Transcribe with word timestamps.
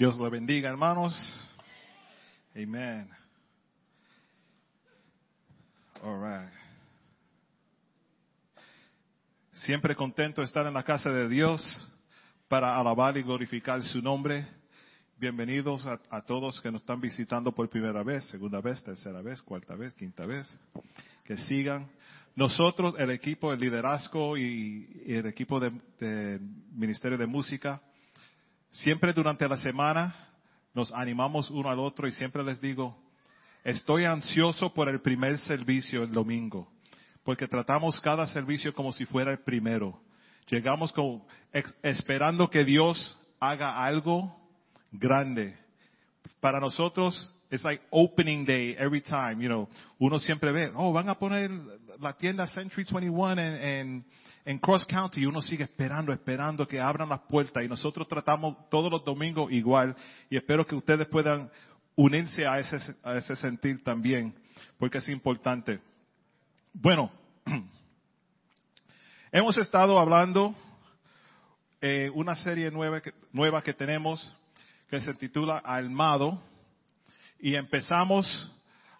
Dios 0.00 0.16
lo 0.16 0.30
bendiga, 0.30 0.70
hermanos. 0.70 1.14
Right. 2.54 3.06
Siempre 9.52 9.94
contento 9.94 10.40
de 10.40 10.46
estar 10.46 10.66
en 10.66 10.72
la 10.72 10.84
casa 10.84 11.10
de 11.10 11.28
Dios 11.28 11.62
para 12.48 12.78
alabar 12.78 13.18
y 13.18 13.22
glorificar 13.22 13.82
su 13.82 14.00
nombre. 14.00 14.46
Bienvenidos 15.18 15.84
a, 15.84 16.22
todos 16.22 16.62
que 16.62 16.70
nos 16.70 16.80
están 16.80 17.02
visitando 17.02 17.52
por 17.52 17.68
primera 17.68 18.02
vez, 18.02 18.24
segunda 18.30 18.62
vez, 18.62 18.82
tercera 18.82 19.20
vez, 19.20 19.42
cuarta 19.42 19.74
vez, 19.74 19.92
quinta 19.92 20.24
vez. 20.24 20.50
Que 21.24 21.36
sigan. 21.36 21.90
Nosotros, 22.34 22.94
el 22.96 23.10
equipo 23.10 23.50
de 23.50 23.58
liderazgo 23.58 24.38
y, 24.38 25.02
el 25.06 25.26
equipo 25.26 25.60
de, 25.60 25.72
de 25.98 26.40
Ministerio 26.72 27.18
de 27.18 27.26
Música, 27.26 27.82
siempre 28.70 29.12
durante 29.12 29.48
la 29.48 29.56
semana 29.58 30.14
nos 30.74 30.92
animamos 30.92 31.50
uno 31.50 31.68
al 31.68 31.78
otro 31.78 32.06
y 32.06 32.12
siempre 32.12 32.42
les 32.42 32.60
digo, 32.60 32.96
estoy 33.64 34.04
ansioso 34.04 34.72
por 34.72 34.88
el 34.88 35.00
primer 35.00 35.38
servicio 35.38 36.04
el 36.04 36.12
domingo, 36.12 36.68
porque 37.24 37.48
tratamos 37.48 38.00
cada 38.00 38.26
servicio 38.28 38.74
como 38.74 38.92
si 38.92 39.04
fuera 39.04 39.32
el 39.32 39.40
primero. 39.40 40.00
Llegamos 40.48 40.92
con, 40.92 41.22
esperando 41.82 42.48
que 42.50 42.64
Dios 42.64 43.18
haga 43.38 43.84
algo 43.84 44.36
grande. 44.90 45.56
Para 46.40 46.58
nosotros, 46.58 47.34
it's 47.50 47.64
like 47.64 47.82
opening 47.90 48.44
day 48.44 48.76
every 48.78 49.00
time, 49.00 49.40
you 49.40 49.48
know. 49.48 49.68
Uno 49.98 50.18
siempre 50.18 50.52
ve, 50.52 50.72
oh, 50.74 50.92
van 50.92 51.08
a 51.08 51.14
poner 51.18 51.50
la 52.00 52.14
tienda 52.14 52.46
Century 52.46 52.84
21 52.84 53.40
en, 53.40 53.62
en, 53.62 54.04
en 54.44 54.58
Cross 54.58 54.86
County 54.86 55.26
uno 55.26 55.42
sigue 55.42 55.64
esperando, 55.64 56.12
esperando 56.12 56.66
que 56.66 56.80
abran 56.80 57.08
las 57.08 57.20
puertas 57.20 57.64
y 57.64 57.68
nosotros 57.68 58.08
tratamos 58.08 58.68
todos 58.70 58.90
los 58.90 59.04
domingos 59.04 59.52
igual 59.52 59.94
y 60.28 60.36
espero 60.36 60.66
que 60.66 60.74
ustedes 60.74 61.06
puedan 61.08 61.50
unirse 61.94 62.46
a 62.46 62.58
ese, 62.58 62.78
a 63.02 63.16
ese 63.16 63.36
sentir 63.36 63.84
también, 63.84 64.34
porque 64.78 64.98
es 64.98 65.08
importante. 65.08 65.80
Bueno, 66.72 67.10
hemos 69.32 69.58
estado 69.58 69.98
hablando 69.98 70.54
eh, 71.80 72.10
una 72.14 72.36
serie 72.36 72.70
nueva 72.70 73.00
que, 73.00 73.12
nueva 73.32 73.62
que 73.62 73.74
tenemos 73.74 74.34
que 74.88 75.00
se 75.00 75.14
titula 75.14 75.58
Almado 75.58 76.42
y 77.38 77.54
empezamos 77.54 78.26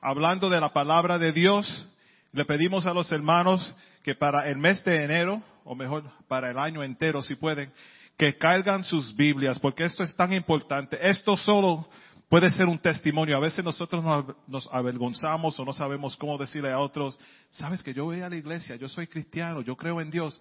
hablando 0.00 0.48
de 0.48 0.60
la 0.60 0.72
palabra 0.72 1.18
de 1.18 1.32
Dios. 1.32 1.88
Le 2.32 2.44
pedimos 2.44 2.86
a 2.86 2.94
los 2.94 3.10
hermanos 3.10 3.74
que 4.02 4.14
para 4.14 4.48
el 4.48 4.56
mes 4.56 4.82
de 4.84 5.04
enero, 5.04 5.42
o 5.64 5.74
mejor, 5.74 6.04
para 6.28 6.50
el 6.50 6.58
año 6.58 6.82
entero, 6.82 7.22
si 7.22 7.34
pueden, 7.34 7.72
que 8.16 8.36
cargan 8.36 8.84
sus 8.84 9.14
Biblias, 9.16 9.58
porque 9.58 9.84
esto 9.84 10.02
es 10.02 10.14
tan 10.14 10.32
importante. 10.32 10.98
Esto 11.00 11.36
solo 11.36 11.88
puede 12.28 12.50
ser 12.50 12.66
un 12.66 12.78
testimonio. 12.78 13.36
A 13.36 13.40
veces 13.40 13.64
nosotros 13.64 14.04
nos, 14.46 14.68
avergonzamos 14.72 15.58
o 15.58 15.64
no 15.64 15.72
sabemos 15.72 16.16
cómo 16.16 16.38
decirle 16.38 16.70
a 16.70 16.78
otros, 16.78 17.18
sabes 17.50 17.82
que 17.82 17.92
yo 17.92 18.04
voy 18.04 18.20
a 18.20 18.28
la 18.28 18.36
iglesia, 18.36 18.76
yo 18.76 18.88
soy 18.88 19.06
cristiano, 19.06 19.62
yo 19.62 19.76
creo 19.76 20.00
en 20.00 20.10
Dios. 20.10 20.40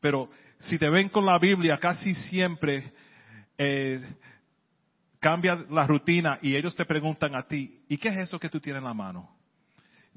Pero 0.00 0.30
si 0.58 0.78
te 0.78 0.90
ven 0.90 1.08
con 1.08 1.24
la 1.24 1.38
Biblia, 1.38 1.78
casi 1.78 2.12
siempre 2.12 2.92
eh, 3.56 4.00
cambia 5.18 5.64
la 5.70 5.86
rutina 5.86 6.38
y 6.42 6.54
ellos 6.56 6.76
te 6.76 6.84
preguntan 6.84 7.34
a 7.34 7.42
ti, 7.46 7.84
¿y 7.88 7.96
qué 7.96 8.08
es 8.08 8.18
eso 8.18 8.38
que 8.38 8.48
tú 8.48 8.60
tienes 8.60 8.80
en 8.80 8.84
la 8.84 8.94
mano? 8.94 9.39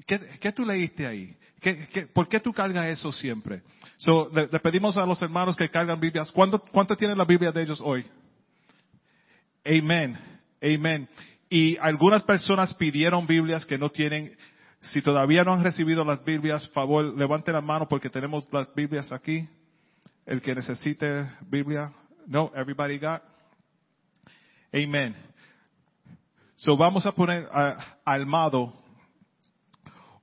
¿Qué, 0.06 0.20
qué 0.40 0.52
tú 0.52 0.64
leíste 0.64 1.06
ahí? 1.06 1.36
¿Qué, 1.60 1.88
qué, 1.88 2.06
por 2.06 2.28
qué 2.28 2.40
tú 2.40 2.52
cargas 2.52 2.86
eso 2.86 3.10
siempre? 3.12 3.62
So, 3.96 4.30
le, 4.34 4.46
pedimos 4.60 4.96
a 4.96 5.06
los 5.06 5.20
hermanos 5.22 5.56
que 5.56 5.70
cargan 5.70 5.98
Biblias. 5.98 6.30
¿Cuánto, 6.32 6.58
¿Cuánto 6.58 6.94
tienen 6.94 7.16
la 7.16 7.24
Biblia 7.24 7.50
de 7.52 7.62
ellos 7.62 7.80
hoy? 7.82 8.04
Amén. 9.64 10.18
Amén. 10.62 11.08
Y 11.48 11.76
algunas 11.78 12.22
personas 12.22 12.74
pidieron 12.74 13.26
Biblias 13.26 13.64
que 13.64 13.78
no 13.78 13.90
tienen. 13.90 14.36
Si 14.80 15.00
todavía 15.00 15.44
no 15.44 15.54
han 15.54 15.64
recibido 15.64 16.04
las 16.04 16.22
Biblias, 16.22 16.68
favor, 16.68 17.16
levanten 17.16 17.54
la 17.54 17.62
mano 17.62 17.88
porque 17.88 18.10
tenemos 18.10 18.46
las 18.52 18.74
Biblias 18.74 19.10
aquí. 19.10 19.48
El 20.26 20.42
que 20.42 20.54
necesite 20.54 21.30
Biblia. 21.48 21.92
No, 22.26 22.52
everybody 22.54 22.98
got. 22.98 23.22
Amén. 24.72 25.14
So 26.56 26.76
vamos 26.76 27.06
a 27.06 27.12
poner 27.12 27.44
uh, 27.44 27.80
almado 28.04 28.83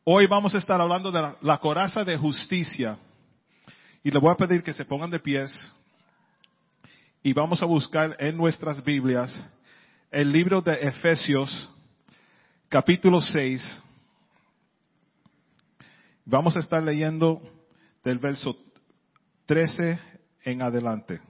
Hoy 0.04 0.26
vamos 0.26 0.56
a 0.56 0.58
estar 0.58 0.82
hablando 0.82 1.12
de 1.12 1.36
la, 1.42 1.58
coraza 1.60 2.04
de 2.04 2.18
justicia. 2.18 2.98
Y 4.04 4.10
le 4.10 4.18
voy 4.18 4.32
a 4.32 4.36
pedir 4.36 4.64
que 4.64 4.74
se 4.74 4.84
pongan 4.84 5.12
de 5.12 5.20
pies. 5.20 5.52
Y 7.22 7.34
vamos 7.34 7.62
a 7.62 7.68
buscar 7.68 8.16
en 8.20 8.36
nuestras 8.36 8.84
Biblias 8.84 9.32
el 10.10 10.32
libro 10.32 10.60
de 10.60 10.74
Efesios, 10.74 11.70
capítulo 12.68 13.22
6. 13.22 13.84
Vamos 16.26 16.58
a 16.58 16.62
estar 16.62 16.82
leyendo 16.82 17.40
del 18.04 18.18
verso 18.18 18.58
13 19.46 20.00
en 20.46 20.64
adelante. 20.64 21.22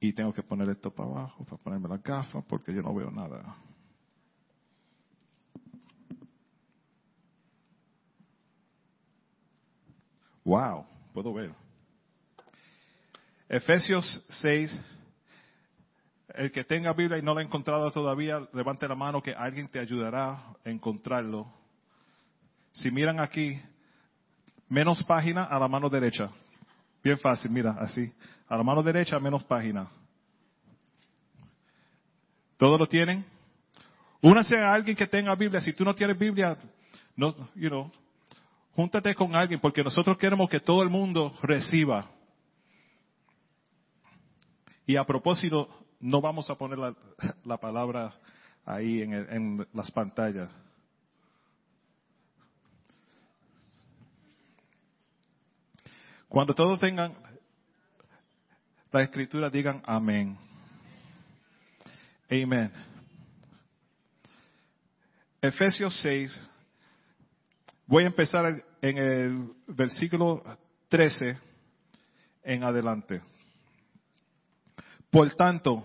Y 0.00 0.14
tengo 0.14 0.32
que 0.32 0.42
poner 0.42 0.70
esto 0.70 0.90
para 0.90 1.10
abajo, 1.10 1.44
para 1.44 1.62
ponerme 1.62 1.90
la 1.90 1.98
gafa, 1.98 2.40
porque 2.40 2.72
yo 2.72 2.80
no 2.80 2.94
veo 2.94 3.10
nada. 3.10 3.56
Wow, 10.44 10.86
puedo 11.12 11.32
ver. 11.32 11.52
Efesios 13.48 14.24
6. 14.42 14.80
El 16.34 16.50
que 16.50 16.64
tenga 16.64 16.92
Biblia 16.94 17.18
y 17.18 17.22
no 17.22 17.34
la 17.34 17.40
ha 17.40 17.44
encontrado 17.44 17.90
todavía, 17.90 18.40
levante 18.54 18.88
la 18.88 18.94
mano 18.94 19.22
que 19.22 19.34
alguien 19.34 19.68
te 19.68 19.78
ayudará 19.78 20.30
a 20.32 20.54
encontrarlo. 20.64 21.46
Si 22.72 22.90
miran 22.90 23.20
aquí, 23.20 23.60
menos 24.68 25.02
página 25.04 25.44
a 25.44 25.58
la 25.58 25.68
mano 25.68 25.90
derecha. 25.90 26.30
Bien 27.04 27.18
fácil, 27.18 27.50
mira, 27.50 27.76
así. 27.78 28.10
A 28.48 28.56
la 28.56 28.62
mano 28.62 28.82
derecha, 28.82 29.20
menos 29.20 29.44
página. 29.44 29.90
¿Todos 32.56 32.80
lo 32.80 32.86
tienen? 32.86 33.24
Únase 34.22 34.56
a 34.56 34.72
alguien 34.72 34.96
que 34.96 35.06
tenga 35.06 35.34
Biblia. 35.34 35.60
Si 35.60 35.72
tú 35.72 35.84
no 35.84 35.94
tienes 35.94 36.18
Biblia, 36.18 36.56
no, 37.16 37.34
you 37.54 37.68
know, 37.68 37.92
Júntate 38.74 39.14
con 39.14 39.34
alguien 39.34 39.60
porque 39.60 39.84
nosotros 39.84 40.16
queremos 40.16 40.48
que 40.48 40.60
todo 40.60 40.82
el 40.82 40.88
mundo 40.88 41.36
reciba. 41.42 42.10
Y 44.86 44.96
a 44.96 45.04
propósito, 45.04 45.68
no 46.00 46.20
vamos 46.20 46.48
a 46.50 46.56
poner 46.56 46.78
la, 46.78 46.94
la 47.44 47.56
palabra 47.58 48.14
ahí 48.64 49.02
en 49.02 49.66
las 49.72 49.90
pantallas. 49.90 50.50
Cuando 56.32 56.54
todos 56.54 56.80
tengan 56.80 57.12
la 58.90 59.02
escritura, 59.02 59.50
digan 59.50 59.82
amén. 59.84 60.38
Amén. 62.30 62.72
Efesios 65.42 65.94
6, 66.00 66.50
Voy 67.92 68.04
a 68.04 68.06
empezar 68.06 68.64
en 68.80 68.96
el 68.96 69.50
versículo 69.66 70.42
13 70.88 71.38
en 72.42 72.64
adelante. 72.64 73.20
Por 75.10 75.30
tanto, 75.32 75.84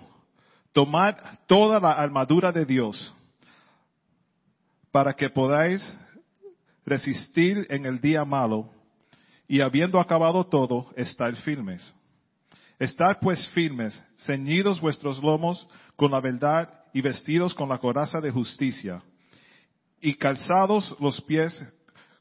tomad 0.71 1.15
toda 1.47 1.81
la 1.81 1.91
armadura 1.91 2.53
de 2.53 2.63
Dios 2.65 3.13
para 4.89 5.15
que 5.15 5.29
podáis 5.29 5.83
resistir 6.85 7.67
en 7.69 7.85
el 7.85 7.99
día 7.99 8.23
malo 8.23 8.69
y 9.45 9.59
habiendo 9.59 9.99
acabado 9.99 10.45
todo, 10.45 10.89
estar 10.95 11.35
firmes. 11.35 11.93
Estar 12.79 13.19
pues 13.19 13.49
firmes, 13.49 14.01
ceñidos 14.19 14.79
vuestros 14.79 15.21
lomos 15.21 15.67
con 15.97 16.11
la 16.11 16.21
verdad 16.21 16.85
y 16.93 17.01
vestidos 17.01 17.53
con 17.53 17.67
la 17.67 17.79
coraza 17.79 18.21
de 18.21 18.31
justicia 18.31 19.03
y 19.99 20.13
calzados 20.13 20.95
los 21.01 21.19
pies 21.23 21.61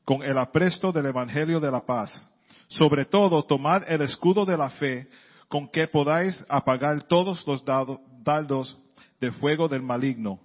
con 0.07 0.23
el 0.23 0.39
apresto 0.39 0.93
del 0.93 1.07
Evangelio 1.07 1.59
de 1.59 1.71
la 1.71 1.85
paz. 1.85 2.25
Sobre 2.69 3.05
todo, 3.05 3.43
tomad 3.43 3.83
el 3.91 4.03
escudo 4.03 4.47
de 4.47 4.57
la 4.57 4.71
fe, 4.71 5.09
con 5.49 5.69
que 5.69 5.89
podáis 5.89 6.43
apagar 6.49 7.03
todos 7.03 7.45
los 7.47 7.65
dardos 7.65 8.79
de 9.21 9.33
fuego 9.33 9.69
del 9.69 9.83
maligno. 9.83 10.39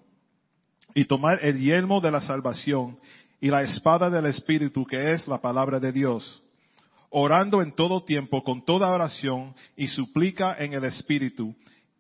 Y 0.96 1.06
tomar 1.06 1.46
el 1.46 1.60
yelmo 1.60 2.02
de 2.02 2.10
la 2.10 2.22
salvación 2.22 3.00
y 3.40 3.50
la 3.50 3.62
espada 3.62 4.10
del 4.10 4.26
Espíritu, 4.26 4.84
que 4.86 5.10
es 5.10 5.28
la 5.28 5.40
palabra 5.40 5.80
de 5.80 5.92
Dios. 5.92 6.42
Orando 7.12 7.62
en 7.62 7.72
todo 7.74 8.04
tiempo, 8.04 8.44
con 8.44 8.66
toda 8.66 8.90
oración 8.90 9.54
y 9.78 9.88
suplica 9.90 10.56
en 10.58 10.74
el 10.74 10.86
Espíritu, 10.86 11.56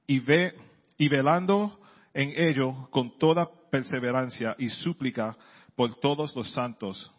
y 0.07 0.19
ve, 0.19 0.55
y 0.97 1.07
velando 1.09 1.79
en 2.13 2.33
ello 2.35 2.89
con 2.89 3.19
toda 3.19 3.47
perseverancia 3.69 4.55
y 4.57 4.69
súplica 4.69 5.37
por 5.75 5.93
todos 5.99 6.35
los 6.35 6.51
santos 6.53 7.13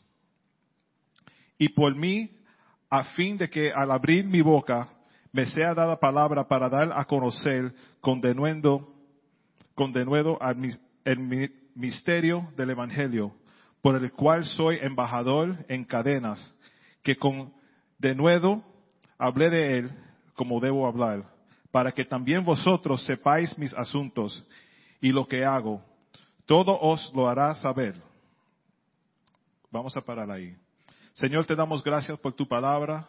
y 1.62 1.68
por 1.68 1.94
mí, 1.94 2.28
a 2.90 3.04
fin 3.14 3.38
de 3.38 3.48
que 3.48 3.70
al 3.70 3.92
abrir 3.92 4.24
mi 4.24 4.40
boca 4.40 4.88
me 5.30 5.46
sea 5.46 5.74
dada 5.74 6.00
palabra 6.00 6.48
para 6.48 6.68
dar 6.68 6.90
a 6.92 7.04
conocer 7.04 7.72
con 8.00 8.20
denuendo 8.20 8.92
con 9.76 9.92
denuedo 9.92 10.40
el 11.04 11.52
misterio 11.76 12.48
del 12.56 12.70
Evangelio, 12.70 13.32
por 13.80 13.94
el 13.94 14.10
cual 14.10 14.44
soy 14.44 14.80
embajador 14.82 15.54
en 15.68 15.84
cadenas, 15.84 16.52
que 17.04 17.14
con 17.14 17.52
denuedo 17.96 18.64
hablé 19.16 19.48
de 19.48 19.78
él 19.78 19.90
como 20.34 20.58
debo 20.58 20.88
hablar, 20.88 21.22
para 21.70 21.92
que 21.92 22.04
también 22.04 22.44
vosotros 22.44 23.06
sepáis 23.06 23.56
mis 23.56 23.72
asuntos 23.74 24.44
y 25.00 25.12
lo 25.12 25.28
que 25.28 25.44
hago. 25.44 25.80
Todo 26.44 26.76
os 26.80 27.12
lo 27.14 27.28
hará 27.28 27.54
saber. 27.54 27.94
Vamos 29.70 29.96
a 29.96 30.00
parar 30.00 30.28
ahí. 30.28 30.56
Señor, 31.14 31.46
te 31.46 31.54
damos 31.54 31.82
gracias 31.82 32.18
por 32.18 32.32
tu 32.32 32.46
palabra. 32.46 33.08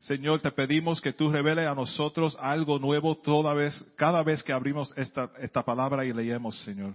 Señor, 0.00 0.40
te 0.40 0.50
pedimos 0.50 1.00
que 1.00 1.12
tú 1.12 1.30
reveles 1.30 1.68
a 1.68 1.74
nosotros 1.74 2.36
algo 2.40 2.78
nuevo 2.78 3.16
toda 3.18 3.52
vez, 3.52 3.74
cada 3.96 4.22
vez 4.22 4.42
que 4.42 4.52
abrimos 4.52 4.92
esta, 4.96 5.30
esta 5.38 5.62
palabra 5.62 6.04
y 6.04 6.12
leemos, 6.12 6.58
Señor. 6.62 6.94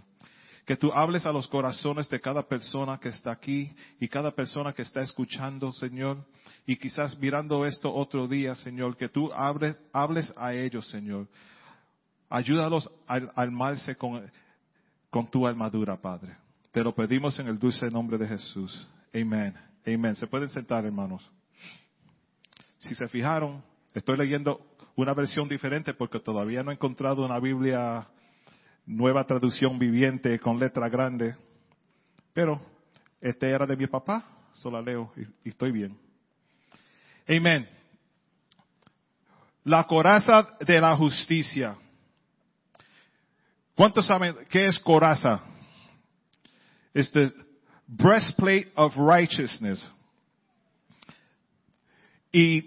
Que 0.65 0.75
tú 0.75 0.91
hables 0.91 1.27
a 1.27 1.31
los 1.31 1.47
corazones 1.47 2.09
de 2.09 2.19
cada 2.19 2.41
persona 2.41 2.97
que 2.99 3.09
está 3.09 3.31
aquí 3.31 3.71
y 3.99 4.07
cada 4.07 4.31
persona 4.31 4.73
que 4.73 4.81
está 4.81 5.01
escuchando, 5.01 5.71
Señor. 5.71 6.25
Y 6.65 6.77
quizás 6.77 7.15
mirando 7.19 7.63
esto 7.67 7.93
otro 7.93 8.27
día, 8.27 8.55
Señor, 8.55 8.97
que 8.97 9.09
tú 9.09 9.31
hables, 9.31 9.77
a 10.35 10.53
ellos, 10.55 10.87
Señor. 10.89 11.27
Ayúdalos 12.27 12.89
a 13.07 13.17
armarse 13.35 13.95
con, 13.95 14.25
con 15.11 15.27
tu 15.29 15.45
armadura, 15.45 15.95
Padre. 16.01 16.35
Te 16.71 16.83
lo 16.83 16.95
pedimos 16.95 17.37
en 17.37 17.47
el 17.47 17.59
dulce 17.59 17.85
nombre 17.91 18.17
de 18.17 18.27
Jesús. 18.27 18.87
Amén. 19.13 19.53
Amén. 19.85 20.15
Se 20.15 20.25
pueden 20.25 20.49
sentar, 20.49 20.83
hermanos. 20.83 21.29
Si 22.79 22.95
se 22.95 23.07
fijaron, 23.07 23.63
estoy 23.93 24.17
leyendo 24.17 24.65
una 24.95 25.13
versión 25.13 25.47
diferente 25.47 25.93
porque 25.93 26.19
todavía 26.19 26.63
no 26.63 26.71
he 26.71 26.73
encontrado 26.73 27.23
una 27.23 27.39
Biblia 27.39 28.07
nueva 28.85 29.25
traducción 29.25 29.77
viviente 29.77 30.39
con 30.39 30.59
letra 30.59 30.89
grande. 30.89 31.35
Pero 32.33 32.59
este 33.21 33.49
era 33.49 33.67
de 33.67 33.77
mi 33.77 33.85
papá, 33.85 34.25
solo 34.53 34.81
leo 34.81 35.11
y, 35.43 35.49
estoy 35.49 35.71
bien. 35.71 35.97
Amén. 37.27 37.69
La 39.65 39.83
coraza 39.83 40.57
de 40.61 40.79
la 40.79 40.95
justicia. 40.95 41.75
¿Cuántos 43.75 44.07
saben 44.07 44.35
qué 44.49 44.65
es 44.65 44.79
coraza? 44.79 45.43
Es 46.93 47.11
the 47.11 47.44
breastplate 47.87 48.71
of 48.75 48.95
righteousness. 48.95 49.89
Y 52.31 52.65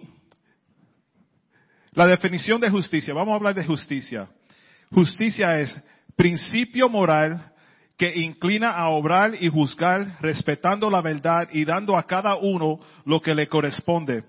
la 1.93 2.06
definición 2.06 2.61
de 2.61 2.70
justicia, 2.70 3.12
vamos 3.12 3.32
a 3.32 3.37
hablar 3.37 3.55
de 3.55 3.65
justicia. 3.65 4.29
Justicia 4.91 5.61
es 5.61 5.76
principio 6.17 6.88
moral 6.88 7.53
que 7.99 8.12
inclina 8.15 8.70
a 8.70 8.88
obrar 8.91 9.35
y 9.41 9.49
juzgar 9.49 10.19
respetando 10.20 10.88
la 10.88 11.03
verdad 11.03 11.49
y 11.53 11.64
dando 11.64 11.97
a 11.97 12.06
cada 12.06 12.37
uno 12.37 12.79
lo 13.05 13.21
que 13.21 13.35
le 13.35 13.49
corresponde. 13.49 14.23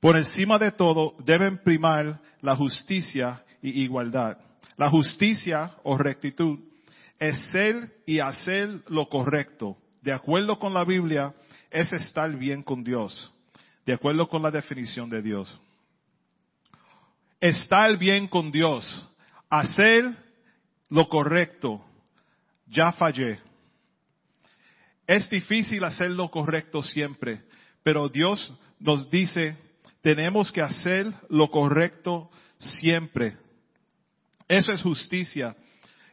Por 0.00 0.16
encima 0.16 0.58
de 0.58 0.72
todo 0.72 1.14
deben 1.24 1.58
primar 1.58 2.20
la 2.40 2.56
justicia 2.56 3.44
y 3.60 3.82
igualdad. 3.82 4.38
La 4.76 4.88
justicia 4.88 5.72
o 5.84 5.96
rectitud 5.96 6.58
es 7.18 7.38
ser 7.52 7.92
y 8.06 8.18
hacer 8.18 8.68
lo 8.88 9.08
correcto. 9.08 9.76
De 10.02 10.12
acuerdo 10.12 10.58
con 10.58 10.74
la 10.74 10.84
Biblia, 10.84 11.32
es 11.70 11.90
estar 11.92 12.30
bien 12.36 12.62
con 12.62 12.84
Dios 12.84 13.32
de 13.84 13.94
acuerdo 13.94 14.28
con 14.28 14.42
la 14.42 14.50
definición 14.50 15.10
de 15.10 15.22
Dios. 15.22 15.58
Estar 17.40 17.96
bien 17.98 18.28
con 18.28 18.52
Dios, 18.52 19.08
hacer 19.50 20.12
lo 20.88 21.08
correcto, 21.08 21.84
ya 22.68 22.92
fallé. 22.92 23.40
Es 25.06 25.28
difícil 25.28 25.82
hacer 25.82 26.10
lo 26.10 26.30
correcto 26.30 26.82
siempre, 26.82 27.42
pero 27.82 28.08
Dios 28.08 28.52
nos 28.78 29.10
dice, 29.10 29.56
tenemos 30.00 30.52
que 30.52 30.62
hacer 30.62 31.12
lo 31.28 31.50
correcto 31.50 32.30
siempre. 32.58 33.36
Eso 34.46 34.72
es 34.72 34.82
justicia. 34.82 35.56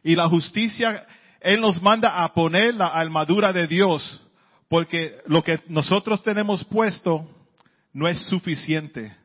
Y 0.02 0.16
la 0.16 0.28
justicia, 0.28 1.06
Él 1.40 1.60
nos 1.60 1.80
manda 1.80 2.22
a 2.22 2.32
poner 2.34 2.74
la 2.74 2.88
armadura 2.88 3.52
de 3.52 3.66
Dios, 3.66 4.22
porque 4.68 5.18
lo 5.26 5.42
que 5.42 5.60
nosotros 5.68 6.22
tenemos 6.22 6.64
puesto 6.64 7.28
no 7.92 8.06
es 8.08 8.18
suficiente. 8.26 9.16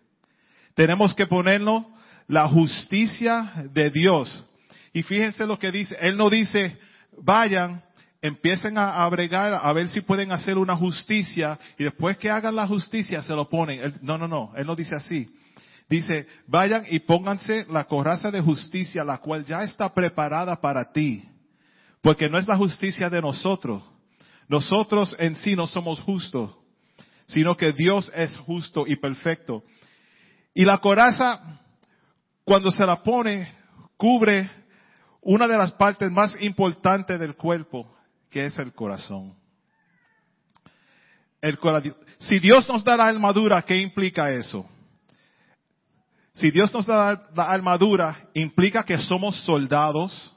Tenemos 0.73 1.13
que 1.13 1.27
ponernos 1.27 1.85
la 2.27 2.47
justicia 2.47 3.67
de 3.71 3.89
Dios. 3.89 4.45
Y 4.93 5.03
fíjense 5.03 5.45
lo 5.45 5.59
que 5.59 5.71
dice. 5.71 5.95
Él 5.99 6.17
no 6.17 6.29
dice, 6.29 6.77
vayan, 7.21 7.83
empiecen 8.21 8.77
a 8.77 9.03
abregar, 9.03 9.59
a 9.61 9.73
ver 9.73 9.89
si 9.89 10.01
pueden 10.01 10.31
hacer 10.31 10.57
una 10.57 10.75
justicia 10.75 11.59
y 11.77 11.83
después 11.83 12.17
que 12.17 12.29
hagan 12.29 12.55
la 12.55 12.67
justicia 12.67 13.21
se 13.21 13.33
lo 13.33 13.49
ponen. 13.49 13.95
no, 14.01 14.17
no, 14.17 14.27
no. 14.27 14.53
Él 14.55 14.65
no 14.65 14.75
dice 14.75 14.95
así. 14.95 15.29
Dice, 15.87 16.27
vayan 16.47 16.85
y 16.89 16.99
pónganse 16.99 17.65
la 17.69 17.83
coraza 17.83 18.31
de 18.31 18.41
justicia, 18.41 19.03
la 19.03 19.19
cual 19.19 19.45
ya 19.45 19.63
está 19.63 19.93
preparada 19.93 20.55
para 20.55 20.91
ti. 20.91 21.23
Porque 22.05 22.29
no 22.29 22.37
es 22.37 22.47
la 22.47 22.55
justicia 22.55 23.09
de 23.09 23.21
nosotros. 23.21 23.83
Nosotros 24.47 25.13
en 25.19 25.35
sí 25.35 25.57
no 25.57 25.67
somos 25.67 25.99
justos 26.01 26.55
sino 27.27 27.55
que 27.55 27.71
Dios 27.71 28.11
es 28.15 28.35
justo 28.37 28.85
y 28.87 28.95
perfecto. 28.95 29.63
Y 30.53 30.63
la 30.63 30.77
coraza, 30.77 31.59
cuando 32.43 32.71
se 32.71 32.85
la 32.85 33.01
pone, 33.03 33.53
cubre 33.97 34.49
una 35.21 35.47
de 35.47 35.57
las 35.57 35.71
partes 35.73 36.11
más 36.11 36.33
importantes 36.41 37.19
del 37.19 37.35
cuerpo, 37.35 37.91
que 38.29 38.45
es 38.45 38.57
el 38.59 38.73
corazón. 38.73 39.33
El 41.41 41.57
Si 42.19 42.39
Dios 42.39 42.67
nos 42.67 42.83
da 42.83 42.97
la 42.97 43.07
armadura, 43.07 43.61
¿qué 43.63 43.77
implica 43.77 44.29
eso? 44.31 44.67
Si 46.33 46.51
Dios 46.51 46.73
nos 46.73 46.85
da 46.85 47.29
la 47.33 47.43
armadura, 47.43 48.29
implica 48.33 48.83
que 48.83 48.97
somos 48.99 49.35
soldados, 49.43 50.31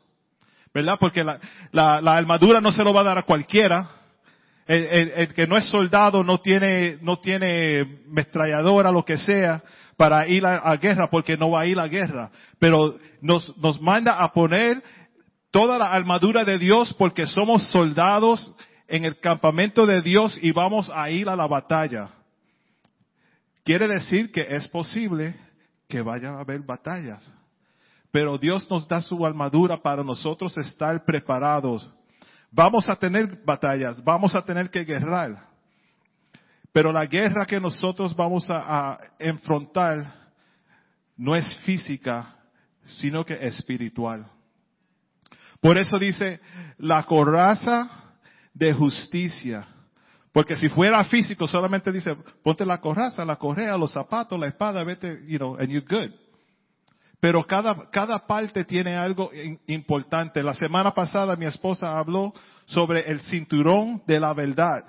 ¿verdad? 0.72 0.96
Porque 0.98 1.24
la, 1.24 1.40
la 1.72 2.16
armadura 2.16 2.60
no 2.60 2.72
se 2.72 2.84
lo 2.84 2.92
va 2.92 3.02
a 3.02 3.04
dar 3.04 3.18
a 3.18 3.22
cualquiera, 3.22 3.88
el, 4.68 5.32
que 5.32 5.46
no 5.46 5.56
es 5.56 5.64
soldado 5.70 6.22
no 6.22 6.38
tiene, 6.38 6.98
no 7.00 7.18
tiene 7.18 8.00
metralladora, 8.06 8.92
lo 8.92 9.04
que 9.04 9.16
sea, 9.16 9.62
para 9.96 10.28
ir 10.28 10.44
a, 10.44 10.76
guerra, 10.76 11.08
porque 11.10 11.36
no 11.36 11.50
va 11.50 11.62
a 11.62 11.66
ir 11.66 11.80
a 11.80 11.88
guerra. 11.88 12.30
Pero 12.58 12.94
nos, 13.22 13.56
nos 13.56 13.80
manda 13.80 14.22
a 14.22 14.32
poner 14.32 14.82
toda 15.50 15.78
la 15.78 15.92
armadura 15.92 16.44
de 16.44 16.58
Dios 16.58 16.94
porque 16.98 17.26
somos 17.26 17.66
soldados 17.70 18.54
en 18.86 19.06
el 19.06 19.18
campamento 19.18 19.86
de 19.86 20.02
Dios 20.02 20.38
y 20.42 20.52
vamos 20.52 20.90
a 20.94 21.10
ir 21.10 21.28
a 21.28 21.36
la 21.36 21.46
batalla. 21.46 22.10
Quiere 23.64 23.88
decir 23.88 24.30
que 24.30 24.46
es 24.50 24.68
posible 24.68 25.34
que 25.88 26.02
vaya 26.02 26.34
a 26.34 26.40
haber 26.40 26.60
batallas. 26.60 27.32
Pero 28.10 28.38
Dios 28.38 28.68
nos 28.70 28.88
da 28.88 29.00
su 29.00 29.24
armadura 29.24 29.80
para 29.80 30.02
nosotros 30.02 30.56
estar 30.56 31.04
preparados 31.04 31.88
Vamos 32.50 32.88
a 32.88 32.96
tener 32.96 33.38
batallas, 33.44 34.02
vamos 34.02 34.34
a 34.34 34.42
tener 34.42 34.70
que 34.70 34.84
guerrar. 34.84 35.46
Pero 36.72 36.92
la 36.92 37.04
guerra 37.06 37.44
que 37.44 37.60
nosotros 37.60 38.14
vamos 38.14 38.48
a, 38.50 38.92
a 38.92 38.98
enfrentar 39.18 40.14
no 41.16 41.34
es 41.34 41.54
física, 41.64 42.36
sino 42.84 43.24
que 43.24 43.34
espiritual. 43.34 44.26
Por 45.60 45.76
eso 45.76 45.98
dice 45.98 46.40
la 46.78 47.02
coraza 47.02 47.90
de 48.54 48.72
justicia. 48.72 49.66
Porque 50.32 50.56
si 50.56 50.68
fuera 50.68 51.04
físico, 51.04 51.46
solamente 51.46 51.90
dice, 51.90 52.12
ponte 52.44 52.64
la 52.64 52.80
coraza, 52.80 53.24
la 53.24 53.36
correa, 53.36 53.76
los 53.76 53.92
zapatos, 53.92 54.38
la 54.38 54.46
espada, 54.46 54.84
vete, 54.84 55.20
you 55.26 55.38
know, 55.38 55.56
and 55.56 55.68
you're 55.68 55.86
good. 55.86 56.12
Pero 57.20 57.44
cada, 57.46 57.90
cada 57.90 58.26
parte 58.26 58.64
tiene 58.64 58.96
algo 58.96 59.30
importante. 59.66 60.42
La 60.42 60.54
semana 60.54 60.94
pasada 60.94 61.34
mi 61.34 61.46
esposa 61.46 61.98
habló 61.98 62.32
sobre 62.66 63.10
el 63.10 63.20
cinturón 63.20 64.02
de 64.06 64.20
la 64.20 64.32
verdad. 64.32 64.84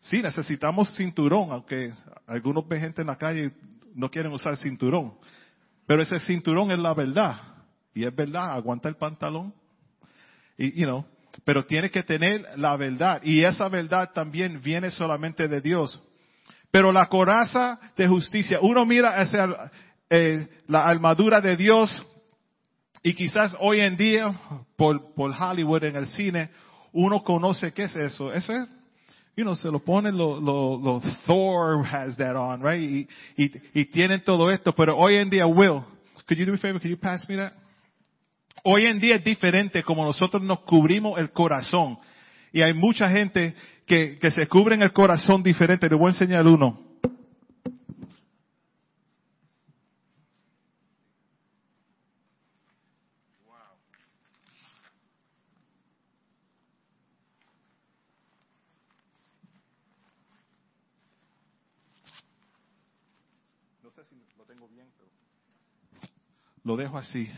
Sí, 0.00 0.22
necesitamos 0.22 0.94
cinturón, 0.94 1.50
aunque 1.50 1.92
algunos 2.26 2.66
ven 2.66 2.80
gente 2.80 3.02
en 3.02 3.08
la 3.08 3.16
calle 3.16 3.52
no 3.94 4.10
quieren 4.10 4.32
usar 4.32 4.56
cinturón. 4.56 5.14
Pero 5.86 6.02
ese 6.02 6.18
cinturón 6.20 6.70
es 6.70 6.78
la 6.78 6.94
verdad. 6.94 7.40
Y 7.94 8.04
es 8.04 8.14
verdad, 8.14 8.52
aguanta 8.52 8.88
el 8.88 8.96
pantalón. 8.96 9.54
Y, 10.56 10.80
you 10.80 10.86
know, 10.86 11.04
pero 11.44 11.64
tiene 11.66 11.90
que 11.90 12.02
tener 12.02 12.46
la 12.56 12.76
verdad. 12.76 13.20
Y 13.22 13.44
esa 13.44 13.68
verdad 13.68 14.12
también 14.12 14.60
viene 14.62 14.90
solamente 14.90 15.48
de 15.48 15.60
Dios. 15.60 16.02
Pero 16.70 16.92
la 16.92 17.06
coraza 17.06 17.78
de 17.96 18.06
justicia, 18.06 18.58
uno 18.60 18.84
mira 18.84 19.22
ese, 19.22 19.38
eh, 20.10 20.48
la 20.68 20.84
armadura 20.84 21.40
de 21.40 21.56
Dios 21.56 22.06
y 23.02 23.14
quizás 23.14 23.56
hoy 23.60 23.80
en 23.80 23.96
día 23.96 24.34
por, 24.76 25.14
por 25.14 25.30
Hollywood 25.30 25.84
en 25.84 25.96
el 25.96 26.06
cine 26.08 26.50
uno 26.92 27.22
conoce 27.22 27.72
qué 27.72 27.84
es 27.84 27.96
eso. 27.96 28.32
Eso 28.32 28.52
es, 28.52 28.68
you 29.36 29.44
know, 29.44 29.54
se 29.54 29.70
lo 29.70 29.80
ponen 29.80 30.16
los 30.16 30.42
lo, 30.42 31.02
Thor 31.26 31.84
has 31.84 32.16
that 32.16 32.36
on, 32.36 32.62
right? 32.62 32.80
Y, 32.80 33.08
y, 33.36 33.52
y, 33.74 33.84
tienen 33.86 34.22
todo 34.24 34.50
esto, 34.50 34.72
pero 34.74 34.96
hoy 34.96 35.16
en 35.16 35.28
día, 35.28 35.46
Will, 35.46 35.82
could 36.26 36.38
you 36.38 36.46
do 36.46 36.52
me 36.52 36.58
a 36.58 36.60
favor? 36.60 36.80
Could 36.80 36.90
you 36.90 36.98
pass 36.98 37.28
me 37.28 37.36
that? 37.36 37.52
Hoy 38.64 38.86
en 38.86 38.98
día 38.98 39.16
es 39.16 39.24
diferente 39.24 39.82
como 39.82 40.04
nosotros 40.04 40.42
nos 40.42 40.60
cubrimos 40.60 41.18
el 41.18 41.30
corazón. 41.30 41.98
Y 42.52 42.62
hay 42.62 42.72
mucha 42.72 43.08
gente 43.10 43.54
que, 43.86 44.18
que 44.18 44.30
se 44.30 44.48
cubren 44.48 44.82
el 44.82 44.92
corazón 44.92 45.42
diferente. 45.42 45.88
Le 45.88 45.96
voy 45.96 46.08
a 46.08 46.12
enseñar 46.12 46.46
uno. 46.46 46.86
No 63.85 63.85
lo 64.36 64.44
tengo 64.44 64.68
bien, 64.68 64.86
lo 66.64 66.76
dejo 66.76 66.98
así. 66.98 67.30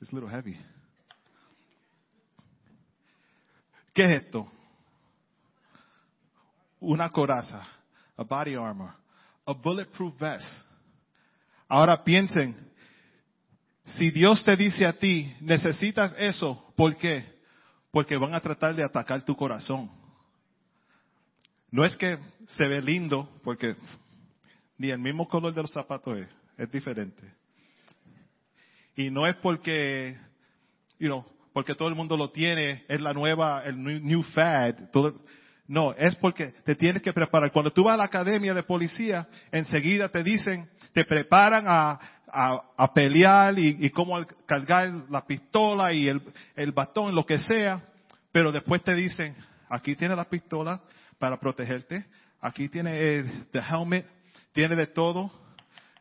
It's 0.00 0.12
a 0.12 0.14
little 0.14 0.28
heavy. 0.28 0.58
¿Qué 3.94 4.04
es 4.04 4.22
esto? 4.22 4.46
Una 6.80 7.08
coraza, 7.08 7.66
a 8.16 8.22
body 8.22 8.54
armor, 8.54 8.90
a 9.46 9.52
bulletproof 9.52 10.18
vest. 10.18 10.66
Ahora 11.66 12.04
piensen, 12.04 12.70
si 13.84 14.10
Dios 14.10 14.44
te 14.44 14.56
dice 14.56 14.84
a 14.84 14.98
ti, 14.98 15.34
necesitas 15.40 16.14
eso, 16.18 16.74
¿por 16.76 16.98
qué? 16.98 17.40
Porque 17.90 18.18
van 18.18 18.34
a 18.34 18.40
tratar 18.40 18.74
de 18.74 18.84
atacar 18.84 19.24
tu 19.24 19.34
corazón. 19.36 19.90
No 21.70 21.84
es 21.84 21.96
que 21.96 22.18
se 22.48 22.68
ve 22.68 22.82
lindo, 22.82 23.40
porque 23.42 23.76
ni 24.78 24.90
el 24.90 24.98
mismo 24.98 25.28
color 25.28 25.54
de 25.54 25.62
los 25.62 25.72
zapatos 25.72 26.18
es, 26.18 26.28
es 26.56 26.70
diferente. 26.70 27.22
Y 28.96 29.10
no 29.10 29.26
es 29.26 29.34
porque, 29.36 30.16
you 30.98 31.08
know, 31.08 31.24
porque 31.52 31.74
todo 31.74 31.88
el 31.88 31.94
mundo 31.94 32.16
lo 32.16 32.30
tiene, 32.30 32.84
es 32.88 33.00
la 33.00 33.12
nueva, 33.12 33.62
el 33.64 33.82
new, 33.82 34.00
new 34.00 34.22
fad. 34.22 34.90
Todo, 34.92 35.20
no, 35.66 35.92
es 35.94 36.14
porque 36.16 36.48
te 36.64 36.74
tienes 36.74 37.02
que 37.02 37.12
preparar. 37.12 37.50
Cuando 37.52 37.72
tú 37.72 37.84
vas 37.84 37.94
a 37.94 37.98
la 37.98 38.04
academia 38.04 38.54
de 38.54 38.62
policía, 38.62 39.26
enseguida 39.50 40.08
te 40.08 40.22
dicen, 40.22 40.68
te 40.92 41.04
preparan 41.04 41.64
a, 41.66 41.98
a, 42.76 42.92
pelear 42.92 43.58
y, 43.58 43.78
y, 43.80 43.90
cómo 43.90 44.16
cargar 44.46 44.90
la 45.08 45.24
pistola 45.24 45.92
y 45.92 46.08
el, 46.08 46.20
el 46.56 46.72
batón, 46.72 47.14
lo 47.14 47.24
que 47.24 47.38
sea, 47.38 47.80
pero 48.32 48.50
después 48.50 48.82
te 48.82 48.94
dicen, 48.94 49.36
aquí 49.70 49.94
tiene 49.94 50.16
la 50.16 50.24
pistola 50.24 50.80
para 51.18 51.38
protegerte, 51.38 52.04
aquí 52.40 52.68
tiene 52.68 52.98
el 53.00 53.46
the 53.52 53.60
helmet, 53.60 54.06
tiene 54.54 54.76
de 54.76 54.86
todo, 54.86 55.30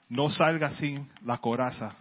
no 0.08 0.30
salga 0.30 0.72
sin 0.72 1.10
la 1.26 1.40
coraza. 1.40 1.96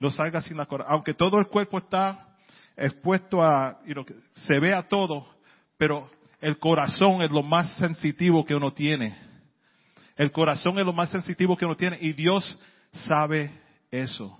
No 0.00 0.10
salga 0.10 0.40
sin 0.40 0.56
la 0.56 0.66
coraza. 0.66 0.90
Aunque 0.90 1.14
todo 1.14 1.38
el 1.38 1.48
cuerpo 1.48 1.78
está 1.78 2.28
expuesto 2.76 3.42
a, 3.42 3.80
you 3.84 3.92
know, 3.92 4.06
se 4.32 4.58
vea 4.60 4.82
todo, 4.88 5.26
pero 5.76 6.08
el 6.40 6.58
corazón 6.58 7.22
es 7.22 7.30
lo 7.30 7.42
más 7.42 7.76
sensitivo 7.76 8.44
que 8.44 8.54
uno 8.54 8.72
tiene. 8.72 9.18
El 10.16 10.30
corazón 10.30 10.78
es 10.78 10.86
lo 10.86 10.92
más 10.92 11.10
sensitivo 11.10 11.56
que 11.56 11.66
uno 11.66 11.76
tiene 11.76 11.98
y 12.00 12.12
Dios 12.12 12.58
sabe 12.92 13.50
eso. 13.90 14.38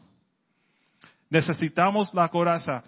Necesitamos 1.28 2.14
la 2.14 2.28
coraza. 2.28 2.84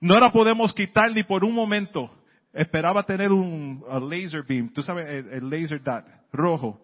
No 0.00 0.18
la 0.18 0.32
podemos 0.32 0.72
quitar 0.72 1.12
ni 1.12 1.22
por 1.22 1.44
un 1.44 1.54
momento. 1.54 2.10
Esperaba 2.52 3.02
tener 3.02 3.30
un 3.30 3.84
laser 4.08 4.42
beam, 4.42 4.72
tú 4.72 4.82
sabes, 4.82 5.06
el, 5.06 5.28
el 5.32 5.50
laser 5.50 5.82
dot 5.82 6.04
rojo. 6.32 6.80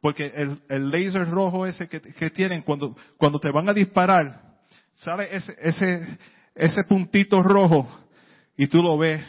Porque 0.00 0.26
el, 0.34 0.60
el 0.68 0.90
laser 0.90 1.28
rojo 1.28 1.66
ese 1.66 1.88
que, 1.88 2.30
tienen 2.30 2.62
cuando, 2.62 2.96
cuando 3.16 3.38
te 3.38 3.50
van 3.50 3.68
a 3.68 3.74
disparar, 3.74 4.42
sale 4.94 5.34
ese, 5.34 5.56
ese, 5.60 6.18
ese 6.54 6.84
puntito 6.84 7.40
rojo 7.42 7.88
y 8.56 8.68
tú 8.68 8.82
lo 8.82 8.96
ves, 8.96 9.24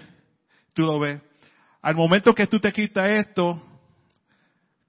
tú 0.73 0.83
lo 0.83 0.99
ves. 0.99 1.19
Al 1.81 1.95
momento 1.95 2.35
que 2.35 2.47
tú 2.47 2.59
te 2.59 2.71
quitas 2.71 3.09
esto, 3.09 3.61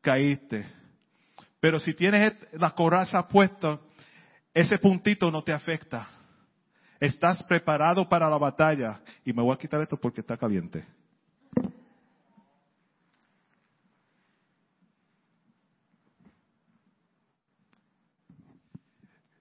caíste. 0.00 0.66
Pero 1.60 1.78
si 1.78 1.94
tienes 1.94 2.34
la 2.52 2.70
coraza 2.70 3.28
puesta, 3.28 3.78
ese 4.52 4.78
puntito 4.78 5.30
no 5.30 5.42
te 5.42 5.52
afecta. 5.52 6.08
Estás 6.98 7.42
preparado 7.44 8.08
para 8.08 8.28
la 8.28 8.38
batalla. 8.38 9.00
Y 9.24 9.32
me 9.32 9.42
voy 9.42 9.54
a 9.54 9.58
quitar 9.58 9.80
esto 9.80 9.96
porque 9.96 10.20
está 10.20 10.36
caliente. 10.36 10.84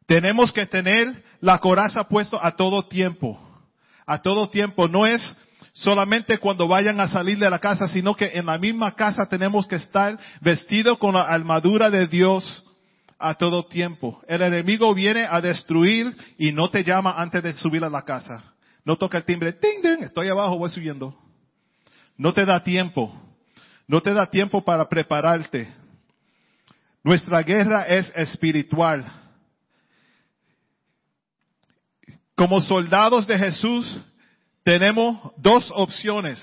Tenemos 0.10 0.52
que 0.52 0.66
tener 0.66 1.24
la 1.40 1.60
coraza 1.60 2.04
puesta 2.06 2.40
a 2.42 2.56
todo 2.56 2.82
tiempo. 2.82 3.40
A 4.08 4.20
todo 4.20 4.50
tiempo. 4.50 4.88
No 4.88 5.06
es 5.06 5.22
solamente 5.72 6.40
cuando 6.40 6.68
vayan 6.68 7.00
a 7.00 7.08
salir 7.08 7.38
de 7.38 7.48
la 7.48 7.60
casa, 7.60 7.88
sino 7.90 8.16
que 8.16 8.32
en 8.34 8.48
la 8.48 8.58
misma 8.58 8.96
casa 8.96 9.28
tenemos 9.30 9.68
que 9.68 9.76
estar 9.76 10.18
vestidos 10.42 10.98
con 10.98 11.14
la 11.14 11.22
armadura 11.22 11.92
de 11.92 12.08
Dios 12.08 12.66
a 13.20 13.36
todo 13.36 13.68
tiempo. 13.68 14.20
El 14.28 14.42
enemigo 14.42 14.96
viene 14.96 15.28
a 15.30 15.42
destruir 15.42 16.18
y 16.40 16.54
no 16.54 16.72
te 16.72 16.84
llama 16.84 17.14
antes 17.16 17.44
de 17.44 17.54
subir 17.54 17.84
a 17.84 17.90
la 17.92 18.02
casa. 18.02 18.44
No 18.84 18.96
toca 18.96 19.20
el 19.20 19.26
timbre, 19.26 19.54
ting, 19.54 19.80
ting, 19.84 20.06
estoy 20.06 20.28
abajo, 20.30 20.58
voy 20.58 20.72
subiendo. 20.72 21.16
No 22.18 22.34
te 22.34 22.46
da 22.46 22.64
tiempo. 22.64 23.14
No 23.88 24.02
te 24.02 24.12
da 24.16 24.26
tiempo 24.26 24.66
para 24.66 24.90
prepararte. 24.90 25.72
Nuestra 27.04 27.44
guerra 27.44 27.84
es 27.84 28.12
espiritual. 28.16 29.29
Como 32.40 32.62
soldados 32.62 33.28
de 33.28 33.38
Jesús 33.38 34.00
tenemos 34.64 35.34
dos 35.36 35.70
opciones. 35.76 36.42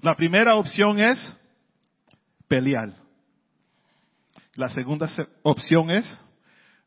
La 0.00 0.14
primera 0.14 0.56
opción 0.56 1.00
es 1.00 1.34
pelear. 2.48 2.92
La 4.56 4.68
segunda 4.68 5.08
opción 5.42 5.90
es 5.90 6.20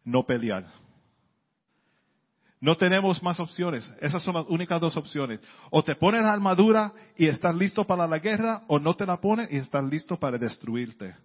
no 0.04 0.24
pelear. 0.28 0.68
No 2.62 2.78
tenemos 2.78 3.24
más 3.24 3.40
opciones. 3.40 3.92
Esas 4.00 4.22
son 4.22 4.36
las 4.36 4.46
únicas 4.48 4.80
dos 4.80 4.96
opciones. 4.96 5.40
O 5.72 5.84
te 5.84 5.96
pones 5.96 6.22
la 6.22 6.34
armadura 6.34 6.94
y 7.18 7.26
estás 7.26 7.56
listo 7.56 7.84
para 7.84 8.06
la 8.06 8.20
guerra, 8.20 8.62
o 8.68 8.78
no 8.78 8.94
te 8.94 9.08
la 9.08 9.18
pones 9.20 9.52
y 9.52 9.58
estás 9.58 9.84
listo 9.84 10.18
para 10.20 10.38
destruirte. 10.38 11.16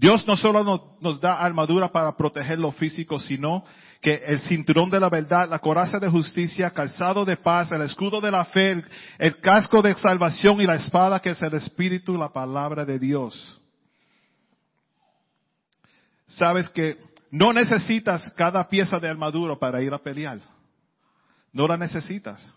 Dios 0.00 0.26
no 0.26 0.34
solo 0.34 0.96
nos, 1.02 1.20
da 1.20 1.34
armadura 1.34 1.92
para 1.92 2.16
proteger 2.16 2.58
lo 2.58 2.72
físico, 2.72 3.20
sino 3.20 3.66
que 4.00 4.14
el 4.26 4.40
cinturón 4.40 4.88
de 4.88 4.98
la 4.98 5.10
verdad, 5.10 5.46
la 5.46 5.58
coraza 5.58 5.98
de 5.98 6.08
justicia, 6.08 6.70
calzado 6.70 7.26
de 7.26 7.36
paz, 7.36 7.70
el 7.70 7.82
escudo 7.82 8.18
de 8.18 8.30
la 8.30 8.46
fe, 8.46 8.82
el, 9.18 9.40
casco 9.42 9.82
de 9.82 9.94
salvación 9.96 10.58
y 10.62 10.64
la 10.64 10.76
espada 10.76 11.20
que 11.20 11.32
es 11.32 11.42
el 11.42 11.52
Espíritu 11.52 12.16
la 12.16 12.32
palabra 12.32 12.86
de 12.86 12.98
Dios. 12.98 13.60
Sabes 16.28 16.70
que 16.70 16.96
no 17.30 17.52
necesitas 17.52 18.22
cada 18.38 18.66
pieza 18.70 18.98
de 18.98 19.08
armadura 19.10 19.56
para 19.56 19.82
ir 19.82 19.92
a 19.92 19.98
pelear. 19.98 20.40
No 21.52 21.66
la 21.66 21.76
necesitas. 21.76 22.48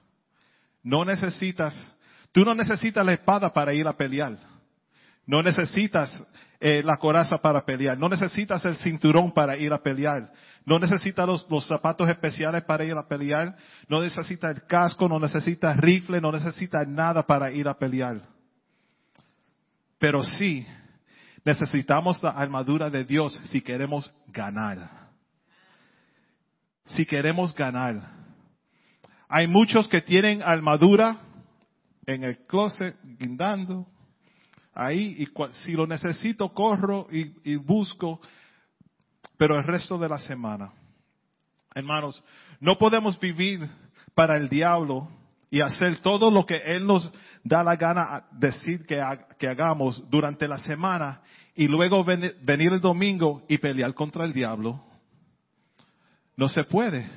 No 0.81 1.03
necesitas, 1.03 1.75
tú 2.31 2.45
no 2.45 2.55
necesitas 2.55 3.05
la 3.05 3.11
espada 3.11 3.51
para 3.51 3.73
ir 3.73 3.85
a 3.85 3.97
pelear. 3.97 4.37
No 5.25 5.43
necesitas 5.43 6.23
eh, 6.65 6.81
la 6.81 6.95
coraza 6.95 7.37
para 7.39 7.65
pelear. 7.65 7.97
No 7.97 8.07
necesitas 8.07 8.63
el 8.63 8.77
cinturón 8.77 9.33
para 9.33 9.57
ir 9.57 9.73
a 9.73 9.83
pelear. 9.83 10.31
No 10.65 10.79
necesitas 10.79 11.27
los, 11.27 11.67
zapatos 11.67 12.07
especiales 12.07 12.63
para 12.63 12.85
ir 12.85 12.93
a 12.93 13.05
pelear. 13.05 13.57
No 13.89 14.01
necesitas 14.01 14.55
el 14.55 14.65
casco, 14.65 15.09
no 15.09 15.19
necesitas 15.19 15.75
rifle, 15.75 16.21
no 16.21 16.31
necesitas 16.31 16.87
nada 16.87 17.23
para 17.23 17.51
ir 17.51 17.67
a 17.67 17.77
pelear. 17.77 18.21
Pero 19.99 20.23
sí, 20.23 20.65
necesitamos 21.43 22.23
la 22.23 22.29
armadura 22.29 22.89
de 22.89 23.03
Dios 23.03 23.37
si 23.43 23.59
queremos 23.59 24.09
ganar. 24.27 25.09
Si 26.85 27.05
queremos 27.05 27.53
ganar. 27.53 28.09
Hay 29.27 29.47
muchos 29.47 29.89
que 29.89 29.99
tienen 29.99 30.41
armadura 30.41 31.17
en 32.05 32.23
el 32.23 32.37
closet 32.45 32.95
guindando, 33.03 33.85
ahí 34.73 35.15
y 35.19 35.27
si 35.63 35.73
lo 35.73 35.85
necesito 35.85 36.49
corro 36.53 37.07
y, 37.11 37.55
busco, 37.55 38.19
pero 39.37 39.57
el 39.57 39.63
resto 39.65 39.97
de 39.97 40.09
la 40.09 40.19
semana. 40.19 40.71
Hermanos, 41.75 42.23
no 42.59 42.77
podemos 42.77 43.19
vivir 43.19 43.67
para 44.13 44.37
el 44.37 44.49
diablo 44.49 45.09
y 45.49 45.61
hacer 45.61 45.99
todo 45.99 46.31
lo 46.31 46.45
que 46.45 46.57
él 46.57 46.85
nos 46.85 47.11
da 47.43 47.63
la 47.63 47.75
gana 47.75 48.25
decir 48.31 48.85
que, 48.85 49.01
que 49.37 49.47
hagamos 49.47 50.03
durante 50.09 50.47
la 50.47 50.57
semana 50.59 51.21
y 51.55 51.67
luego 51.67 52.03
ven, 52.03 52.33
venir 52.41 52.73
el 52.73 52.81
domingo 52.81 53.43
y 53.47 53.57
pelear 53.57 53.93
contra 53.93 54.25
el 54.25 54.33
diablo. 54.33 54.83
No 56.35 56.47
se 56.47 56.63
puede. 56.63 57.07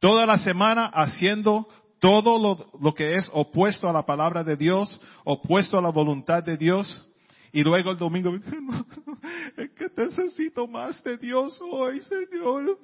Toda 0.00 0.26
la 0.26 0.38
semana 0.38 0.86
haciendo 0.86 1.68
todo 2.02 2.36
lo, 2.36 2.80
lo, 2.80 2.92
que 2.94 3.14
es 3.14 3.30
opuesto 3.32 3.88
a 3.88 3.92
la 3.92 4.04
palabra 4.04 4.42
de 4.42 4.56
Dios, 4.56 5.00
opuesto 5.22 5.78
a 5.78 5.80
la 5.80 5.90
voluntad 5.90 6.42
de 6.42 6.56
Dios, 6.56 7.08
Y 7.52 7.62
luego 7.62 7.92
el 7.92 7.96
domingo, 7.96 8.34
es 9.56 9.70
que 9.70 9.86
necesito 9.96 10.66
más 10.66 11.04
de 11.04 11.16
Dios 11.16 11.60
hoy, 11.62 12.00
Señor. 12.00 12.76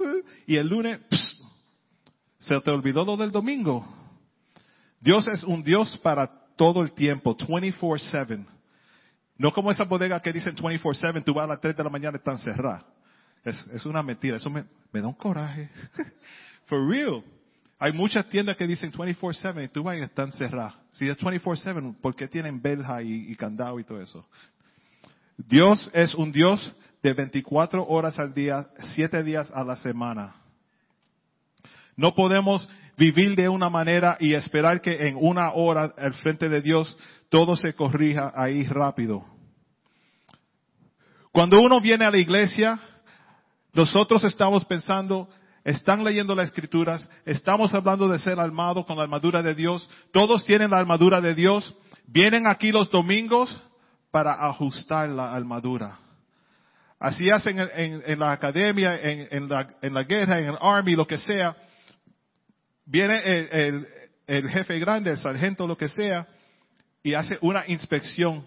Y 0.47 0.55
el 0.55 0.69
lunes, 0.69 1.01
se 2.39 2.61
te 2.61 2.71
olvidó 2.71 3.05
lo 3.05 3.17
del 3.17 3.33
domingo. 3.33 3.85
Dios 5.01 5.27
es 5.27 5.43
un 5.43 5.65
Dios 5.65 5.99
para 5.99 6.31
todo 6.55 6.83
el 6.83 6.93
tiempo, 6.93 7.37
24/7. 7.37 8.47
No 9.37 9.53
como 9.53 9.73
esa 9.73 9.83
bodega 9.83 10.21
que 10.21 10.33
dicen 10.33 10.55
24/7, 10.55 11.25
tú 11.25 11.35
vas 11.35 11.45
a 11.45 11.49
las 11.49 11.61
3 11.61 11.77
de 11.77 11.83
la 11.83 11.91
mañana 11.91 12.17
y 12.17 12.19
están 12.19 12.39
cerradas. 12.39 12.85
Es, 13.43 13.67
es 13.73 13.85
una 13.85 14.01
mentira, 14.01 14.37
eso 14.37 14.49
me, 14.49 14.65
me 14.93 15.01
da 15.01 15.09
un 15.09 15.15
coraje. 15.15 15.71
For 16.67 16.87
real. 16.89 17.25
Hay 17.79 17.93
muchas 17.93 18.29
tiendas 18.29 18.57
que 18.57 18.67
dicen 18.67 18.91
24/7 18.93 19.65
y 19.65 19.69
tú 19.69 19.85
vas 19.85 19.99
y 19.99 20.03
están 20.03 20.33
cerradas. 20.33 20.75
Si 20.93 21.09
es 21.09 21.17
24/7, 21.19 21.97
¿por 22.01 22.17
qué 22.17 22.27
tienen 22.27 22.61
belja 22.61 23.03
y, 23.03 23.31
y 23.31 23.37
candado 23.37 23.79
y 23.79 23.85
todo 23.85 24.01
eso? 24.01 24.27
Dios 25.37 25.91
es 25.95 26.15
un 26.15 26.33
Dios 26.33 26.75
de 27.03 27.13
24 27.13 27.87
horas 27.87 28.19
al 28.19 28.35
día, 28.35 28.67
7 28.95 29.23
días 29.23 29.51
a 29.53 29.63
la 29.63 29.77
semana. 29.77 30.35
No 31.97 32.15
podemos 32.15 32.69
vivir 32.97 33.37
de 33.37 33.49
una 33.49 33.71
manera 33.71 34.17
y 34.19 34.35
esperar 34.35 34.81
que 34.81 34.91
en 35.07 35.17
una 35.17 35.53
hora 35.53 35.95
al 35.97 36.15
frente 36.15 36.49
de 36.49 36.61
Dios 36.61 36.97
todo 37.29 37.57
se 37.57 37.75
corrija 37.75 38.33
ahí 38.35 38.65
rápido. 38.65 39.25
Cuando 41.31 41.61
uno 41.61 41.81
viene 41.81 42.05
a 42.05 42.11
la 42.11 42.19
iglesia, 42.19 42.81
nosotros 43.73 44.25
estamos 44.25 44.65
pensando, 44.65 45.29
están 45.69 46.03
leyendo 46.03 46.35
las 46.35 46.47
escrituras, 46.47 47.07
estamos 47.27 47.75
hablando 47.75 48.09
de 48.09 48.19
ser 48.19 48.41
armado 48.41 48.87
con 48.87 48.97
la 48.97 49.03
armadura 49.03 49.43
de 49.43 49.55
Dios, 49.55 49.89
todos 50.13 50.43
tienen 50.47 50.71
la 50.71 50.79
armadura 50.79 51.21
de 51.21 51.35
Dios, 51.35 51.77
vienen 52.07 52.47
aquí 52.47 52.73
los 52.73 52.91
domingos 52.91 53.55
para 54.11 54.33
ajustar 54.47 55.11
la 55.11 55.35
armadura. 55.35 55.99
Así 56.99 57.29
hacen 57.31 57.59
en, 57.61 58.19
la 58.19 58.33
academia, 58.33 58.99
en, 58.99 59.47
la, 59.47 60.03
guerra, 60.05 60.39
en 60.39 60.47
el 60.47 60.57
army, 60.59 60.97
lo 60.97 61.07
que 61.07 61.19
sea. 61.19 61.55
Viene 62.87 63.21
el, 63.25 63.87
el 64.27 64.49
jefe 64.49 64.79
grande, 64.79 65.11
el 65.11 65.19
sargento, 65.19 65.67
lo 65.67 65.77
que 65.77 65.89
sea, 65.89 66.27
y 67.03 67.13
hace 67.13 67.37
una 67.43 67.65
inspección. 67.69 68.47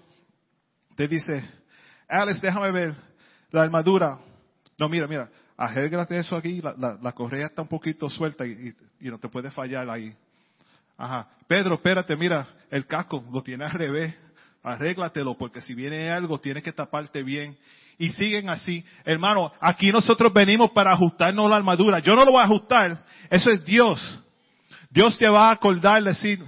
Te 0.97 1.07
dice, 1.07 1.47
Alex, 2.09 2.41
déjame 2.41 2.71
ver 2.71 2.95
la 3.51 3.61
armadura. 3.61 4.17
No, 4.79 4.89
mira, 4.89 5.05
mira, 5.05 5.29
arréglate 5.61 6.17
eso 6.17 6.35
aquí, 6.35 6.59
la, 6.61 6.97
la, 6.99 7.11
correa 7.11 7.45
está 7.45 7.61
un 7.61 7.67
poquito 7.67 8.09
suelta 8.09 8.45
y, 8.47 8.73
no 8.99 9.19
te 9.19 9.29
puede 9.29 9.51
fallar 9.51 9.89
ahí. 9.89 10.13
Ajá. 10.97 11.27
Pedro, 11.47 11.75
espérate, 11.75 12.15
mira, 12.15 12.47
el 12.69 12.85
casco 12.87 13.23
lo 13.31 13.43
tiene 13.43 13.65
al 13.65 13.71
revés. 13.71 14.15
Arréglatelo, 14.63 15.35
porque 15.37 15.61
si 15.61 15.73
viene 15.73 16.09
algo, 16.09 16.39
tienes 16.39 16.63
que 16.63 16.71
taparte 16.71 17.23
bien. 17.23 17.57
Y 17.97 18.09
siguen 18.09 18.49
así. 18.49 18.83
Hermano, 19.05 19.51
aquí 19.59 19.89
nosotros 19.89 20.33
venimos 20.33 20.71
para 20.71 20.93
ajustarnos 20.93 21.49
la 21.49 21.57
armadura. 21.57 21.99
Yo 21.99 22.15
no 22.15 22.25
lo 22.25 22.31
voy 22.31 22.41
a 22.41 22.45
ajustar. 22.45 23.03
Eso 23.29 23.49
es 23.51 23.63
Dios. 23.63 24.19
Dios 24.89 25.17
te 25.17 25.29
va 25.29 25.49
a 25.49 25.51
acordar, 25.51 26.03
decir, 26.03 26.43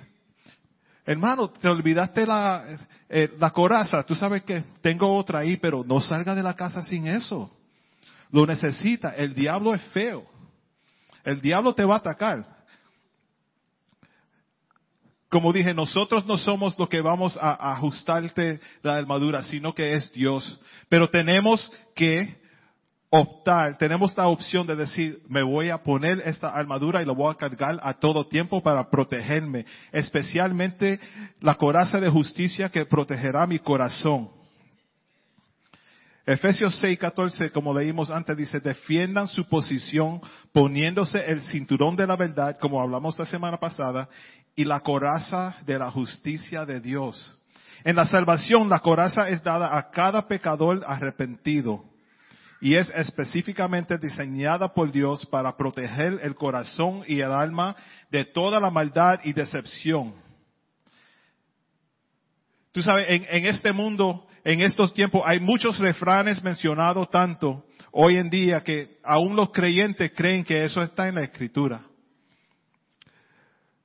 hermano, 1.06 1.50
te 1.50 1.68
olvidaste 1.68 2.26
la, 2.26 2.64
eh, 3.10 3.32
la 3.38 3.52
coraza. 3.52 4.04
Tú 4.04 4.16
sabes 4.16 4.44
que 4.44 4.64
tengo 4.82 5.16
otra 5.16 5.40
ahí, 5.40 5.58
pero 5.58 5.84
no 5.84 6.02
salga 6.02 6.34
de 6.34 6.44
la 6.44 6.56
casa 6.56 6.82
sin 6.82 7.08
eso. 7.08 7.52
Lo 8.34 8.48
necesita. 8.48 9.12
El 9.12 9.36
diablo 9.36 9.76
es 9.76 9.82
feo. 9.94 10.26
El 11.24 11.40
diablo 11.40 11.74
te 11.74 11.86
va 11.86 11.96
a 11.96 12.00
atacar. 12.00 12.46
Como 15.30 15.54
dije, 15.54 15.74
nosotros 15.74 16.26
no 16.26 16.38
somos 16.38 16.78
lo 16.78 16.90
que 16.90 17.02
vamos 17.02 17.38
a 17.40 17.74
ajustarte 17.74 18.60
la 18.82 18.96
armadura, 18.96 19.44
sino 19.44 19.74
que 19.74 19.94
es 19.94 20.12
Dios. 20.14 20.60
Pero 20.90 21.10
tenemos 21.10 21.72
que 21.96 22.36
optar, 23.10 23.78
tenemos 23.78 24.18
la 24.18 24.28
opción 24.28 24.66
de 24.66 24.76
decir, 24.76 25.20
me 25.28 25.44
voy 25.44 25.70
a 25.70 25.84
poner 25.84 26.20
esta 26.26 26.50
armadura 26.50 27.04
y 27.04 27.06
lo 27.06 27.14
voy 27.14 27.32
a 27.32 27.38
cargar 27.38 27.80
a 27.84 27.94
todo 27.94 28.28
tiempo 28.28 28.64
para 28.64 28.90
protegerme, 28.90 29.66
especialmente 29.92 31.00
la 31.40 31.54
coraza 31.54 32.00
de 32.00 32.10
justicia 32.10 32.70
que 32.70 32.86
protegerá 32.86 33.46
mi 33.46 33.60
corazón. 33.60 34.43
Efesios 36.26 36.82
6:14, 36.82 37.52
como 37.52 37.78
leímos 37.78 38.10
antes, 38.10 38.38
dice, 38.38 38.62
defiendan 38.62 39.28
su 39.28 39.46
posición 39.46 40.22
poniéndose 40.54 41.18
el 41.18 41.42
cinturón 41.42 41.98
de 41.98 42.08
la 42.08 42.16
verdad, 42.16 42.58
como 42.60 42.82
hablamos 42.82 43.20
la 43.20 43.26
semana 43.26 43.58
pasada, 43.58 44.08
y 44.56 44.64
la 44.64 44.80
coraza 44.80 45.58
de 45.66 45.78
la 45.78 45.92
justicia 45.92 46.66
de 46.66 46.80
Dios. 46.80 47.38
En 47.84 47.98
la 47.98 48.06
salvación, 48.06 48.70
la 48.70 48.80
coraza 48.80 49.28
es 49.28 49.44
dada 49.44 49.78
a 49.78 49.92
cada 49.92 50.26
pecador 50.28 50.82
arrepentido 50.88 51.84
y 52.62 52.76
es 52.76 52.90
específicamente 52.96 53.98
diseñada 53.98 54.74
por 54.74 54.90
Dios 54.90 55.26
para 55.26 55.58
proteger 55.58 56.20
el 56.24 56.36
corazón 56.36 57.04
y 57.06 57.20
el 57.20 57.34
alma 57.34 57.76
de 58.10 58.24
toda 58.24 58.62
la 58.62 58.70
maldad 58.70 59.20
y 59.26 59.34
decepción. 59.34 60.14
Tú 62.74 62.82
sabes, 62.82 63.06
en, 63.08 63.46
este 63.46 63.72
mundo 63.72 64.26
en 64.44 64.62
estos 64.62 64.94
tiempos 64.96 65.22
hay 65.26 65.40
muchos 65.40 65.78
refranes 65.78 66.44
mencionados 66.44 67.08
tanto 67.12 67.64
hoy 67.92 68.18
en 68.18 68.32
día 68.32 68.62
que 68.62 68.98
aún 69.04 69.36
los 69.36 69.52
creyentes 69.52 70.12
creen 70.16 70.44
que 70.44 70.66
eso 70.66 70.82
está 70.82 71.08
en 71.08 71.16
la 71.16 71.24
escritura. 71.24 71.82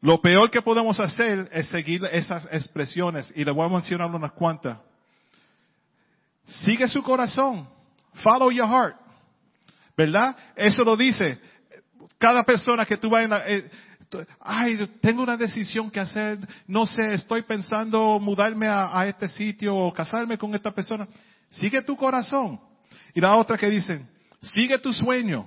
Lo 0.01 0.23
peor 0.23 0.51
que 0.51 0.63
podemos 0.63 0.99
hacer 1.01 1.51
es 1.53 1.69
seguir 1.69 2.03
esas 2.11 2.49
expresiones 2.51 3.31
y 3.37 3.45
le 3.45 3.51
voy 3.51 3.67
a 3.67 3.73
mencionar 3.73 4.09
unas 4.09 4.33
cuantas. 4.33 4.79
Sigue 6.47 6.89
su 6.89 7.03
corazón. 7.03 7.69
Follow 8.23 8.51
your 8.51 8.67
heart. 8.67 8.97
¿Verdad? 9.95 10.35
Eso 10.57 10.83
lo 10.83 10.97
dice. 10.97 11.39
Cada 12.17 12.43
persona 12.43 12.87
que 12.87 12.97
tú 12.97 13.11
vas 13.11 13.25
en 13.25 13.31
la, 13.31 13.49
eh, 13.51 13.71
ay, 14.41 14.87
tengo 15.01 15.23
una 15.23 15.37
decisión 15.37 15.91
que 15.91 16.01
hacer, 16.01 16.39
no 16.67 16.87
sé, 16.87 17.15
estoy 17.15 17.43
pensando 17.43 18.19
mudarme 18.19 18.67
a, 18.69 19.07
este 19.07 19.29
sitio 19.29 19.77
o 19.77 19.93
casarme 19.93 20.39
con 20.39 20.55
esta 20.55 20.71
persona. 20.71 21.07
Sigue 21.51 21.83
tu 21.83 21.97
corazón. 21.97 22.61
Y 23.15 23.21
la 23.21 23.37
otra 23.37 23.57
que 23.57 23.69
dicen, 23.69 24.09
sigue 24.41 24.79
tu 24.79 24.93
sueño. 24.93 25.47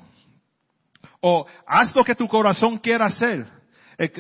O 1.20 1.46
haz 1.66 1.96
lo 1.96 2.04
que 2.04 2.16
tu 2.16 2.28
corazón 2.28 2.78
quiera 2.78 3.06
hacer. 3.06 3.46
Eh, 3.98 4.12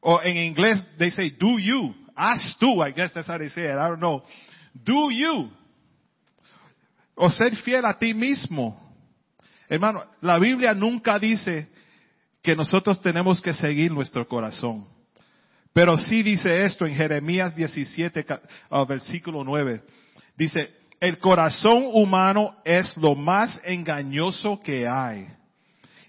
o 0.00 0.20
en 0.22 0.36
inglés, 0.36 0.84
they 0.98 1.10
say, 1.10 1.30
do 1.30 1.58
you. 1.58 1.94
Haz 2.14 2.56
tú, 2.58 2.82
I 2.84 2.92
guess 2.92 3.12
that's 3.12 3.28
how 3.28 3.38
they 3.38 3.48
say 3.48 3.64
it. 3.64 3.76
I 3.76 3.88
don't 3.88 4.00
know. 4.00 4.22
Do 4.74 5.10
you. 5.10 5.50
O 7.14 7.30
ser 7.30 7.56
fiel 7.56 7.84
a 7.84 7.98
ti 7.98 8.14
mismo. 8.14 8.78
Hermano, 9.68 10.04
la 10.20 10.38
Biblia 10.38 10.72
nunca 10.72 11.18
dice 11.18 11.68
que 12.48 12.56
nosotros 12.56 12.98
tenemos 13.02 13.42
que 13.42 13.52
seguir 13.52 13.92
nuestro 13.92 14.26
corazón. 14.26 14.86
Pero 15.74 15.98
sí 15.98 16.22
dice 16.22 16.64
esto 16.64 16.86
en 16.86 16.94
Jeremías 16.94 17.54
17, 17.54 18.24
ah, 18.70 18.86
versículo 18.88 19.44
9. 19.44 19.82
Dice, 20.34 20.70
el 20.98 21.18
corazón 21.18 21.84
humano 21.92 22.56
es 22.64 22.96
lo 22.96 23.14
más 23.14 23.60
engañoso 23.64 24.58
que 24.60 24.88
hay 24.88 25.28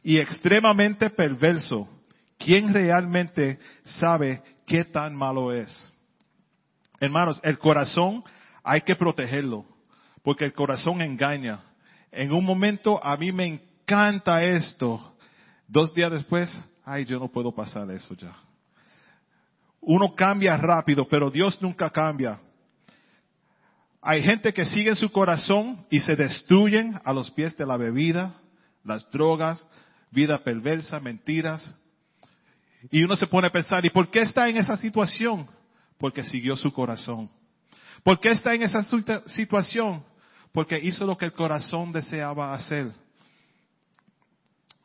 y 0.02 0.17
extremadamente 0.17 1.10
perverso. 1.10 1.89
¿Quién 2.38 2.73
realmente 2.73 3.60
sabe 3.84 4.41
qué 4.65 4.86
tan 4.86 5.13
malo 5.17 5.52
es? 5.52 5.93
Hermanos, 7.02 7.41
el 7.43 7.60
corazón 7.60 8.23
hay 8.63 8.80
que 8.80 8.95
protegerlo, 8.95 9.65
porque 10.23 10.45
el 10.45 10.54
corazón 10.54 11.02
engaña. 11.02 11.60
En 12.13 12.32
un 12.32 12.45
momento 12.45 12.97
a 13.04 13.17
mí 13.17 13.34
me 13.34 13.45
encanta 13.45 14.41
esto, 14.41 15.10
Dos 15.69 15.93
días 15.93 16.12
después, 16.12 16.51
ay, 16.84 17.05
yo 17.05 17.19
no 17.19 17.27
puedo 17.27 17.53
pasar 17.53 17.89
eso 17.91 18.15
ya. 18.15 18.36
Uno 19.79 20.15
cambia 20.15 20.58
rápido, 20.58 21.08
pero 21.08 21.29
Dios 21.29 21.62
nunca 21.62 21.91
cambia. 21.91 22.39
Hay 24.01 24.23
gente 24.23 24.51
que 24.51 24.65
sigue 24.65 24.95
su 24.95 25.12
corazón 25.12 25.86
y 25.91 25.99
se 25.99 26.15
destruyen 26.15 26.99
a 27.05 27.13
los 27.13 27.29
pies 27.29 27.55
de 27.55 27.67
la 27.67 27.77
bebida, 27.77 28.34
las 28.84 29.08
drogas, 29.12 29.63
vida 30.10 30.43
perversa, 30.43 30.99
mentiras. 30.99 31.71
Y 32.89 33.03
uno 33.03 33.15
se 33.15 33.27
pone 33.27 33.47
a 33.47 33.51
pensar, 33.51 33.86
¿y 33.86 33.91
por 33.91 34.10
qué 34.10 34.21
está 34.21 34.49
en 34.49 34.58
esa 34.58 34.75
situación? 34.75 35.47
Porque 35.99 36.23
siguió 36.23 36.55
su 36.55 36.73
corazón. 36.73 37.29
¿Por 38.03 38.19
qué 38.19 38.32
está 38.32 38.55
en 38.55 38.63
esa 38.63 38.84
situación? 39.27 40.03
Porque 40.51 40.79
hizo 40.82 41.05
lo 41.05 41.15
que 41.15 41.25
el 41.25 41.34
corazón 41.34 41.91
deseaba 41.91 42.55
hacer. 42.55 42.91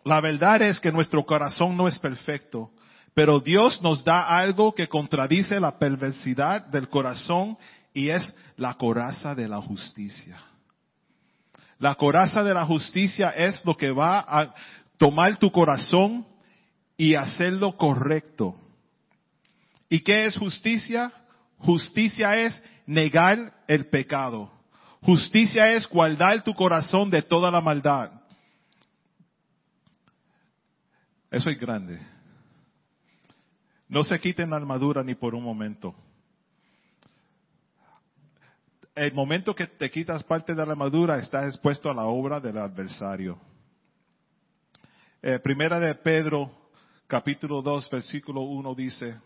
La 0.05 0.21
verdad 0.21 0.61
es 0.63 0.79
que 0.81 0.93
nuestro 0.93 1.25
corazón 1.25 1.77
no 1.77 1.89
es 1.89 1.99
perfecto, 1.99 2.71
pero 3.15 3.41
Dios 3.41 3.81
nos 3.81 4.05
da 4.05 4.37
algo 4.37 4.75
que 4.75 4.89
contradice 4.89 5.59
la 5.59 5.79
perversidad 5.79 6.67
del 6.67 6.89
corazón 6.89 7.57
y 7.95 8.11
es 8.11 8.35
la 8.57 8.75
coraza 8.75 9.35
de 9.35 9.49
la 9.49 9.61
justicia. 9.63 10.39
La 11.79 11.95
coraza 11.95 12.43
de 12.43 12.55
la 12.55 12.65
justicia 12.67 13.31
es 13.31 13.65
lo 13.65 13.77
que 13.77 13.91
va 13.91 14.21
a 14.21 14.55
tomar 14.99 15.39
tu 15.39 15.51
corazón 15.51 16.27
y 16.97 17.15
hacerlo 17.15 17.77
correcto. 17.77 18.57
¿Y 19.89 20.01
qué 20.01 20.27
es 20.27 20.37
justicia? 20.37 21.13
Justicia 21.59 22.37
es 22.37 22.63
negar 22.87 23.53
el 23.67 23.87
pecado. 23.87 24.51
Justicia 25.03 25.73
es 25.73 25.89
guardar 25.89 26.43
tu 26.43 26.55
corazón 26.55 27.11
de 27.11 27.23
toda 27.23 27.51
la 27.51 27.61
maldad. 27.61 28.11
Eso 31.35 31.51
es 31.51 31.59
grande. 31.59 31.99
No 33.89 34.05
se 34.05 34.21
quiten 34.21 34.51
la 34.51 34.57
armadura 34.57 35.03
ni 35.03 35.17
por 35.17 35.35
un 35.35 35.43
momento. 35.43 35.93
El 38.95 39.13
momento 39.15 39.53
que 39.53 39.67
te 39.67 39.91
quitas 39.91 40.23
parte 40.23 40.55
de 40.55 40.65
la 40.65 40.71
armadura, 40.71 41.19
estás 41.19 41.47
expuesto 41.47 41.91
a 41.91 41.95
la 41.95 42.05
obra 42.05 42.39
del 42.39 42.57
adversario. 42.57 43.37
Eh, 45.21 45.41
primera 45.41 45.81
de 45.81 45.97
Pedro, 45.97 46.71
capítulo 47.09 47.61
2, 47.63 47.91
versículo 47.91 48.43
1 48.43 48.73
dice, 48.77 49.21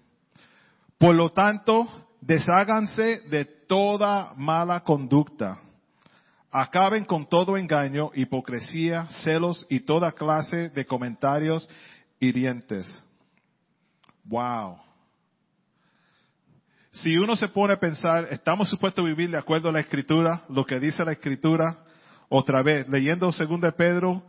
por 0.97 1.15
lo 1.15 1.29
tanto, 1.29 2.09
desháganse 2.23 3.21
de 3.29 3.45
toda 3.45 4.33
mala 4.35 4.81
conducta. 4.81 5.61
Acaben 6.51 7.05
con 7.05 7.29
todo 7.29 7.59
engaño, 7.59 8.11
hipocresía, 8.15 9.07
celos 9.23 9.67
y 9.69 9.81
toda 9.81 10.13
clase 10.13 10.71
de 10.71 10.87
comentarios 10.87 11.69
hirientes. 12.21 13.05
Wow. 14.25 14.79
Si 16.91 17.17
uno 17.17 17.37
se 17.37 17.49
pone 17.49 17.75
a 17.75 17.81
pensar, 17.81 18.29
estamos 18.31 18.69
supuestos 18.69 19.05
a 19.05 19.09
vivir 19.09 19.31
de 19.31 19.39
acuerdo 19.39 19.69
a 19.69 19.73
la 19.73 19.81
escritura, 19.81 20.45
lo 20.49 20.65
que 20.65 20.81
dice 20.81 21.05
la 21.05 21.13
escritura, 21.13 21.79
otra 22.29 22.63
vez, 22.63 22.89
leyendo 22.89 23.31
segundo 23.33 23.67
de 23.67 23.73
Pedro, 23.73 24.23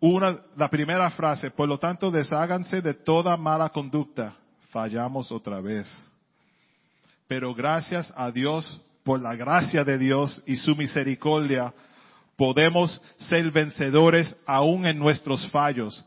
una, 0.00 0.38
la 0.56 0.68
primera 0.68 1.10
frase, 1.10 1.50
por 1.50 1.68
lo 1.68 1.78
tanto, 1.78 2.10
desháganse 2.10 2.82
de 2.82 2.94
toda 2.94 3.36
mala 3.36 3.68
conducta 3.68 4.36
fallamos 4.72 5.30
otra 5.30 5.60
vez. 5.60 5.86
Pero 7.28 7.54
gracias 7.54 8.12
a 8.16 8.30
Dios, 8.30 8.80
por 9.04 9.20
la 9.20 9.36
gracia 9.36 9.84
de 9.84 9.98
Dios 9.98 10.42
y 10.46 10.56
su 10.56 10.74
misericordia, 10.74 11.72
podemos 12.36 13.00
ser 13.18 13.50
vencedores 13.50 14.34
aún 14.46 14.86
en 14.86 14.98
nuestros 14.98 15.48
fallos. 15.50 16.04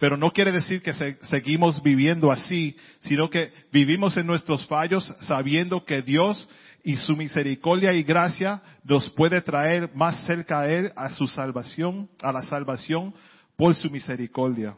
Pero 0.00 0.16
no 0.16 0.30
quiere 0.30 0.50
decir 0.50 0.80
que 0.80 0.94
seguimos 0.94 1.82
viviendo 1.82 2.32
así, 2.32 2.74
sino 3.00 3.28
que 3.28 3.52
vivimos 3.70 4.16
en 4.16 4.26
nuestros 4.26 4.66
fallos 4.66 5.04
sabiendo 5.20 5.84
que 5.84 6.00
Dios 6.00 6.48
y 6.82 6.96
su 6.96 7.14
misericordia 7.14 7.92
y 7.92 8.02
gracia 8.02 8.62
nos 8.82 9.10
puede 9.10 9.42
traer 9.42 9.94
más 9.94 10.24
cerca 10.24 10.60
a 10.60 10.68
Él, 10.68 10.90
a 10.96 11.10
su 11.10 11.26
salvación, 11.26 12.08
a 12.22 12.32
la 12.32 12.40
salvación 12.44 13.14
por 13.58 13.74
su 13.74 13.90
misericordia. 13.90 14.74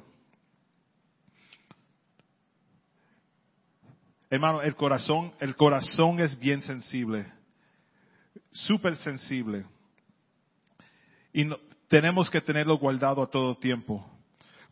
Hermano, 4.29 4.61
el 4.61 4.75
corazón, 4.75 5.33
el 5.39 5.55
corazón 5.55 6.19
es 6.19 6.37
bien 6.37 6.63
sensible, 6.63 7.33
súper 8.51 8.97
sensible. 8.97 9.67
Y 11.33 11.49
tenemos 11.87 12.29
que 12.29 12.41
tenerlo 12.41 12.77
guardado 12.77 13.23
a 13.23 13.31
todo 13.31 13.55
tiempo. 13.55 14.12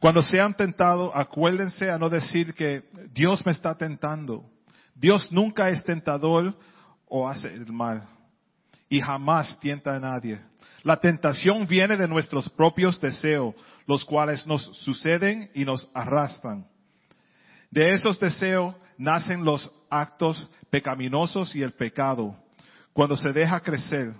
Cuando 0.01 0.23
sean 0.23 0.55
tentados, 0.55 1.13
acuérdense 1.15 1.91
a 1.91 1.99
no 1.99 2.09
decir 2.09 2.55
que 2.55 2.85
Dios 3.13 3.45
me 3.45 3.53
está 3.53 3.75
tentando. 3.75 4.45
Dios 4.95 5.31
nunca 5.31 5.69
es 5.69 5.85
tentador 5.85 6.57
o 7.07 7.29
hace 7.29 7.53
el 7.53 7.71
mal. 7.71 8.09
Y 8.89 9.01
jamás 9.01 9.59
tienta 9.61 9.95
a 9.95 10.01
nadie. 10.01 10.41
La 10.85 10.97
tentación 10.97 11.67
viene 11.67 11.99
de 11.99 12.09
nuestros 12.09 12.49
propios 12.49 12.99
deseos, 12.99 13.55
los 13.87 14.03
cuales 14.07 14.47
nos 14.47 14.63
suceden 14.79 15.51
y 15.53 15.67
nos 15.67 15.89
arrastran. 15.93 16.67
De 17.71 17.91
esos 17.91 18.19
deseos 18.19 18.75
nacen 18.97 19.45
los 19.45 19.71
actos 19.91 20.49
pecaminosos 20.71 21.55
y 21.55 21.63
el 21.63 21.73
pecado. 21.73 22.35
Cuando 22.95 23.17
se 23.17 23.35
deja 23.35 23.61
crecer, 23.61 24.15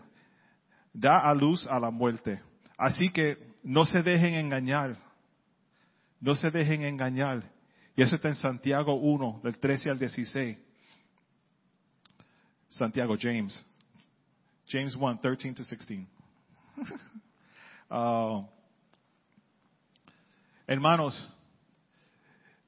da 0.93 1.21
a 1.21 1.33
luz 1.35 1.67
a 1.67 1.81
la 1.81 1.91
muerte. 1.91 2.43
Así 2.77 3.09
que 3.11 3.39
no 3.63 3.87
se 3.87 4.03
dejen 4.03 4.35
engañar. 4.35 4.97
No 6.21 6.35
se 6.35 6.51
dejen 6.51 6.85
engañar. 6.85 7.51
Y 7.97 8.03
eso 8.03 8.17
está 8.17 8.29
en 8.29 8.37
Santiago 8.37 8.95
1, 8.95 9.41
del 9.43 9.59
13 9.59 9.91
al 9.91 9.99
16. 9.99 10.59
Santiago, 12.69 13.17
James. 13.19 13.65
James 14.69 14.95
1, 14.95 15.21
13 15.21 15.55
to 15.55 15.65
16. 15.65 16.07
Uh, 17.91 18.47
hermanos, 20.67 21.29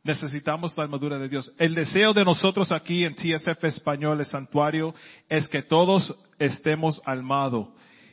Necesitamos 0.04 0.76
la 0.76 0.84
armadura 0.84 1.16
de 1.16 1.28
Dios. 1.28 1.52
El 1.58 1.76
deseo 1.76 2.12
de 2.12 2.24
nosotros 2.24 2.72
aquí 2.72 3.04
en 3.04 3.14
TSF 3.14 3.62
Español, 3.64 4.18
el 4.18 4.26
santuario, 4.26 4.94
es 5.28 5.46
que 5.46 5.62
todos 5.62 6.12
estemos 6.40 7.00
armados. 7.04 7.68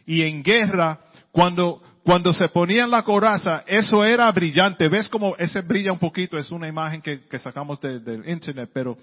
Y 0.06 0.22
en 0.22 0.44
guerra, 0.44 1.00
cuando, 1.32 1.82
cuando 2.10 2.34
se 2.34 2.48
ponían 2.48 2.90
la 2.90 3.04
coraza, 3.04 3.64
eso 3.68 4.04
era 4.04 4.32
brillante. 4.32 4.90
¿Ves 4.90 5.08
cómo 5.10 5.36
ese 5.38 5.62
brilla 5.62 5.92
un 5.92 6.00
poquito? 6.00 6.40
Es 6.40 6.50
una 6.50 6.68
imagen 6.68 7.04
que, 7.04 7.22
sacamos 7.38 7.80
del 7.80 8.28
internet, 8.28 8.72
pero 8.74 8.98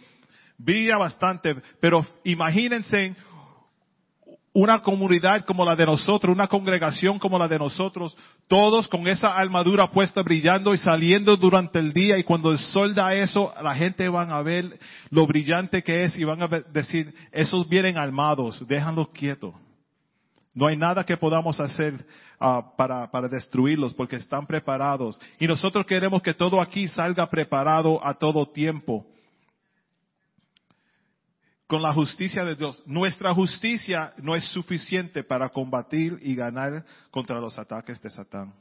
brilla 0.59 0.97
bastante. 0.97 1.55
Pero 1.81 2.05
imagínense 2.25 3.15
una 4.53 4.81
comunidad 4.81 5.45
como 5.45 5.65
la 5.65 5.77
de 5.77 5.87
nosotros, 5.87 6.35
una 6.35 6.49
congregación 6.49 7.21
como 7.21 7.39
la 7.39 7.47
de 7.47 7.61
nosotros, 7.61 8.19
todos 8.49 8.89
con 8.89 9.07
esa 9.07 9.37
armadura 9.37 9.87
puesta 9.93 10.23
brillando 10.23 10.75
y 10.75 10.79
saliendo 10.79 11.37
durante 11.37 11.79
el 11.79 11.93
día 11.93 12.19
y 12.19 12.25
cuando 12.25 12.51
el 12.51 12.59
sol 12.59 12.93
da 12.93 13.15
eso, 13.15 13.55
la 13.63 13.77
gente 13.77 14.09
van 14.09 14.33
a 14.33 14.43
ver 14.43 14.81
lo 15.11 15.29
brillante 15.29 15.85
que 15.85 16.03
es 16.03 16.19
y 16.19 16.25
van 16.25 16.43
a 16.43 16.49
decir, 16.49 17.15
esos 17.31 17.69
vienen 17.69 17.99
armados, 17.99 18.67
déjanlos 18.67 19.11
quietos. 19.11 19.55
No 20.53 20.67
hay 20.67 20.77
nada 20.77 21.05
que 21.05 21.17
podamos 21.17 21.61
hacer 21.61 22.05
uh, 22.41 22.77
para, 22.77 23.29
destruirlos 23.29 23.95
porque 23.95 24.17
están 24.17 24.47
preparados. 24.47 25.19
Y 25.39 25.47
nosotros 25.47 25.87
queremos 25.87 26.23
que 26.23 26.35
todo 26.35 26.61
aquí 26.61 26.89
salga 26.89 27.29
preparado 27.29 28.05
a 28.05 28.15
todo 28.15 28.47
tiempo 28.47 29.07
con 31.67 31.83
la 31.83 31.93
justicia 31.93 32.45
de 32.45 32.55
Dios. 32.55 32.83
Nuestra 32.87 33.35
justicia 33.35 34.13
no 34.19 34.37
es 34.37 34.45
suficiente 34.51 35.25
para 35.25 35.49
combatir 35.49 36.19
y 36.23 36.35
ganar 36.35 36.85
contra 37.11 37.41
los 37.41 37.59
ataques 37.59 38.01
de 38.01 38.11
Satán. 38.11 38.55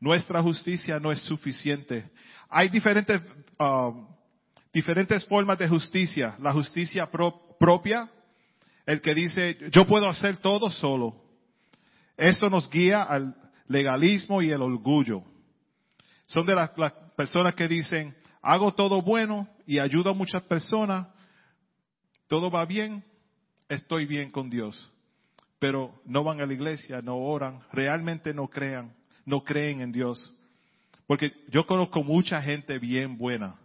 Nuestra 0.00 0.42
justicia 0.42 0.98
no 0.98 1.10
es 1.10 1.20
suficiente. 1.20 2.10
Hay 2.48 2.68
diferentes, 2.68 3.20
um, 3.58 4.06
diferentes 4.72 5.24
formas 5.26 5.58
de 5.58 5.68
justicia. 5.68 6.36
La 6.40 6.52
justicia 6.52 7.08
propia, 7.58 8.08
el 8.84 9.00
que 9.00 9.14
dice, 9.14 9.58
yo 9.72 9.86
puedo 9.86 10.08
hacer 10.08 10.36
todo 10.38 10.70
solo. 10.70 11.25
Esto 12.16 12.48
nos 12.48 12.70
guía 12.70 13.02
al 13.02 13.34
legalismo 13.68 14.42
y 14.42 14.50
el 14.50 14.62
orgullo. 14.62 15.22
Son 16.26 16.46
de 16.46 16.54
las 16.54 16.70
personas 17.16 17.54
que 17.54 17.68
dicen, 17.68 18.14
hago 18.42 18.72
todo 18.72 19.02
bueno 19.02 19.48
y 19.66 19.78
ayudo 19.78 20.10
a 20.10 20.14
muchas 20.14 20.42
personas, 20.42 21.08
todo 22.28 22.50
va 22.50 22.64
bien, 22.64 23.04
estoy 23.68 24.06
bien 24.06 24.30
con 24.30 24.50
Dios. 24.50 24.92
Pero 25.58 26.00
no 26.04 26.24
van 26.24 26.40
a 26.40 26.46
la 26.46 26.52
iglesia, 26.52 27.00
no 27.02 27.16
oran, 27.16 27.60
realmente 27.72 28.34
no 28.34 28.48
crean, 28.48 28.94
no 29.24 29.42
creen 29.42 29.80
en 29.80 29.92
Dios. 29.92 30.32
Porque 31.06 31.32
yo 31.48 31.66
conozco 31.66 32.02
mucha 32.02 32.42
gente 32.42 32.78
bien 32.78 33.16
buena 33.16 33.56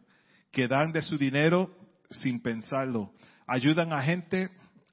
que 0.52 0.68
dan 0.68 0.92
de 0.92 1.02
su 1.02 1.18
dinero 1.18 1.70
sin 2.10 2.42
pensarlo. 2.42 3.12
Ayudan 3.48 3.94
a 3.94 4.04
gente 4.04 4.50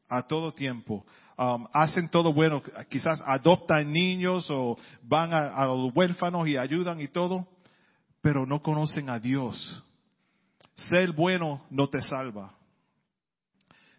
a 0.09 0.27
todo 0.27 0.53
tiempo. 0.53 1.05
Um, 1.39 1.69
hacen 1.73 2.09
todo 2.09 2.33
bueno. 2.33 2.63
Quizás 2.89 3.23
adoptan 3.25 3.93
niños 3.93 4.51
o 4.51 4.77
van 5.03 5.33
a 5.33 5.67
los 5.67 5.95
huérfanos 5.95 6.49
y 6.49 6.57
ayudan 6.57 7.01
y 7.01 7.09
todo. 7.09 7.47
Pero 8.21 8.45
no 8.45 8.61
conocen 8.61 9.09
a 9.09 9.21
Dios. 9.21 9.85
Ser 10.91 11.13
bueno 11.13 11.65
no 11.71 11.89
te 11.89 12.03
salva. 12.03 12.53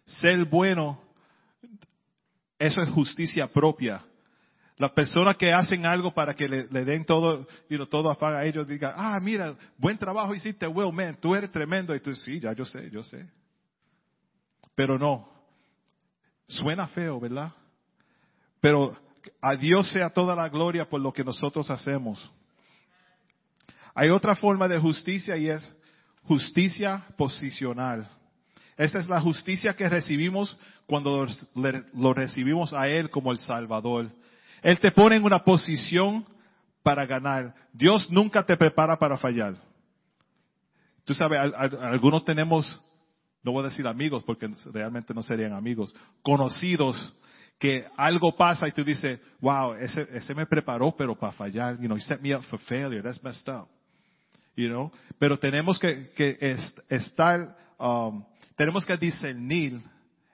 Ser 0.04 0.44
bueno, 0.44 1.00
eso 2.58 2.82
es 2.82 2.90
justicia 2.90 3.46
propia. 3.46 4.04
Las 4.76 4.92
personas 4.92 5.36
que 5.36 5.52
hacen 5.52 5.84
algo 5.84 6.12
para 6.12 6.34
que 6.34 6.48
le, 6.48 6.84
den 6.84 7.04
todo, 7.04 7.46
y 7.68 7.76
know, 7.76 7.86
todo 7.86 8.10
afaga 8.10 8.40
a 8.40 8.44
ellos, 8.44 8.66
digan, 8.66 8.94
ah, 8.96 9.18
mira, 9.20 9.54
buen 9.76 9.98
trabajo 9.98 10.34
hiciste, 10.34 10.66
Will, 10.66 10.92
man, 10.92 11.16
tú 11.20 11.34
eres 11.34 11.50
tremendo. 11.52 11.94
Y 11.94 12.00
tú, 12.00 12.14
sí, 12.14 12.40
ya 12.40 12.52
yo 12.54 12.64
sé, 12.64 12.90
yo 12.90 13.02
sé. 13.02 13.26
Pero 14.74 14.98
no. 14.98 15.39
Suena 16.50 16.88
feo, 16.88 17.20
¿verdad? 17.20 17.52
Pero 18.60 18.96
a 19.40 19.54
Dios 19.54 19.88
sea 19.92 20.10
toda 20.10 20.34
la 20.34 20.48
gloria 20.48 20.88
por 20.88 21.00
lo 21.00 21.12
que 21.12 21.22
nosotros 21.22 21.70
hacemos. 21.70 22.30
Hay 23.94 24.10
otra 24.10 24.34
forma 24.34 24.66
de 24.66 24.78
justicia 24.78 25.36
y 25.36 25.48
es 25.48 25.76
justicia 26.24 27.06
posicional. 27.16 28.08
Esa 28.76 28.98
es 28.98 29.08
la 29.08 29.20
justicia 29.20 29.74
que 29.74 29.88
recibimos 29.88 30.58
cuando 30.86 31.28
lo 31.94 32.14
recibimos 32.14 32.72
a 32.72 32.88
Él 32.88 33.10
como 33.10 33.30
el 33.30 33.38
Salvador. 33.38 34.10
Él 34.60 34.80
te 34.80 34.90
pone 34.90 35.16
en 35.16 35.24
una 35.24 35.44
posición 35.44 36.26
para 36.82 37.06
ganar. 37.06 37.54
Dios 37.72 38.10
nunca 38.10 38.42
te 38.42 38.56
prepara 38.56 38.98
para 38.98 39.16
fallar. 39.16 39.54
Tú 41.04 41.14
sabes, 41.14 41.40
algunos 41.54 42.24
tenemos 42.24 42.82
no 43.42 43.52
voy 43.52 43.64
a 43.64 43.68
decir 43.68 43.86
amigos 43.86 44.22
porque 44.24 44.48
realmente 44.72 45.14
no 45.14 45.22
serían 45.22 45.52
amigos, 45.52 45.94
conocidos, 46.22 47.16
que 47.58 47.86
algo 47.96 48.34
pasa 48.36 48.66
y 48.66 48.72
tú 48.72 48.82
dices, 48.82 49.20
wow, 49.40 49.74
ese, 49.74 50.08
ese 50.12 50.34
me 50.34 50.46
preparó 50.46 50.94
pero 50.96 51.14
para 51.14 51.32
fallar, 51.32 51.78
you 51.78 51.86
know, 51.86 51.96
he 51.96 52.00
set 52.00 52.20
me 52.22 52.34
up 52.34 52.42
for 52.44 52.58
failure, 52.60 53.02
that's 53.02 53.22
messed 53.22 53.48
up. 53.48 53.68
You 54.56 54.68
know, 54.68 54.92
pero 55.18 55.38
tenemos 55.38 55.78
que, 55.78 56.10
que 56.10 56.38
estar, 56.88 57.56
um, 57.78 58.24
tenemos 58.56 58.84
que 58.84 58.96
discernir 58.96 59.80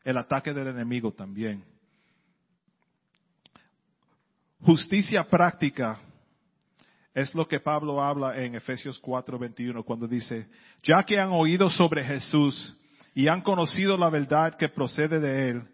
el 0.04 0.16
ataque 0.16 0.52
del 0.52 0.68
enemigo 0.68 1.12
también. 1.12 1.64
Justicia 4.60 5.24
práctica 5.24 6.00
es 7.12 7.34
lo 7.34 7.46
que 7.46 7.60
Pablo 7.60 8.02
habla 8.02 8.40
en 8.40 8.54
Efesios 8.54 9.00
4:21 9.02 9.84
cuando 9.84 10.06
dice, 10.06 10.48
ya 10.82 11.02
que 11.02 11.18
han 11.18 11.30
oído 11.30 11.68
sobre 11.68 12.04
Jesús 12.04 12.76
y 13.16 13.28
han 13.28 13.40
conocido 13.40 13.96
la 13.96 14.10
verdad 14.10 14.58
que 14.58 14.68
procede 14.68 15.18
de 15.18 15.48
él, 15.48 15.68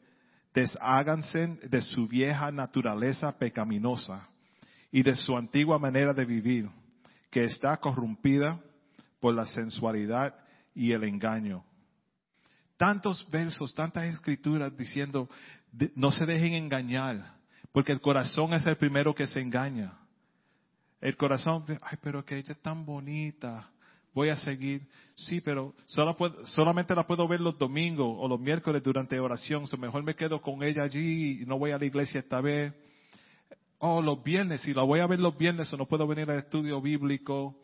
desháganse 0.55 1.59
de 1.69 1.83
su 1.83 2.07
vieja 2.07 2.53
naturaleza 2.53 3.37
pecaminosa 3.37 4.29
y 4.93 5.03
de 5.03 5.17
su 5.17 5.37
antigua 5.37 5.77
manera 5.77 6.15
de 6.15 6.25
vivir, 6.25 6.71
que 7.33 7.43
está 7.43 7.77
corrompida 7.79 8.61
por 9.19 9.35
la 9.35 9.45
sensualidad 9.45 10.37
y 10.73 10.93
el 10.93 11.03
engaño. 11.03 11.65
Tantos 12.77 13.29
versos, 13.29 13.75
tantas 13.75 14.05
escrituras 14.05 14.77
diciendo, 14.77 15.29
no 15.97 16.13
se 16.13 16.25
dejen 16.27 16.53
engañar, 16.53 17.39
porque 17.73 17.91
el 17.91 18.01
corazón 18.01 18.55
es 18.55 18.65
el 18.67 18.77
primero 18.77 19.17
que 19.17 19.27
se 19.27 19.41
engaña. 19.41 19.99
El 21.01 21.17
corazón, 21.17 21.65
ay, 21.69 21.99
pero 22.01 22.25
que 22.25 22.39
ella 22.39 22.53
es 22.53 22.63
tan 22.63 22.87
bonita, 22.87 23.69
voy 24.15 24.29
a 24.29 24.37
seguir. 24.37 24.87
Sí, 25.15 25.41
pero 25.41 25.75
solamente 25.87 26.95
la 26.95 27.07
puedo 27.07 27.29
ver 27.29 27.41
los 27.41 27.59
domingos 27.59 28.17
o 28.19 28.29
los 28.29 28.41
miércoles 28.41 28.83
durante 28.83 29.19
oración. 29.21 29.65
Mejor 29.79 30.03
me 30.03 30.15
quedo 30.15 30.41
con 30.41 30.63
ella 30.63 30.85
allí 30.85 31.43
y 31.43 31.47
no 31.47 31.59
voy 31.59 31.71
a 31.71 31.79
la 31.79 31.85
iglesia 31.85 32.21
esta 32.21 32.41
vez. 32.41 32.73
Oh, 33.79 34.01
los 34.01 34.23
viernes, 34.23 34.63
si 34.63 34.73
la 34.73 34.83
voy 34.83 35.01
a 35.01 35.07
ver 35.07 35.21
los 35.21 35.37
viernes 35.37 35.73
o 35.73 35.77
no 35.77 35.87
puedo 35.87 36.07
venir 36.07 36.31
al 36.31 36.39
estudio 36.39 36.81
bíblico. 36.81 37.57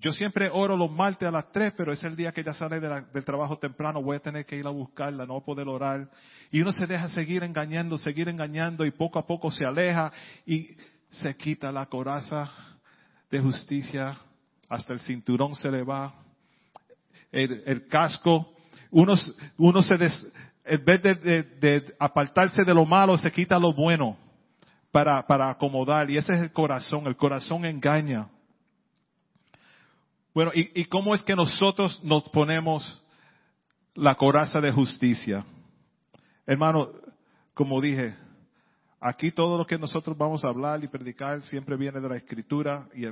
Yo 0.00 0.12
siempre 0.12 0.50
oro 0.52 0.76
los 0.76 0.90
martes 0.90 1.26
a 1.26 1.30
las 1.30 1.50
tres, 1.50 1.72
pero 1.76 1.92
es 1.92 2.02
el 2.04 2.16
día 2.16 2.32
que 2.32 2.40
ella 2.40 2.52
sale 2.52 2.80
del 2.80 3.24
trabajo 3.24 3.58
temprano, 3.58 4.02
voy 4.02 4.16
a 4.16 4.20
tener 4.20 4.44
que 4.44 4.56
ir 4.56 4.66
a 4.66 4.70
buscarla, 4.70 5.24
no 5.24 5.34
voy 5.34 5.42
poder 5.42 5.68
orar. 5.68 6.10
Y 6.50 6.60
uno 6.60 6.72
se 6.72 6.84
deja 6.86 7.08
seguir 7.08 7.42
engañando, 7.42 7.96
seguir 7.98 8.28
engañando 8.28 8.84
y 8.84 8.90
poco 8.90 9.18
a 9.18 9.26
poco 9.26 9.50
se 9.50 9.64
aleja 9.64 10.12
y 10.44 10.68
se 11.10 11.36
quita 11.36 11.72
la 11.72 11.86
coraza 11.86 12.50
de 13.30 13.40
justicia 13.40 14.18
hasta 14.74 14.92
el 14.92 15.00
cinturón 15.00 15.54
se 15.54 15.70
le 15.70 15.82
va, 15.82 16.14
el, 17.30 17.86
casco, 17.88 18.52
uno, 18.90 19.14
uno 19.58 19.82
se 19.82 19.94
en 20.64 20.84
vez 20.84 21.02
de, 21.02 21.94
apartarse 21.98 22.64
de 22.64 22.74
lo 22.74 22.84
malo, 22.84 23.18
se 23.18 23.30
quita 23.30 23.58
lo 23.58 23.72
bueno 23.72 24.16
para, 24.90 25.26
para 25.26 25.50
acomodar. 25.50 26.10
Y 26.10 26.16
ese 26.16 26.32
es 26.32 26.42
el 26.42 26.52
corazón, 26.52 27.06
el 27.06 27.16
corazón 27.16 27.64
engaña. 27.64 28.28
Bueno, 30.32 30.52
¿y, 30.54 30.80
¿y 30.80 30.84
cómo 30.86 31.14
es 31.14 31.22
que 31.22 31.36
nosotros 31.36 32.00
nos 32.02 32.28
ponemos 32.30 33.02
la 33.94 34.14
coraza 34.14 34.60
de 34.60 34.72
justicia? 34.72 35.44
Hermano, 36.46 36.90
como 37.52 37.80
dije, 37.80 38.16
aquí 39.00 39.32
todo 39.32 39.58
lo 39.58 39.66
que 39.66 39.78
nosotros 39.78 40.16
vamos 40.16 40.44
a 40.44 40.48
hablar 40.48 40.82
y 40.82 40.88
predicar 40.88 41.42
siempre 41.42 41.76
viene 41.76 42.00
de 42.00 42.08
la 42.08 42.16
escritura 42.16 42.88
y 42.94 43.06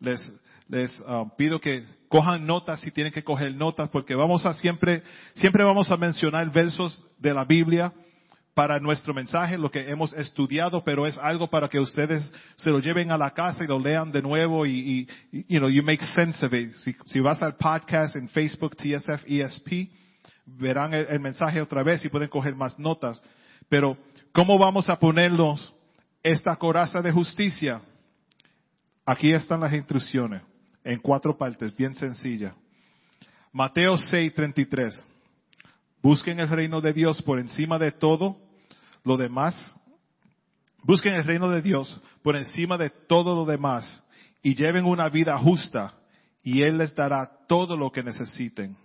les, 0.00 0.42
les 0.68 0.90
um, 1.00 1.30
pido 1.36 1.60
que 1.60 1.84
cojan 2.08 2.46
notas 2.46 2.80
si 2.80 2.90
tienen 2.90 3.12
que 3.12 3.24
coger 3.24 3.54
notas 3.54 3.88
porque 3.90 4.14
vamos 4.14 4.46
a 4.46 4.54
siempre, 4.54 5.02
siempre 5.34 5.64
vamos 5.64 5.90
a 5.90 5.96
mencionar 5.96 6.50
versos 6.50 7.04
de 7.18 7.34
la 7.34 7.44
Biblia 7.44 7.92
para 8.54 8.80
nuestro 8.80 9.12
mensaje, 9.12 9.58
lo 9.58 9.70
que 9.70 9.90
hemos 9.90 10.14
estudiado, 10.14 10.82
pero 10.82 11.06
es 11.06 11.18
algo 11.18 11.50
para 11.50 11.68
que 11.68 11.78
ustedes 11.78 12.32
se 12.56 12.70
lo 12.70 12.78
lleven 12.78 13.12
a 13.12 13.18
la 13.18 13.32
casa 13.32 13.62
y 13.62 13.66
lo 13.66 13.78
lean 13.78 14.10
de 14.10 14.22
nuevo 14.22 14.64
y, 14.64 15.06
y 15.30 15.44
you 15.46 15.58
know, 15.58 15.68
you 15.68 15.82
make 15.82 16.02
sense 16.14 16.44
of 16.44 16.54
it. 16.54 16.72
Si, 16.76 16.96
si, 17.04 17.20
vas 17.20 17.42
al 17.42 17.56
podcast 17.56 18.16
en 18.16 18.30
Facebook, 18.30 18.74
TSF 18.74 19.24
ESP, 19.26 19.90
verán 20.46 20.94
el, 20.94 21.06
el 21.10 21.20
mensaje 21.20 21.60
otra 21.60 21.82
vez 21.82 22.02
y 22.06 22.08
pueden 22.08 22.30
coger 22.30 22.54
más 22.54 22.78
notas. 22.78 23.22
Pero, 23.68 23.98
¿cómo 24.32 24.58
vamos 24.58 24.88
a 24.88 24.98
ponernos 24.98 25.74
esta 26.22 26.56
coraza 26.56 27.02
de 27.02 27.12
justicia? 27.12 27.82
Aquí 29.08 29.32
están 29.32 29.60
las 29.60 29.72
instrucciones 29.72 30.42
en 30.82 30.98
cuatro 30.98 31.38
partes, 31.38 31.74
bien 31.76 31.94
sencilla. 31.94 32.56
Mateo 33.52 33.96
6:33. 33.96 35.00
Busquen 36.02 36.40
el 36.40 36.48
reino 36.48 36.80
de 36.80 36.92
Dios 36.92 37.22
por 37.22 37.38
encima 37.38 37.78
de 37.78 37.92
todo 37.92 38.36
lo 39.04 39.16
demás. 39.16 39.54
Busquen 40.82 41.14
el 41.14 41.24
reino 41.24 41.48
de 41.48 41.62
Dios 41.62 42.00
por 42.22 42.34
encima 42.34 42.76
de 42.76 42.90
todo 42.90 43.36
lo 43.36 43.44
demás 43.44 44.04
y 44.42 44.56
lleven 44.56 44.84
una 44.84 45.08
vida 45.08 45.38
justa 45.38 45.94
y 46.42 46.62
Él 46.62 46.78
les 46.78 46.92
dará 46.94 47.30
todo 47.46 47.76
lo 47.76 47.92
que 47.92 48.02
necesiten. 48.02 48.76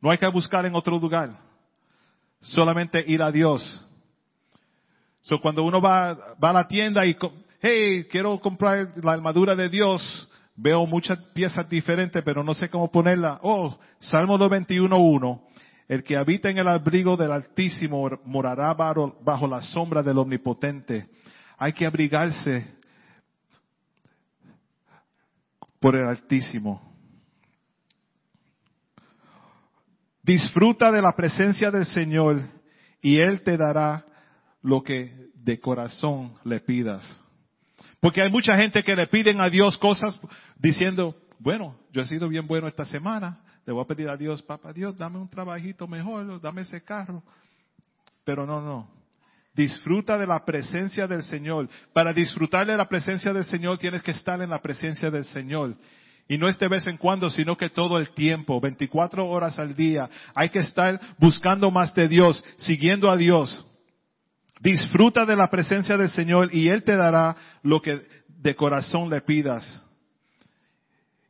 No 0.00 0.10
hay 0.12 0.18
que 0.18 0.28
buscar 0.28 0.64
en 0.64 0.76
otro 0.76 0.96
lugar, 0.96 1.30
solamente 2.40 3.04
ir 3.04 3.20
a 3.20 3.32
Dios. 3.32 3.84
So, 5.22 5.40
cuando 5.40 5.64
uno 5.64 5.80
va, 5.80 6.36
va 6.42 6.50
a 6.50 6.52
la 6.52 6.68
tienda 6.68 7.04
y, 7.04 7.16
hey, 7.60 8.04
quiero 8.10 8.38
comprar 8.40 8.92
la 9.02 9.12
armadura 9.12 9.54
de 9.54 9.68
Dios, 9.68 10.28
Veo 10.60 10.86
muchas 10.86 11.16
piezas 11.32 11.70
diferentes, 11.70 12.20
pero 12.24 12.42
no 12.42 12.52
sé 12.52 12.68
cómo 12.68 12.90
ponerla. 12.90 13.38
Oh, 13.44 13.78
Salmo 14.00 14.36
91.1. 14.36 15.40
El 15.86 16.02
que 16.02 16.16
habita 16.16 16.50
en 16.50 16.58
el 16.58 16.66
abrigo 16.66 17.16
del 17.16 17.30
Altísimo 17.30 18.10
morará 18.24 18.74
bajo 18.74 19.46
la 19.46 19.62
sombra 19.62 20.02
del 20.02 20.18
Omnipotente. 20.18 21.06
Hay 21.58 21.72
que 21.74 21.86
abrigarse 21.86 22.66
por 25.78 25.94
el 25.94 26.08
Altísimo. 26.08 26.82
Disfruta 30.24 30.90
de 30.90 31.00
la 31.00 31.12
presencia 31.12 31.70
del 31.70 31.86
Señor 31.86 32.40
y 33.00 33.20
Él 33.20 33.42
te 33.42 33.56
dará 33.56 34.04
lo 34.60 34.82
que 34.82 35.30
de 35.34 35.60
corazón 35.60 36.34
le 36.42 36.58
pidas. 36.58 37.27
Porque 38.00 38.22
hay 38.22 38.30
mucha 38.30 38.56
gente 38.56 38.82
que 38.82 38.94
le 38.94 39.06
piden 39.06 39.40
a 39.40 39.50
Dios 39.50 39.76
cosas 39.78 40.18
diciendo, 40.56 41.16
bueno, 41.38 41.76
yo 41.92 42.02
he 42.02 42.06
sido 42.06 42.28
bien 42.28 42.46
bueno 42.46 42.68
esta 42.68 42.84
semana, 42.84 43.40
le 43.66 43.72
voy 43.72 43.82
a 43.82 43.86
pedir 43.86 44.08
a 44.08 44.16
Dios, 44.16 44.42
papá 44.42 44.72
Dios, 44.72 44.96
dame 44.96 45.18
un 45.18 45.28
trabajito 45.28 45.86
mejor, 45.86 46.40
dame 46.40 46.62
ese 46.62 46.82
carro. 46.82 47.22
Pero 48.24 48.46
no, 48.46 48.60
no. 48.60 48.88
Disfruta 49.54 50.16
de 50.16 50.26
la 50.26 50.44
presencia 50.44 51.06
del 51.06 51.22
Señor. 51.24 51.68
Para 51.92 52.12
disfrutar 52.12 52.66
de 52.66 52.76
la 52.76 52.88
presencia 52.88 53.32
del 53.32 53.44
Señor 53.44 53.78
tienes 53.78 54.02
que 54.02 54.12
estar 54.12 54.40
en 54.40 54.50
la 54.50 54.60
presencia 54.62 55.10
del 55.10 55.24
Señor. 55.24 55.76
Y 56.28 56.38
no 56.38 56.48
es 56.48 56.58
de 56.58 56.68
vez 56.68 56.86
en 56.86 56.98
cuando, 56.98 57.28
sino 57.30 57.56
que 57.56 57.70
todo 57.70 57.98
el 57.98 58.10
tiempo, 58.10 58.60
24 58.60 59.26
horas 59.26 59.58
al 59.58 59.74
día. 59.74 60.08
Hay 60.34 60.50
que 60.50 60.60
estar 60.60 61.00
buscando 61.18 61.70
más 61.70 61.94
de 61.94 62.06
Dios, 62.06 62.44
siguiendo 62.58 63.10
a 63.10 63.16
Dios. 63.16 63.66
Disfruta 64.60 65.24
de 65.24 65.36
la 65.36 65.48
presencia 65.48 65.96
del 65.96 66.10
Señor 66.10 66.54
y 66.54 66.68
Él 66.68 66.82
te 66.82 66.96
dará 66.96 67.36
lo 67.62 67.80
que 67.80 68.00
de 68.26 68.54
corazón 68.54 69.08
le 69.08 69.20
pidas. 69.20 69.82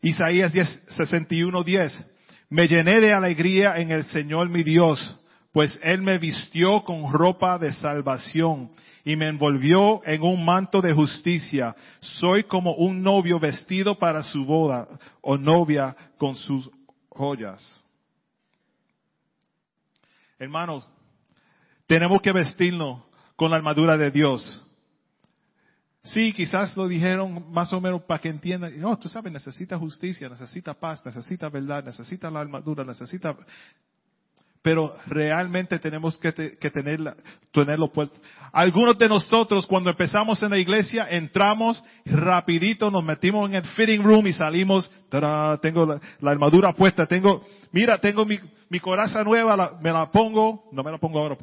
Isaías 0.01 0.53
61, 0.89 1.63
10. 1.63 2.07
Me 2.51 2.67
llené 2.67 3.01
de 3.01 3.13
alegría 3.13 3.77
en 3.77 3.91
el 3.91 4.05
Señor 4.05 4.49
mi 4.49 4.63
Dios, 4.63 5.21
pues 5.53 5.79
Él 5.83 6.01
me 6.03 6.19
vistió 6.19 6.83
con 6.85 7.13
ropa 7.13 7.59
de 7.59 7.73
salvación 7.75 8.71
y 9.05 9.17
me 9.17 9.29
envolvió 9.29 10.03
en 10.05 10.23
un 10.23 10.45
manto 10.45 10.81
de 10.81 10.93
justicia. 10.93 11.75
Soy 12.01 12.45
como 12.45 12.75
un 12.75 13.03
novio 13.03 13.39
vestido 13.39 13.99
para 13.99 14.23
su 14.23 14.45
boda 14.45 14.89
o 15.21 15.37
novia 15.37 15.95
con 16.17 16.37
sus 16.37 16.71
joyas. 17.09 17.83
Hermanos, 20.39 20.89
tenemos 21.87 22.21
que 22.23 22.33
vestirnos 22.33 23.08
con 23.39 23.53
la 23.53 23.57
armadura 23.57 23.97
de 23.97 24.11
Dios. 24.11 24.67
Sí, 26.03 26.33
quizás 26.33 26.77
lo 26.77 26.89
dijeron 26.89 27.53
más 27.53 27.73
o 27.73 27.81
menos 27.81 28.03
para 28.03 28.21
que 28.21 28.29
entiendan. 28.29 28.79
No, 28.81 28.99
tú 28.99 29.09
sabes, 29.09 29.33
necesita 29.33 29.79
justicia, 29.79 30.29
necesita 30.29 30.75
paz, 30.75 31.07
necesita 31.07 31.49
verdad, 31.49 31.85
necesita 31.85 32.31
la 32.33 32.41
armadura, 32.41 32.83
necesita... 32.85 33.37
Pero 34.61 34.93
realmente 35.07 35.79
tenemos 35.79 36.17
que, 36.17 36.33
tenerla, 36.33 37.15
tenerlo 37.53 37.93
puesto. 37.93 38.19
Algunos 38.53 38.99
de 38.99 39.09
nosotros 39.09 39.69
cuando 39.69 39.91
empezamos 39.91 40.43
en 40.43 40.51
la 40.51 40.59
iglesia 40.59 41.07
entramos 41.09 41.83
rapidito, 42.07 42.91
nos 42.91 43.05
metimos 43.05 43.49
en 43.49 43.55
el 43.55 43.65
fitting 43.65 44.03
room 44.03 44.27
y 44.27 44.33
salimos, 44.33 44.91
tengo 45.63 45.87
la, 45.87 46.01
armadura 46.29 46.73
puesta, 46.73 47.07
tengo, 47.07 47.47
mira, 47.71 47.99
tengo 47.99 48.27
mi 48.27 48.81
coraza 48.81 49.23
nueva, 49.23 49.79
me 49.81 49.93
la 49.93 50.11
pongo, 50.11 50.65
no 50.73 50.83
me 50.83 50.91
la 50.91 50.99
pongo 50.99 51.21
ahora, 51.21 51.39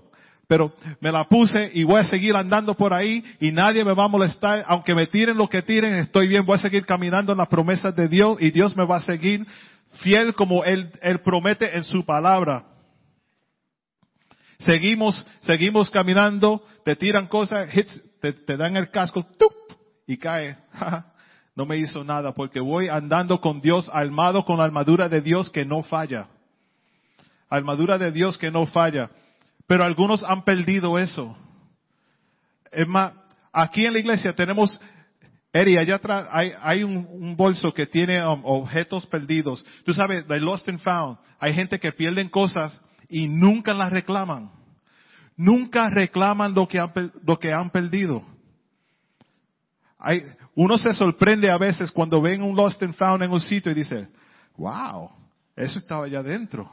pero 0.47 0.73
me 0.99 1.11
la 1.11 1.27
puse 1.27 1.71
y 1.73 1.83
voy 1.83 2.01
a 2.01 2.05
seguir 2.05 2.35
andando 2.35 2.75
por 2.75 2.93
ahí 2.93 3.23
y 3.39 3.51
nadie 3.51 3.83
me 3.83 3.93
va 3.93 4.05
a 4.05 4.09
molestar, 4.09 4.63
aunque 4.67 4.93
me 4.93 5.07
tiren 5.07 5.37
lo 5.37 5.47
que 5.47 5.61
tiren, 5.61 5.93
estoy 5.95 6.27
bien, 6.27 6.45
voy 6.45 6.55
a 6.55 6.61
seguir 6.61 6.85
caminando 6.85 7.31
en 7.31 7.37
las 7.37 7.47
promesas 7.47 7.95
de 7.95 8.07
Dios 8.07 8.37
y 8.39 8.51
Dios 8.51 8.75
me 8.75 8.85
va 8.85 8.97
a 8.97 9.01
seguir 9.01 9.45
fiel 10.01 10.33
como 10.33 10.63
Él, 10.63 10.91
promete 11.23 11.75
en 11.75 11.83
su 11.83 12.05
palabra. 12.05 12.65
Seguimos, 14.59 15.25
seguimos 15.41 15.89
caminando, 15.89 16.63
te 16.83 16.95
tiran 16.95 17.27
cosas, 17.27 17.75
hits, 17.75 18.01
te, 18.21 18.33
te 18.33 18.57
dan 18.57 18.77
el 18.77 18.89
casco, 18.89 19.25
y 20.07 20.17
cae. 20.17 20.57
no 21.55 21.65
me 21.65 21.77
hizo 21.77 22.03
nada 22.03 22.33
porque 22.33 22.59
voy 22.59 22.89
andando 22.89 23.39
con 23.39 23.61
Dios, 23.61 23.89
armado 23.91 24.45
con 24.45 24.57
la 24.57 24.65
armadura 24.65 25.09
de 25.09 25.21
Dios 25.21 25.49
que 25.49 25.65
no 25.65 25.83
falla. 25.83 26.27
Armadura 27.49 27.97
de 27.97 28.11
Dios 28.11 28.37
que 28.37 28.51
no 28.51 28.65
falla. 28.65 29.09
Pero 29.67 29.83
algunos 29.83 30.23
han 30.23 30.43
perdido 30.43 30.99
eso. 30.99 31.35
Es 32.71 32.87
más, 32.87 33.13
aquí 33.51 33.85
en 33.85 33.93
la 33.93 33.99
iglesia 33.99 34.33
tenemos, 34.33 34.79
Eri, 35.51 35.77
allá 35.77 35.95
atrás 35.95 36.27
hay, 36.31 36.51
hay 36.61 36.83
un, 36.83 37.07
un, 37.09 37.35
bolso 37.35 37.71
que 37.71 37.87
tiene 37.87 38.23
um, 38.25 38.41
objetos 38.43 39.07
perdidos. 39.07 39.65
Tú 39.85 39.93
sabes, 39.93 40.27
the 40.27 40.39
lost 40.39 40.67
and 40.67 40.79
found. 40.79 41.17
Hay 41.39 41.53
gente 41.53 41.79
que 41.79 41.91
pierden 41.91 42.29
cosas 42.29 42.79
y 43.09 43.27
nunca 43.27 43.73
las 43.73 43.91
reclaman. 43.91 44.51
Nunca 45.37 45.89
reclaman 45.89 46.53
lo 46.53 46.67
que 46.67 46.79
han, 46.79 46.91
lo 47.25 47.39
que 47.39 47.51
han 47.51 47.69
perdido. 47.69 48.23
Hay, 49.97 50.23
uno 50.55 50.77
se 50.77 50.93
sorprende 50.93 51.49
a 51.49 51.57
veces 51.57 51.91
cuando 51.91 52.21
ven 52.21 52.41
un 52.41 52.55
lost 52.55 52.81
and 52.83 52.95
found 52.95 53.23
en 53.23 53.31
un 53.31 53.41
sitio 53.41 53.71
y 53.71 53.75
dice, 53.75 54.07
wow, 54.57 55.09
eso 55.55 55.79
estaba 55.79 56.05
allá 56.05 56.19
adentro. 56.19 56.71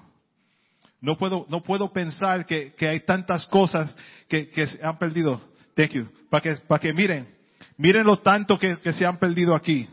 No 1.03 1.19
puedo, 1.19 1.45
no 1.49 1.63
puedo 1.65 1.93
pensar 1.93 2.47
que, 2.47 2.75
que 2.75 2.87
hay 2.87 3.01
tantas 3.01 3.45
cosas 3.47 3.93
que, 4.29 4.49
que, 4.51 4.67
se 4.67 4.87
han 4.87 4.97
perdido. 4.99 5.41
Thank 5.75 5.91
you. 5.91 6.09
Para 6.31 6.41
que, 6.41 6.55
para 6.69 6.79
que 6.79 6.93
miren, 6.93 7.29
miren 7.77 8.05
lo 8.07 8.21
tanto 8.21 8.57
que, 8.57 8.79
que 8.79 8.93
se 8.93 9.05
han 9.05 9.19
perdido 9.19 9.57
aquí. 9.57 9.89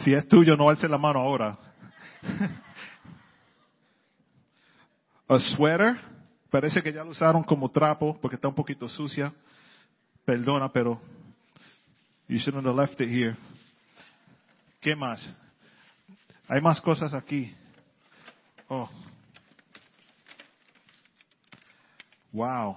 Si 0.00 0.12
es 0.12 0.28
tuyo, 0.28 0.54
no 0.56 0.68
alce 0.68 0.86
la 0.86 0.98
mano 0.98 1.20
ahora. 1.20 1.58
A 5.26 5.38
sweater, 5.38 5.98
parece 6.50 6.82
que 6.82 6.92
ya 6.92 7.02
lo 7.02 7.12
usaron 7.12 7.42
como 7.42 7.70
trapo 7.70 8.20
porque 8.20 8.34
está 8.34 8.46
un 8.46 8.54
poquito 8.54 8.86
sucia. 8.90 9.32
Perdona, 10.26 10.70
pero 10.70 11.00
you 12.28 12.36
shouldn't 12.36 12.66
have 12.66 12.76
left 12.76 13.00
it 13.00 13.08
here. 13.08 13.34
¿Qué 14.84 14.94
más? 14.94 15.34
Hay 16.46 16.60
más 16.60 16.78
cosas 16.78 17.14
aquí. 17.14 17.56
Oh. 18.68 18.86
Wow. 22.30 22.76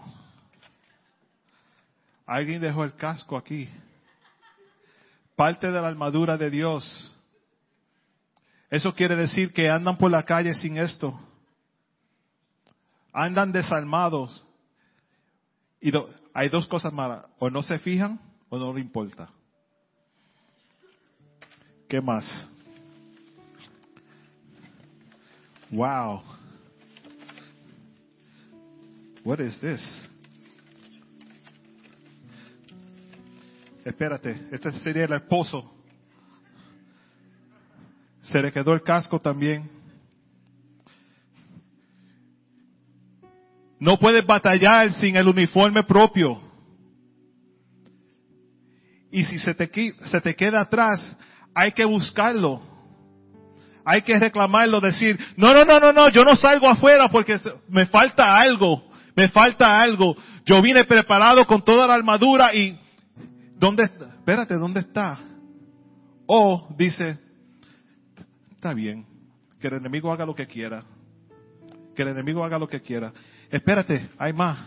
Alguien 2.26 2.62
dejó 2.62 2.86
el 2.86 2.96
casco 2.96 3.36
aquí. 3.36 3.68
Parte 5.36 5.68
de 5.68 5.82
la 5.82 5.90
armadura 5.90 6.38
de 6.38 6.50
Dios. 6.50 7.14
Eso 8.70 8.94
quiere 8.96 9.18
decir 9.18 9.52
que 9.52 9.70
andan 9.70 9.98
por 9.98 10.10
la 10.10 10.24
calle 10.24 10.54
sin 10.54 10.78
esto. 10.78 11.20
Andan 13.12 13.52
desarmados. 13.52 14.48
Y 15.82 15.92
hay 16.34 16.48
dos 16.48 16.68
cosas 16.68 16.94
malas. 16.94 17.26
O 17.38 17.50
no 17.50 17.62
se 17.62 17.78
fijan 17.80 18.18
o 18.48 18.58
no 18.58 18.74
le 18.74 18.80
importa. 18.80 19.30
¿Qué 21.88 22.02
más? 22.02 22.48
Wow. 25.72 26.22
What 29.24 29.40
is 29.40 29.60
this? 29.60 29.82
Espérate, 33.86 34.50
este 34.52 34.72
sería 34.80 35.06
el 35.06 35.14
esposo. 35.14 35.74
Se 38.22 38.42
le 38.42 38.52
quedó 38.52 38.74
el 38.74 38.84
casco 38.84 39.18
también. 39.18 39.70
No 43.80 43.98
puedes 43.98 44.26
batallar 44.26 44.92
sin 44.94 45.16
el 45.16 45.28
uniforme 45.28 45.84
propio. 45.84 46.42
Y 49.10 49.24
si 49.24 49.40
se 49.40 49.54
te, 49.54 49.70
se 50.06 50.20
te 50.22 50.36
queda 50.36 50.62
atrás, 50.62 51.16
hay 51.58 51.72
que 51.72 51.86
buscarlo. 51.86 52.62
Hay 53.84 54.04
que 54.04 54.20
reclamarlo, 54.20 54.80
decir, 54.80 55.18
no, 55.38 55.54
no, 55.54 55.66
no, 55.66 55.80
no, 55.80 55.92
no, 55.92 56.10
yo 56.10 56.24
no 56.24 56.36
salgo 56.36 56.68
afuera 56.68 57.10
porque 57.10 57.40
me 57.70 57.86
falta 57.88 58.34
algo, 58.34 58.84
me 59.16 59.30
falta 59.30 59.82
algo. 59.82 60.16
Yo 60.46 60.62
vine 60.62 60.84
preparado 60.84 61.46
con 61.46 61.64
toda 61.64 61.88
la 61.88 61.96
armadura 61.96 62.54
y, 62.54 62.78
¿dónde 63.58 63.84
está? 63.84 64.06
Espérate, 64.06 64.56
¿dónde 64.56 64.82
está? 64.82 65.18
O 66.28 66.68
dice, 66.78 67.18
está 68.52 68.74
bien, 68.74 69.06
que 69.60 69.68
el 69.68 69.76
enemigo 69.76 70.12
haga 70.12 70.26
lo 70.26 70.36
que 70.36 70.46
quiera. 70.46 70.84
Que 71.96 72.04
el 72.04 72.10
enemigo 72.10 72.44
haga 72.44 72.60
lo 72.60 72.68
que 72.68 72.82
quiera. 72.82 73.14
Espérate, 73.50 74.10
hay 74.20 74.34
más. 74.34 74.60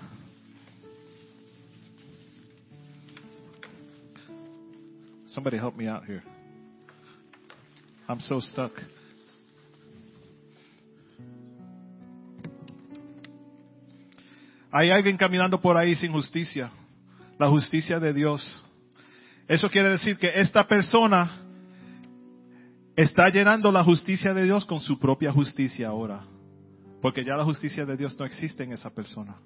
Somebody 5.27 5.59
help 5.59 5.77
me 5.77 5.89
out 5.89 6.05
here. 6.09 6.40
I'm 8.11 8.19
so 8.19 8.41
stuck. 8.41 8.73
Hay 14.73 14.91
alguien 14.91 15.17
caminando 15.17 15.61
por 15.61 15.77
ahí 15.77 15.95
sin 15.95 16.11
justicia. 16.11 16.73
La 17.39 17.49
justicia 17.49 18.01
de 18.01 18.13
Dios. 18.13 18.67
Eso 19.47 19.71
quiere 19.71 19.91
decir 19.91 20.19
que 20.19 20.29
esta 20.41 20.67
persona 20.67 21.31
está 22.97 23.29
llenando 23.29 23.71
la 23.71 23.85
justicia 23.85 24.35
de 24.35 24.43
Dios 24.43 24.65
con 24.65 24.81
su 24.81 24.99
propia 24.99 25.31
justicia 25.31 25.87
ahora. 25.87 26.25
Porque 27.01 27.23
ya 27.25 27.37
la 27.37 27.45
justicia 27.45 27.87
de 27.87 27.97
Dios 27.97 28.19
no 28.19 28.27
existe 28.27 28.65
en 28.65 28.73
esa 28.73 28.91
persona. 28.91 29.37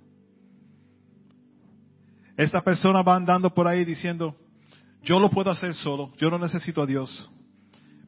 Esta 2.34 2.62
persona 2.62 3.02
va 3.02 3.14
andando 3.14 3.50
por 3.52 3.68
ahí 3.68 3.84
diciendo, 3.84 4.34
yo 5.02 5.20
lo 5.20 5.28
puedo 5.28 5.50
hacer 5.50 5.74
solo, 5.74 6.12
yo 6.16 6.30
no 6.30 6.38
necesito 6.38 6.80
a 6.80 6.86
Dios. 6.86 7.30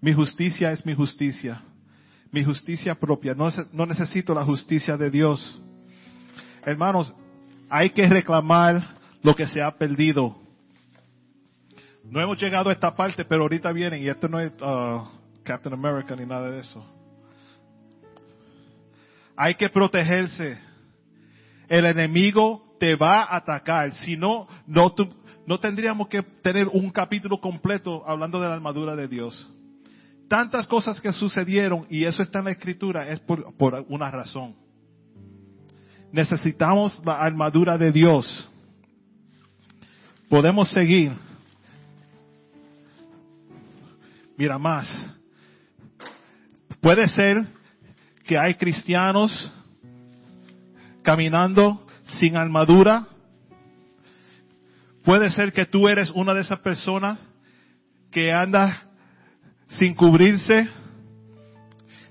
Mi 0.00 0.12
justicia 0.12 0.70
es 0.70 0.84
mi 0.84 0.94
justicia, 0.94 1.62
mi 2.30 2.44
justicia 2.44 2.94
propia, 2.94 3.34
no, 3.34 3.48
no 3.72 3.86
necesito 3.86 4.34
la 4.34 4.44
justicia 4.44 4.96
de 4.96 5.10
Dios. 5.10 5.60
Hermanos, 6.64 7.14
hay 7.68 7.90
que 7.90 8.08
reclamar 8.08 8.96
lo 9.22 9.34
que 9.34 9.46
se 9.46 9.62
ha 9.62 9.70
perdido. 9.76 10.36
No 12.04 12.20
hemos 12.20 12.40
llegado 12.40 12.70
a 12.70 12.72
esta 12.72 12.94
parte, 12.94 13.24
pero 13.24 13.42
ahorita 13.42 13.72
vienen, 13.72 14.02
y 14.02 14.08
esto 14.08 14.28
no 14.28 14.38
es 14.38 14.52
uh, 14.60 15.02
Captain 15.42 15.72
America 15.72 16.14
ni 16.14 16.26
nada 16.26 16.50
de 16.50 16.60
eso. 16.60 16.84
Hay 19.36 19.54
que 19.54 19.68
protegerse. 19.68 20.58
El 21.68 21.84
enemigo 21.84 22.76
te 22.78 22.94
va 22.94 23.22
a 23.22 23.36
atacar. 23.36 23.92
Si 23.94 24.16
no, 24.16 24.46
no, 24.66 24.94
no 25.46 25.60
tendríamos 25.60 26.08
que 26.08 26.22
tener 26.22 26.68
un 26.68 26.90
capítulo 26.90 27.40
completo 27.40 28.04
hablando 28.06 28.40
de 28.40 28.48
la 28.48 28.54
armadura 28.54 28.94
de 28.94 29.08
Dios. 29.08 29.50
Tantas 30.28 30.66
cosas 30.66 31.00
que 31.00 31.12
sucedieron, 31.12 31.86
y 31.88 32.04
eso 32.04 32.22
está 32.22 32.40
en 32.40 32.46
la 32.46 32.50
escritura, 32.52 33.08
es 33.08 33.20
por, 33.20 33.56
por 33.56 33.84
una 33.88 34.10
razón. 34.10 34.56
Necesitamos 36.12 37.00
la 37.04 37.20
armadura 37.20 37.78
de 37.78 37.92
Dios. 37.92 38.50
Podemos 40.28 40.70
seguir. 40.70 41.12
Mira 44.36 44.58
más. 44.58 44.88
Puede 46.80 47.06
ser 47.08 47.46
que 48.24 48.36
hay 48.38 48.54
cristianos 48.56 49.52
caminando 51.02 51.86
sin 52.06 52.36
armadura. 52.36 53.06
Puede 55.04 55.30
ser 55.30 55.52
que 55.52 55.66
tú 55.66 55.88
eres 55.88 56.10
una 56.10 56.34
de 56.34 56.40
esas 56.40 56.58
personas 56.58 57.22
que 58.10 58.32
anda 58.32 58.85
sin 59.68 59.94
cubrirse, 59.94 60.68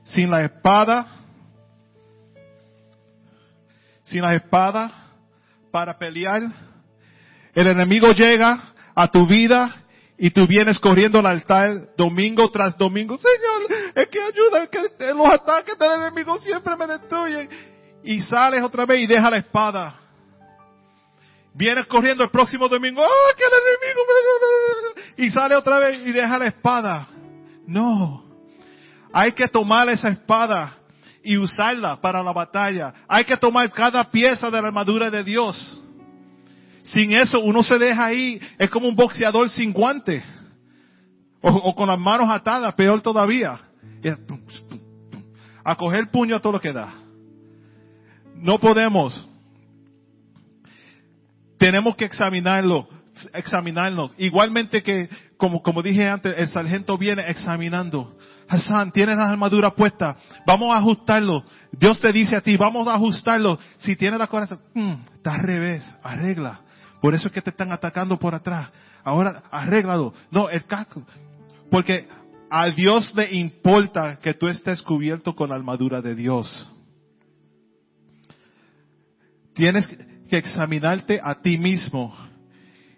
sin 0.03 0.29
la 0.29 0.43
espada, 0.43 1.07
sin 4.03 4.21
la 4.21 4.35
espada 4.35 4.91
para 5.71 5.97
pelear. 5.97 6.43
El 7.53 7.67
enemigo 7.67 8.09
llega 8.11 8.73
a 8.93 9.09
tu 9.09 9.27
vida 9.27 9.83
y 10.17 10.29
tú 10.29 10.47
vienes 10.47 10.79
corriendo 10.79 11.19
al 11.19 11.25
altar 11.25 11.95
domingo 11.97 12.49
tras 12.51 12.77
domingo. 12.77 13.17
Señor, 13.17 13.93
es 13.95 14.07
que 14.07 14.21
ayuda, 14.21 14.67
que 14.67 15.13
los 15.13 15.27
ataques 15.27 15.77
del 15.77 15.91
enemigo 15.93 16.39
siempre 16.39 16.75
me 16.75 16.87
destruyen. 16.87 17.49
Y 18.03 18.21
sales 18.21 18.61
otra 18.61 18.85
vez 18.85 19.01
y 19.01 19.07
deja 19.07 19.29
la 19.29 19.37
espada. 19.37 19.95
Vienes 21.53 21.87
corriendo 21.87 22.23
el 22.23 22.29
próximo 22.29 22.67
domingo, 22.67 23.01
¡ah, 23.01 23.33
que 23.35 23.43
el 23.43 23.51
enemigo! 23.51 24.01
Y 25.17 25.29
sale 25.31 25.55
otra 25.55 25.79
vez 25.79 26.01
y 26.05 26.11
deja 26.11 26.37
la 26.37 26.47
espada. 26.47 27.07
No. 27.67 28.23
Hay 29.13 29.31
que 29.31 29.47
tomar 29.47 29.89
esa 29.89 30.09
espada 30.09 30.77
y 31.23 31.37
usarla 31.37 31.99
para 31.99 32.21
la 32.21 32.31
batalla. 32.31 32.93
Hay 33.07 33.25
que 33.25 33.37
tomar 33.37 33.71
cada 33.71 34.03
pieza 34.11 34.49
de 34.51 34.61
la 34.61 34.67
armadura 34.67 35.09
de 35.09 35.23
Dios. 35.23 35.81
sin 36.83 37.17
eso 37.17 37.39
uno 37.39 37.63
se 37.63 37.79
deja 37.79 38.05
ahí, 38.05 38.39
es 38.59 38.69
como 38.69 38.87
un 38.87 38.95
boxeador 38.95 39.49
sin 39.49 39.73
guante. 39.73 40.23
O, 41.41 41.75
con 41.75 41.87
las 41.87 41.99
manos 41.99 42.27
atadas, 42.29 42.73
peor 42.75 43.01
todavía. 43.01 43.59
A 45.63 45.75
coger 45.75 46.09
puño 46.11 46.35
a 46.35 46.41
todo 46.41 46.53
lo 46.53 46.61
que 46.61 46.73
da. 46.73 46.93
No 48.35 48.59
podemos. 48.59 49.27
Tenemos 51.57 51.95
que 51.95 52.05
examinarlo, 52.05 52.87
examinarnos. 53.33 54.13
Igualmente 54.17 54.83
que, 54.83 55.09
como, 55.37 55.61
como 55.61 55.81
dije 55.81 56.07
antes, 56.07 56.33
el 56.37 56.49
sargento 56.49 56.97
viene 56.97 57.29
examinando. 57.29 58.15
Hassan, 58.47 58.91
tienes 58.91 59.17
la 59.17 59.29
armadura 59.29 59.71
puesta. 59.71 60.15
Vamos 60.45 60.73
a 60.73 60.77
ajustarlo. 60.77 61.43
Dios 61.71 61.99
te 61.99 62.11
dice 62.13 62.35
a 62.35 62.41
ti, 62.41 62.57
vamos 62.57 62.87
a 62.87 62.95
ajustarlo. 62.95 63.59
Si 63.77 63.95
tienes 63.95 64.19
la 64.19 64.27
coraza, 64.27 64.59
mm, 64.73 64.93
está 65.15 65.31
al 65.31 65.43
revés, 65.43 65.95
arregla. 66.03 66.61
Por 67.01 67.13
eso 67.13 67.27
es 67.27 67.33
que 67.33 67.41
te 67.41 67.49
están 67.49 67.71
atacando 67.71 68.17
por 68.17 68.33
atrás. 68.33 68.69
Ahora, 69.03 69.43
arréglalo. 69.51 70.13
No, 70.31 70.49
el 70.49 70.65
casco. 70.65 71.03
Porque 71.69 72.07
a 72.49 72.67
Dios 72.69 73.13
le 73.15 73.35
importa 73.35 74.17
que 74.21 74.33
tú 74.33 74.47
estés 74.47 74.81
cubierto 74.81 75.35
con 75.35 75.49
la 75.49 75.55
armadura 75.55 76.01
de 76.01 76.15
Dios. 76.15 76.71
Tienes 79.53 79.87
que 80.29 80.37
examinarte 80.37 81.19
a 81.23 81.35
ti 81.35 81.57
mismo 81.57 82.24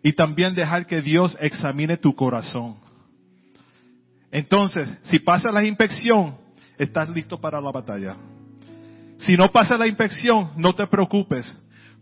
y 0.08 0.14
también 0.14 0.56
dejar 0.56 0.88
que 0.88 1.02
Dios 1.02 1.38
examine 1.42 1.98
tu 1.98 2.16
corazón. 2.16 2.78
Entonces, 4.32 4.90
si 5.02 5.20
pasa 5.20 5.52
la 5.52 5.66
inspección, 5.66 6.38
estás 6.78 7.10
listo 7.10 7.38
para 7.42 7.60
la 7.60 7.74
batalla. 7.74 8.16
Si 9.18 9.36
no 9.36 9.52
pasa 9.52 9.76
la 9.76 9.86
inspección, 9.86 10.52
no 10.56 10.74
te 10.74 10.88
preocupes, 10.88 11.54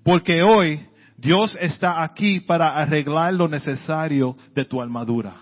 porque 0.03 0.43
hoy 0.43 0.85
Dios 1.17 1.57
está 1.59 2.03
aquí 2.03 2.41
para 2.41 2.75
arreglar 2.75 3.33
lo 3.33 3.47
necesario 3.47 4.37
de 4.53 4.65
tu 4.65 4.79
armadura. 4.79 5.37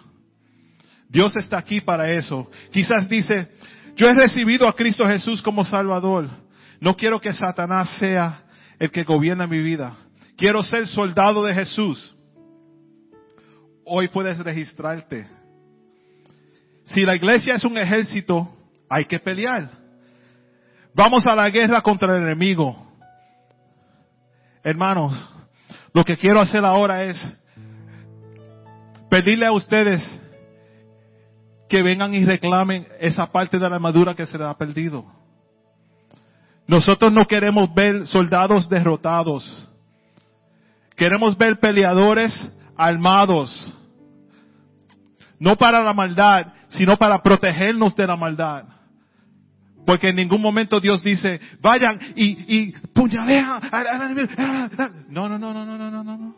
Dios 1.09 1.35
está 1.35 1.57
aquí 1.57 1.81
para 1.81 2.13
eso. 2.13 2.49
Quizás 2.71 3.09
dice, 3.09 3.49
yo 3.97 4.07
he 4.07 4.13
recibido 4.13 4.69
a 4.69 4.73
Cristo 4.73 5.05
Jesús 5.05 5.41
como 5.41 5.65
Salvador. 5.65 6.29
No 6.79 6.95
quiero 6.95 7.19
que 7.19 7.33
Satanás 7.33 7.89
sea 7.99 8.45
el 8.79 8.89
que 8.89 9.03
gobierna 9.03 9.47
mi 9.47 9.59
vida. 9.59 9.97
Quiero 10.37 10.63
ser 10.63 10.87
soldado 10.87 11.43
de 11.43 11.53
Jesús. 11.53 12.15
Hoy 13.85 14.07
puedes 14.07 14.37
registrarte. 14.39 15.27
Si 16.85 17.01
la 17.01 17.15
iglesia 17.15 17.55
es 17.55 17.63
un 17.63 17.77
ejército, 17.77 18.49
hay 18.89 19.05
que 19.05 19.19
pelear. 19.19 19.69
Vamos 20.93 21.25
a 21.25 21.35
la 21.35 21.49
guerra 21.49 21.81
contra 21.81 22.15
el 22.15 22.23
enemigo. 22.23 22.91
Hermanos, 24.63 25.13
lo 25.93 26.03
que 26.03 26.15
quiero 26.15 26.39
hacer 26.39 26.63
ahora 26.65 27.03
es 27.03 27.21
pedirle 29.09 29.45
a 29.45 29.51
ustedes 29.51 30.01
que 31.67 31.81
vengan 31.81 32.13
y 32.13 32.23
reclamen 32.23 32.87
esa 32.99 33.31
parte 33.31 33.57
de 33.57 33.67
la 33.67 33.75
armadura 33.75 34.13
que 34.13 34.25
se 34.25 34.37
les 34.37 34.47
ha 34.47 34.57
perdido. 34.57 35.05
Nosotros 36.67 37.11
no 37.11 37.25
queremos 37.25 37.73
ver 37.73 38.07
soldados 38.07 38.69
derrotados. 38.69 39.67
Queremos 40.95 41.37
ver 41.37 41.59
peleadores 41.59 42.31
armados. 42.77 43.73
No 45.39 45.55
para 45.55 45.83
la 45.83 45.93
maldad, 45.93 46.53
sino 46.69 46.97
para 46.97 47.21
protegernos 47.21 47.95
de 47.95 48.07
la 48.07 48.15
maldad. 48.15 48.65
Porque 49.85 50.09
en 50.09 50.15
ningún 50.15 50.41
momento 50.41 50.79
Dios 50.79 51.03
dice, 51.03 51.41
vayan 51.61 51.99
y, 52.15 52.57
y 52.57 52.71
puñalean 52.93 53.61
No, 55.09 55.27
no, 55.27 55.37
no, 55.37 55.53
no, 55.53 55.65
no, 55.65 55.77
no, 55.77 56.03
no, 56.03 56.17
no. 56.17 56.35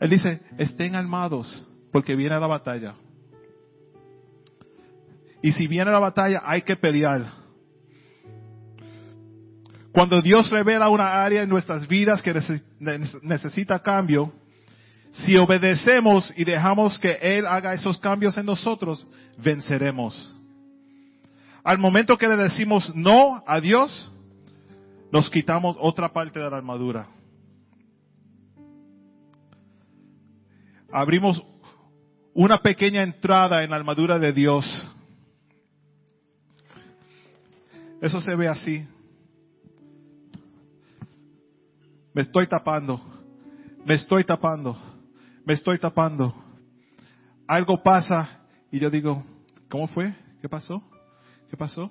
Él 0.00 0.10
dice, 0.10 0.40
estén 0.58 0.94
armados, 0.94 1.66
porque 1.90 2.14
viene 2.14 2.38
la 2.38 2.46
batalla. 2.46 2.94
Y 5.42 5.52
si 5.52 5.66
viene 5.66 5.90
la 5.90 5.98
batalla, 5.98 6.42
hay 6.44 6.62
que 6.62 6.76
pelear. 6.76 7.44
Cuando 9.92 10.20
Dios 10.20 10.50
revela 10.50 10.88
una 10.88 11.22
área 11.22 11.42
en 11.42 11.48
nuestras 11.48 11.86
vidas 11.86 12.22
que 12.22 12.34
necesita 13.22 13.78
cambio, 13.80 14.32
si 15.14 15.36
obedecemos 15.36 16.32
y 16.36 16.44
dejamos 16.44 16.98
que 16.98 17.12
Él 17.22 17.46
haga 17.46 17.72
esos 17.72 17.98
cambios 17.98 18.36
en 18.36 18.46
nosotros, 18.46 19.06
venceremos. 19.38 20.34
Al 21.62 21.78
momento 21.78 22.18
que 22.18 22.26
le 22.26 22.36
decimos 22.36 22.94
no 22.96 23.42
a 23.46 23.60
Dios, 23.60 24.12
nos 25.12 25.30
quitamos 25.30 25.76
otra 25.78 26.12
parte 26.12 26.40
de 26.40 26.50
la 26.50 26.56
armadura. 26.56 27.06
Abrimos 30.92 31.42
una 32.34 32.58
pequeña 32.58 33.02
entrada 33.02 33.62
en 33.62 33.70
la 33.70 33.76
armadura 33.76 34.18
de 34.18 34.32
Dios. 34.32 34.66
Eso 38.00 38.20
se 38.20 38.34
ve 38.34 38.48
así. 38.48 38.84
Me 42.12 42.22
estoy 42.22 42.48
tapando. 42.48 43.00
Me 43.84 43.94
estoy 43.94 44.24
tapando. 44.24 44.93
Me 45.44 45.54
estoy 45.54 45.78
tapando. 45.78 46.34
Algo 47.46 47.82
pasa 47.82 48.40
y 48.70 48.78
yo 48.78 48.88
digo, 48.88 49.22
¿cómo 49.68 49.86
fue? 49.88 50.14
¿Qué 50.40 50.48
pasó? 50.48 50.82
¿Qué 51.50 51.56
pasó? 51.56 51.90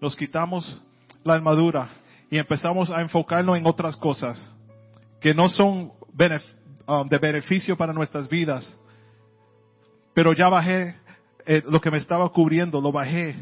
Nos, 0.00 0.16
quitamos 0.16 0.80
la 1.24 1.34
armadura 1.34 1.88
y 2.30 2.38
empezamos 2.38 2.90
a 2.90 3.00
enfocarnos 3.00 3.58
en 3.58 3.66
otras 3.66 3.96
cosas 3.96 4.44
que 5.20 5.34
no 5.34 5.48
son 5.48 5.92
um, 6.86 7.06
de 7.08 7.18
beneficio 7.18 7.76
para 7.76 7.92
nuestras 7.92 8.28
vidas. 8.28 8.76
Pero 10.14 10.32
ya 10.32 10.48
bajé 10.48 10.96
eh, 11.44 11.62
lo 11.68 11.80
que 11.80 11.90
me 11.90 11.98
estaba 11.98 12.28
cubriendo, 12.30 12.80
lo 12.80 12.92
bajé. 12.92 13.36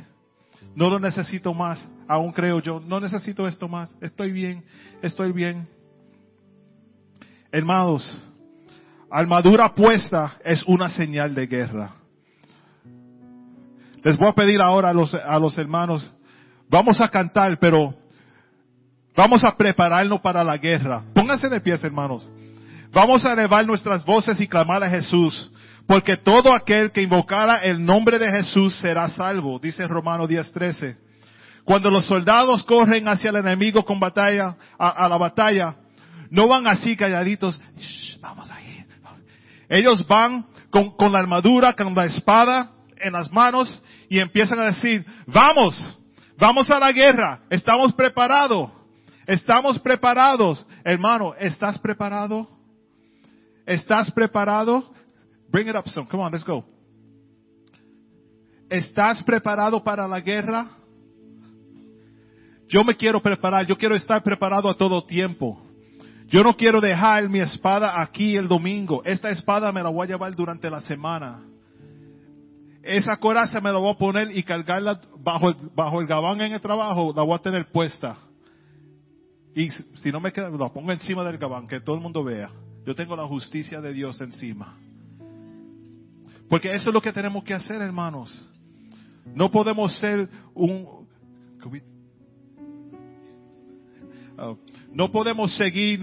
No 0.75 0.89
lo 0.89 0.99
necesito 0.99 1.53
más, 1.55 1.87
aún 2.09 2.33
creo 2.33 2.61
yo, 2.61 2.81
no 2.81 2.99
necesito 2.99 3.47
esto 3.47 3.69
más, 3.69 3.95
estoy 4.01 4.33
bien, 4.33 4.65
estoy 5.03 5.33
bien. 5.33 5.69
Hermanos, 7.55 8.19
armadura 9.09 9.73
puesta 9.73 10.39
es 10.45 10.65
una 10.65 10.89
señal 10.89 11.37
de 11.37 11.47
guerra. 11.47 11.93
Les 14.03 14.19
voy 14.19 14.29
a 14.29 14.33
pedir 14.33 14.61
ahora 14.61 14.91
a 14.91 14.93
los, 14.93 15.15
a 15.15 15.39
los 15.39 15.57
hermanos, 15.57 16.11
vamos 16.69 17.01
a 17.01 17.09
cantar, 17.09 17.57
pero 17.61 17.95
vamos 19.17 19.45
a 19.45 19.57
prepararnos 19.57 20.21
para 20.21 20.43
la 20.43 20.57
guerra. 20.59 21.05
Pónganse 21.15 21.49
de 21.49 21.61
pies, 21.61 21.85
hermanos. 21.85 22.29
Vamos 22.93 23.25
a 23.25 23.35
elevar 23.35 23.65
nuestras 23.65 24.05
voces 24.05 24.41
y 24.41 24.49
clamar 24.49 24.83
a 24.83 24.91
Jesús, 24.91 25.53
porque 25.87 26.17
todo 26.17 26.53
aquel 26.57 26.91
que 26.91 27.03
invocara 27.03 27.59
el 27.63 27.85
nombre 27.85 28.19
de 28.19 28.33
Jesús 28.33 28.75
será 28.81 29.09
salvo, 29.11 29.61
dice 29.61 29.87
Romano 29.87 30.27
10:13. 30.27 30.97
Cuando 31.63 31.89
los 31.89 32.05
soldados 32.05 32.65
corren 32.65 33.07
hacia 33.07 33.31
el 33.31 33.37
enemigo 33.37 33.85
con 33.85 34.01
batalla, 34.01 34.57
a, 34.77 35.09
la 35.09 35.17
batalla, 35.17 35.77
no 36.35 36.49
van 36.49 36.67
así 36.67 36.97
calladitos, 36.97 37.61
vamos 38.21 38.51
a. 38.51 38.59
Ellos 39.69 40.07
van 40.07 40.47
con, 40.71 40.97
con 40.97 41.13
la 41.13 41.21
armadura, 41.21 41.73
con 41.75 41.95
la 41.95 42.05
espada 42.05 42.71
en 42.97 43.13
las 43.13 43.33
manos 43.33 43.83
y 44.09 44.19
empiezan 44.19 44.59
a 44.59 44.65
decir, 44.65 45.07
vamos, 45.27 45.81
vamos 46.37 46.69
a 46.71 46.79
la 46.79 46.93
guerra, 46.93 47.41
estamos 47.51 47.93
preparados, 47.93 48.71
estamos 49.27 49.79
preparados. 49.79 50.67
Hermano, 50.85 51.35
¿estás 51.39 51.79
preparado? 51.79 52.49
¿Estás 53.65 54.11
preparado? 54.11 54.93
Bring 55.51 55.69
it 55.69 55.77
up 55.77 55.89
son, 55.89 56.07
come 56.07 56.23
on, 56.23 56.33
let's 56.33 56.45
go. 56.45 56.65
¿Estás 58.69 59.23
preparado 59.23 59.83
para 59.83 60.09
la 60.09 60.21
guerra? 60.21 60.67
Yo 62.69 62.83
me 62.83 62.97
quiero 62.97 63.23
preparar, 63.23 63.67
yo 63.67 63.77
quiero 63.77 63.95
estar 63.95 64.23
preparado 64.23 64.69
a 64.69 64.75
todo 64.75 65.05
tiempo. 65.05 65.64
Yo 66.29 66.43
no 66.43 66.57
quiero 66.57 66.81
dejar 66.81 67.29
mi 67.29 67.41
espada 67.41 68.01
aquí 68.01 68.37
el 68.37 68.49
domingo. 68.49 69.03
Esta 69.05 69.31
espada 69.31 69.71
me 69.73 69.83
la 69.83 69.91
voy 69.91 70.07
a 70.07 70.11
llevar 70.11 70.35
durante 70.35 70.71
la 70.71 70.81
semana 70.81 71.43
esa 72.85 73.17
coraza 73.17 73.61
me 73.61 73.73
la 73.73 73.79
voy 73.79 73.91
a 73.91 73.99
poner 73.99 74.37
y 74.37 74.43
cargarla 74.43 75.01
bajo 75.19 75.49
el, 75.49 75.57
bajo 75.75 76.01
el 76.01 76.07
gabán 76.07 76.41
en 76.43 76.53
el 76.53 76.61
trabajo, 76.61 77.13
la 77.17 77.23
voy 77.23 77.35
a 77.35 77.39
tener 77.39 77.71
puesta. 77.73 78.17
Y 79.55 79.71
si 79.71 80.11
no 80.11 80.21
me 80.21 80.33
queda, 80.33 80.51
la 80.51 80.69
pongo 80.69 80.93
encima 80.93 81.25
del 81.25 81.39
gabán, 81.39 81.67
que 81.67 81.81
todo 81.81 81.97
el 81.97 82.03
mundo 82.03 82.23
vea. 82.23 82.51
Yo 82.85 82.95
tengo 82.95 83.17
la 83.17 83.27
justicia 83.27 83.81
de 83.81 83.93
Dios 83.93 84.21
encima. 84.21 84.77
Porque 86.51 86.69
eso 86.71 86.91
es 86.91 86.95
lo 86.95 87.01
que 87.01 87.13
tenemos 87.13 87.43
que 87.43 87.55
hacer, 87.55 87.81
hermanos. 87.81 88.51
No 89.35 89.51
podemos 89.51 89.99
ser 89.99 90.29
un... 90.53 91.07
Oh, 94.37 94.59
no 94.95 95.11
podemos 95.13 95.55
seguir 95.57 96.01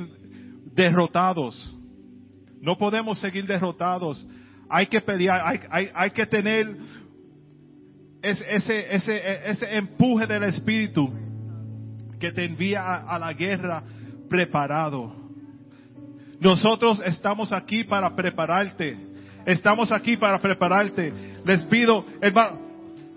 derrotados. 0.76 1.76
No 2.62 2.78
podemos 2.78 3.20
seguir 3.20 3.48
derrotados 3.48 4.26
hay 4.72 4.88
que 4.88 5.02
pelear, 5.02 5.42
hay, 5.44 5.60
hay, 5.70 5.90
hay 5.94 6.12
que 6.12 6.26
tener 6.26 6.78
ese, 8.22 8.56
ese, 8.56 8.96
ese, 8.96 9.52
ese, 9.52 9.78
empuje 9.78 10.26
del 10.26 10.44
Espíritu 10.44 11.12
que 12.18 12.32
te 12.32 12.46
envía 12.46 12.82
a, 13.00 13.20
la 13.20 13.34
guerra 13.34 13.84
preparado. 14.30 15.14
Nosotros 16.40 17.02
estamos 17.06 17.52
aquí 17.52 17.84
para 17.84 18.16
prepararte. 18.16 18.96
Estamos 19.46 19.92
aquí 19.92 20.16
para 20.16 20.40
prepararte. 20.40 21.12
Les 21.44 21.66
pido, 21.66 22.06
hermano, 22.22 22.60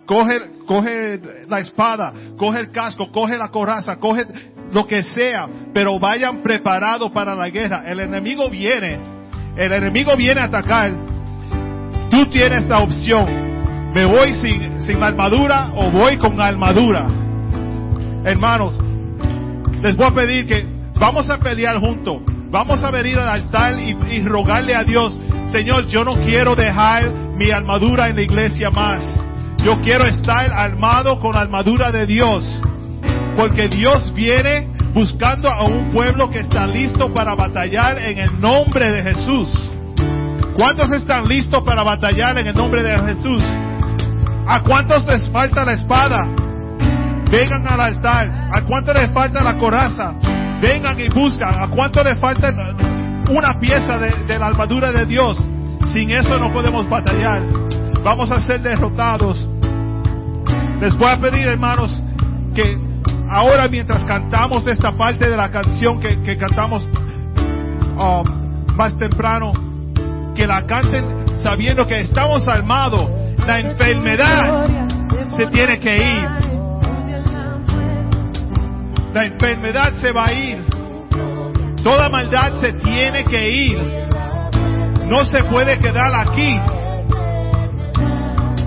coge, 0.07 0.41
coge 0.67 1.21
la 1.49 1.61
espada, 1.61 2.13
coge 2.37 2.61
el 2.61 2.71
casco, 2.73 3.13
coge 3.13 3.39
la 3.39 3.49
coraza, 3.51 4.01
coge 4.01 4.27
lo 4.73 4.87
que 4.87 5.03
sea, 5.03 5.47
pero 5.73 5.99
vayan 5.99 6.43
preparados 6.43 7.11
para 7.13 7.35
la 7.35 7.49
guerra. 7.51 7.85
El 7.87 8.01
enemigo 8.01 8.51
viene, 8.51 8.99
el 9.57 9.73
enemigo 9.73 10.17
viene 10.17 10.41
a 10.41 10.45
atacar. 10.45 10.93
Tú 12.11 12.27
tienes 12.27 12.67
la 12.67 12.81
opción. 12.81 13.45
Me 13.95 14.05
voy 14.07 14.35
sin, 14.35 14.83
sin 14.83 15.03
armadura 15.03 15.71
o 15.77 15.91
voy 15.91 16.17
con 16.17 16.41
armadura. 16.41 17.07
Hermanos, 18.25 18.79
les 19.83 19.97
voy 19.97 20.07
a 20.07 20.11
pedir 20.11 20.47
que 20.47 20.67
vamos 20.99 21.29
a 21.31 21.39
pelear 21.39 21.79
juntos. 21.79 22.23
Vamos 22.55 22.83
a 22.85 22.91
venir 22.93 23.19
al 23.19 23.29
altar 23.29 23.77
y, 23.81 24.23
rogarle 24.23 24.77
a 24.77 24.85
Dios, 24.85 25.13
Señor, 25.51 25.89
yo 25.89 26.05
no 26.05 26.15
quiero 26.21 26.55
dejar 26.55 27.11
mi 27.37 27.51
armadura 27.51 28.09
en 28.09 28.15
la 28.15 28.23
iglesia 28.23 28.71
más. 28.71 29.03
Yo 29.59 29.81
quiero 29.83 30.07
estar 30.07 30.53
armado 30.53 31.19
con 31.19 31.35
la 31.35 31.41
armadura 31.41 31.91
de 31.91 32.07
Dios. 32.07 32.45
Porque 33.37 33.69
Dios 33.69 34.13
viene 34.15 34.69
buscando 34.95 35.51
a 35.51 35.65
un 35.65 35.91
pueblo 35.91 36.31
que 36.31 36.41
está 36.41 36.67
listo 36.67 37.13
para 37.13 37.35
batallar 37.35 37.99
en 37.99 38.19
el 38.19 38.41
nombre 38.41 38.91
de 38.91 39.03
Jesús. 39.03 39.53
¿Cuántos 40.57 40.93
están 40.93 41.27
listos 41.27 41.63
para 41.65 41.83
batallar 41.83 42.39
en 42.39 42.47
el 42.47 42.55
nombre 42.55 42.83
de 42.83 42.97
Jesús? 43.15 43.43
¿A 44.47 44.61
cuántos 44.63 45.05
les 45.07 45.29
falta 45.31 45.65
la 45.65 45.73
espada? 45.73 46.29
Vengan 47.29 47.67
al 47.67 47.81
altar. 47.81 48.51
¿A 48.53 48.63
cuántos 48.63 48.95
les 48.95 49.11
falta 49.11 49.43
la 49.43 49.57
coraza? 49.59 50.15
Vengan 50.61 50.99
y 51.01 51.09
buscan. 51.09 51.61
¿A 51.61 51.69
cuántos 51.69 52.05
les 52.05 52.19
falta 52.21 52.53
una 53.29 53.59
pieza 53.59 53.99
de, 53.99 54.11
de 54.29 54.39
la 54.39 54.47
armadura 54.47 54.93
de 54.93 55.07
Dios? 55.07 55.37
Sin 55.93 56.11
eso 56.13 56.39
no 56.39 56.53
podemos 56.53 56.89
batallar. 56.89 57.43
Vamos 58.05 58.31
a 58.31 58.41
ser 58.41 58.61
derrotados. 58.61 59.45
Les 60.81 60.97
voy 60.97 61.11
a 61.11 61.19
pedir, 61.19 61.49
hermanos, 61.49 62.01
que 62.55 62.94
ahora 63.31 63.69
mientras 63.69 64.05
cantamos 64.05 64.67
esta 64.67 64.93
parte 64.93 65.29
de 65.29 65.37
la 65.37 65.51
canción 65.51 66.01
que, 66.01 66.23
que 66.23 66.37
cantamos 66.37 66.89
um, 67.97 68.77
más 68.77 68.97
temprano, 68.97 69.53
que 70.35 70.47
la 70.47 70.67
canten 70.67 71.25
sabiendo 71.37 71.87
que 71.87 72.01
estamos 72.01 72.47
armados. 72.49 73.11
La 73.47 73.59
enfermedad 73.61 74.67
se 75.37 75.47
tiene 75.47 75.79
que 75.79 75.97
ir. 75.97 76.29
La 79.13 79.27
enfermedad 79.27 79.93
se 80.01 80.13
va 80.13 80.27
a 80.27 80.33
ir. 80.33 80.65
Toda 81.83 82.09
maldad 82.09 82.55
se 82.61 82.73
tiene 82.75 83.25
que 83.25 83.51
ir. 83.51 83.79
No 85.07 85.25
se 85.27 85.45
puede 85.45 85.79
quedar 85.79 86.13
aquí. 86.15 86.59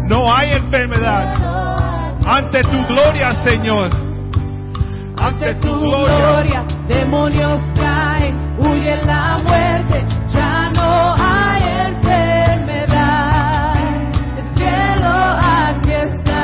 No 0.08 0.34
hay 0.34 0.52
enfermedad. 0.54 2.20
Ante 2.26 2.62
tu 2.62 2.86
gloria, 2.86 3.34
Señor. 3.44 4.07
Ante 5.20 5.56
tu 5.56 5.74
gloria. 5.80 6.64
demonios 6.88 7.60
caen, 7.76 8.36
huye 8.60 8.96
la 9.06 9.40
muerte, 9.44 10.06
ya 10.32 10.70
no 10.74 11.16
hay 11.18 11.64
enfermedad. 11.88 13.76
El 14.38 14.46
cielo 14.56 15.12
aquí 15.42 15.92
está. 15.92 16.44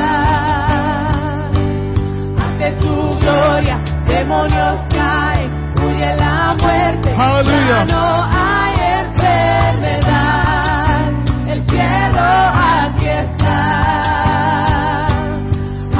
Ante 2.44 2.72
tu 2.80 2.94
gloria, 3.20 3.78
demonios 4.06 4.80
caen, 4.90 5.50
huye 5.82 6.16
la 6.16 6.54
muerte, 6.60 7.14
ya 7.16 7.84
no 7.84 8.22
hay 8.22 8.74
enfermedad. 9.04 11.00
El 11.46 11.62
cielo 11.68 12.22
aquí 12.22 13.06
está. 13.06 13.54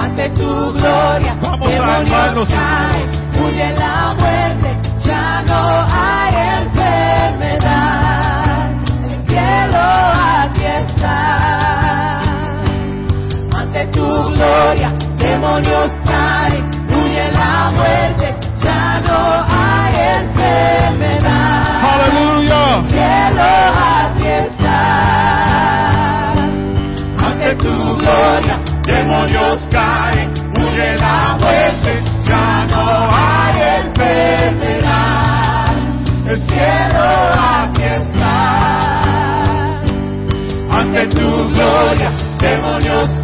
Ante 0.02 0.28
tu 0.30 0.72
gloria, 0.72 1.33
Caen, 1.94 3.06
huye 3.40 3.70
la 3.78 4.14
muerte, 4.18 4.76
ya 5.06 5.42
no 5.46 5.62
hay 5.88 6.34
enfermedad. 6.58 8.02
El 9.04 9.22
cielo 9.28 9.78
aquí 10.42 10.64
está. 10.64 12.18
Ante 13.56 13.86
tu 13.92 14.06
gloria, 14.34 14.90
demonios 15.18 15.90
caen, 16.04 16.64
huye 16.90 17.30
la 17.30 17.70
muerte, 17.76 18.34
ya 18.60 19.00
no 19.06 19.44
hay 19.48 19.94
enfermedad. 20.18 21.80
Aleluya. 21.94 22.62
El 22.76 22.88
cielo 22.90 23.48
aquí 23.94 24.26
está. 24.26 24.82
Ante 27.24 27.54
tu 27.54 27.72
gloria, 27.98 28.56
Demonios 28.86 29.62
caen, 29.70 30.28
huye 30.60 30.96
la 30.98 31.36
muerte, 31.38 31.43
gloria, 41.52 42.10
demonios 42.40 43.23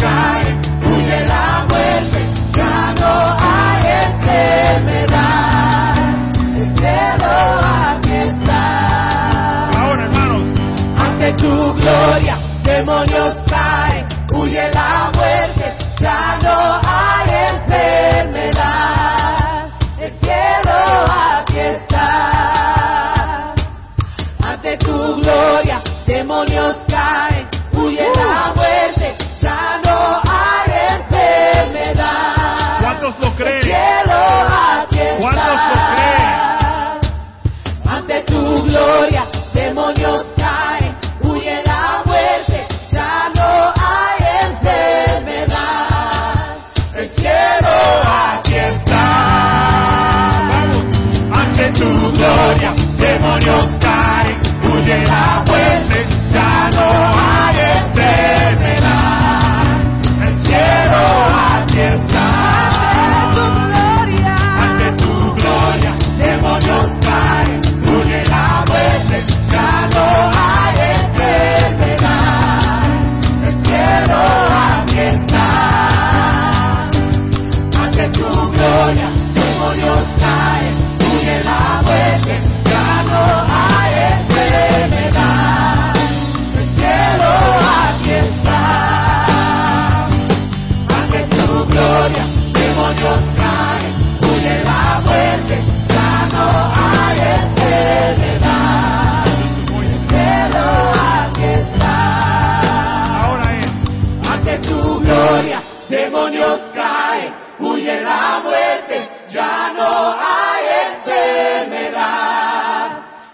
ellos 106.40 106.60
caen, 106.74 107.34
huye 107.58 108.00
la 108.00 108.40
muerte, 108.42 109.08
ya 109.28 109.72
no 109.76 110.14
hay 110.18 110.64
enfermedad. 110.94 112.30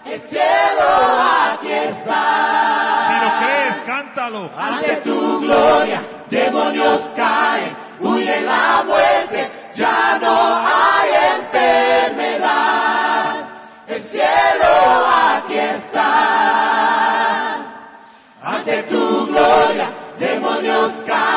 El 0.05 0.21
cielo 0.21 0.87
aquí 1.41 1.71
está. 1.71 3.07
Si 3.07 3.15
lo 3.23 3.29
crees, 3.45 3.77
cántalo. 3.85 4.51
Ante 4.57 4.95
tu 4.97 5.39
gloria, 5.39 6.01
demonios 6.29 7.09
caen, 7.15 7.77
huye 7.99 8.41
la 8.41 8.83
muerte, 8.85 9.51
ya 9.75 10.17
no 10.19 10.55
hay 10.65 11.09
enfermedad. 11.39 12.55
El 13.87 14.03
cielo 14.03 14.67
aquí 15.07 15.57
está. 15.57 16.07
Ante 18.43 18.83
tu 18.83 19.27
gloria, 19.27 19.93
demonios 20.19 20.91
caen. 21.05 21.36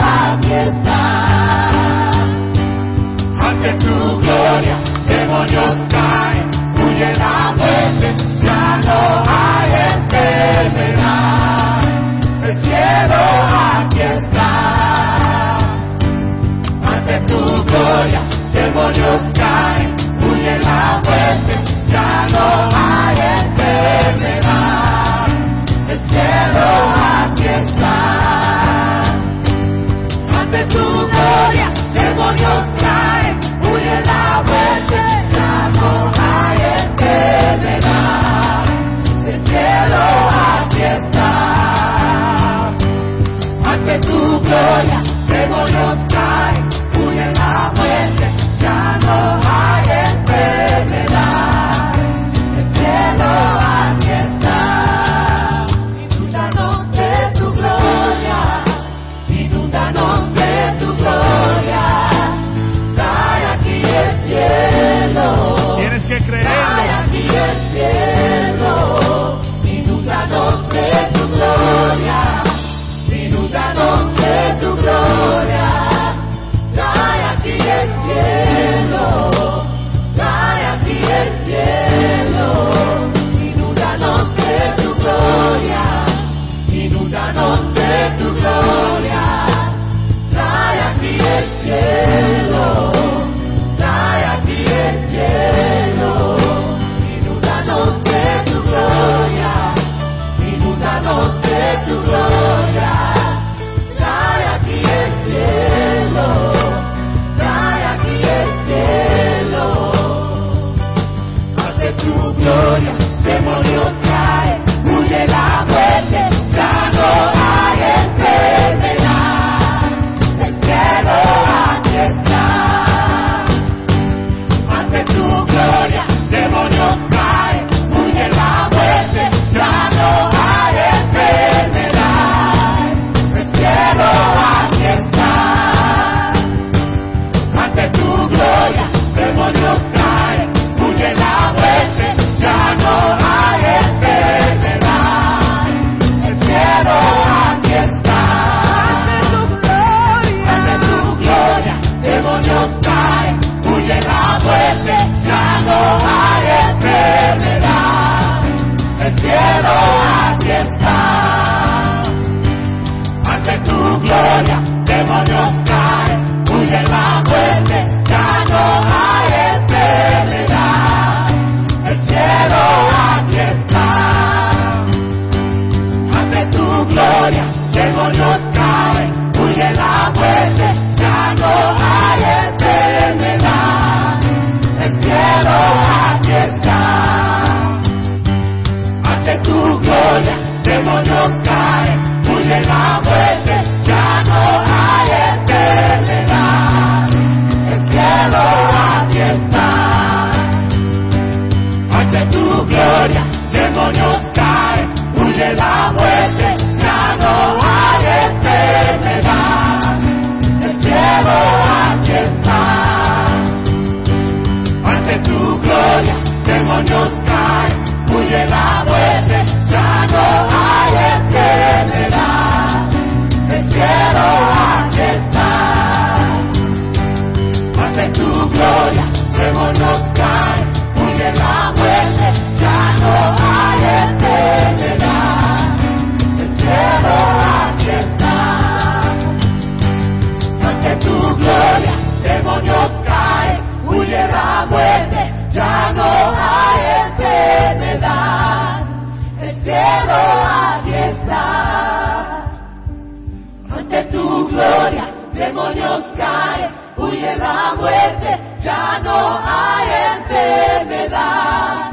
la 257.71 257.77
muerte, 257.77 258.39
ya 258.61 258.99
no 258.99 259.39
hay 259.43 259.87
enfermedad. 260.17 261.91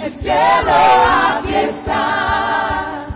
El 0.00 0.14
cielo 0.16 0.72
aquí 0.72 1.54
está. 1.54 3.06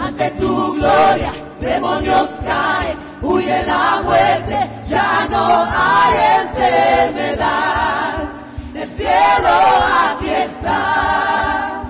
Ante 0.00 0.30
tu 0.32 0.74
gloria, 0.74 1.32
demonios 1.60 2.30
caen, 2.44 2.98
huye 3.22 3.62
la 3.62 4.02
muerte, 4.02 4.58
ya 4.88 5.28
no 5.30 5.64
hay 5.70 6.40
enfermedad. 6.46 8.24
El 8.74 8.88
cielo 8.96 9.54
aquí 10.08 10.30
está. 10.30 11.82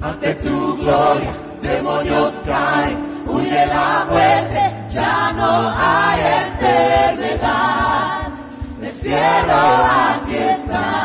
Ante 0.00 0.34
tu 0.36 0.76
gloria, 0.78 1.34
demonios 1.60 2.32
caen, 2.46 3.24
huye 3.26 3.66
la 3.66 4.06
muerte, 4.08 4.85
ya 4.96 5.32
no 5.34 5.68
hay 5.76 6.20
enfermedad, 6.48 8.32
el 8.80 8.94
cielo 8.94 9.54
aquí 9.54 10.34
está. 10.34 10.96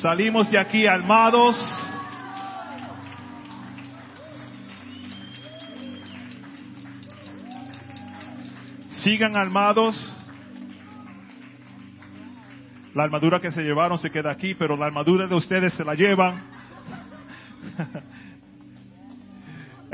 Salimos 0.00 0.50
de 0.50 0.58
aquí 0.58 0.86
armados. 0.86 1.56
Sigan 9.02 9.36
armados. 9.36 9.94
La 12.94 13.04
armadura 13.04 13.40
que 13.40 13.52
se 13.52 13.62
llevaron 13.62 13.98
se 13.98 14.10
queda 14.10 14.30
aquí, 14.30 14.54
pero 14.54 14.74
la 14.74 14.86
armadura 14.86 15.26
de 15.26 15.34
ustedes 15.34 15.74
se 15.74 15.84
la 15.84 15.94
llevan. 15.94 16.42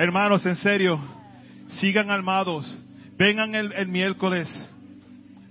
Hermanos, 0.03 0.45
en 0.47 0.57
serio, 0.57 0.99
sigan 1.79 2.11
armados. 2.11 2.77
Vengan 3.17 3.55
el, 3.55 3.87
miércoles. 3.87 4.49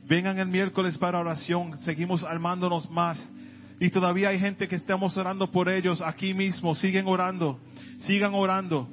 Vengan 0.10 0.40
el 0.40 0.50
miércoles 0.50 0.98
para 0.98 1.20
oración. 1.20 1.78
Seguimos 1.84 2.22
armándonos 2.22 2.90
más. 2.92 3.18
Y 3.80 3.90
todavía 3.92 4.28
hay 4.28 4.40
gente 4.40 4.68
que 4.68 4.76
estamos 4.76 5.16
orando 5.16 5.50
por 5.50 5.70
ellos 5.70 6.02
aquí 6.02 6.34
mismo. 6.34 6.76
Siguen 6.76 7.08
orando. 7.08 7.62
Sigan 8.00 8.34
orando. 8.34 8.90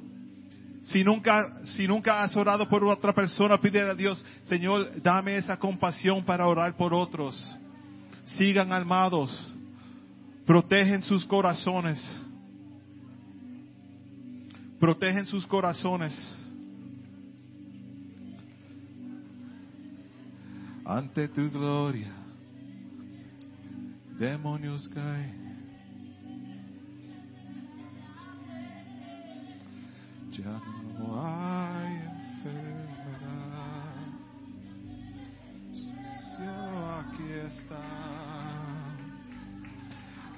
Si 0.83 1.03
nunca, 1.03 1.57
si 1.65 1.89
nunca 1.89 2.23
has 2.23 2.33
orado 2.37 2.69
por 2.69 2.81
otra 2.85 3.13
persona, 3.13 3.59
pídele 3.59 3.89
a 3.89 3.95
Dios, 3.95 4.25
Señor, 4.43 5.01
dame 5.01 5.35
esa 5.35 5.59
compasión 5.59 6.23
para 6.23 6.47
orar 6.47 6.77
por 6.77 6.93
otros. 6.93 7.37
Sigan 8.23 8.71
armados. 8.71 9.53
Protegen 10.45 11.01
sus 11.01 11.25
corazones. 11.25 12.28
Protegen 14.79 15.25
sus 15.25 15.45
corazones. 15.45 16.15
Ante 20.85 21.27
tu 21.27 21.51
gloria, 21.51 22.11
demonios 24.17 24.87
caen. 24.89 25.37
Ya 30.31 30.61
no 30.97 31.21
hay 31.21 31.95
enfermedad. 32.37 33.49
Cielo 36.35 36.79
aquí 37.01 37.31
está. 37.45 37.83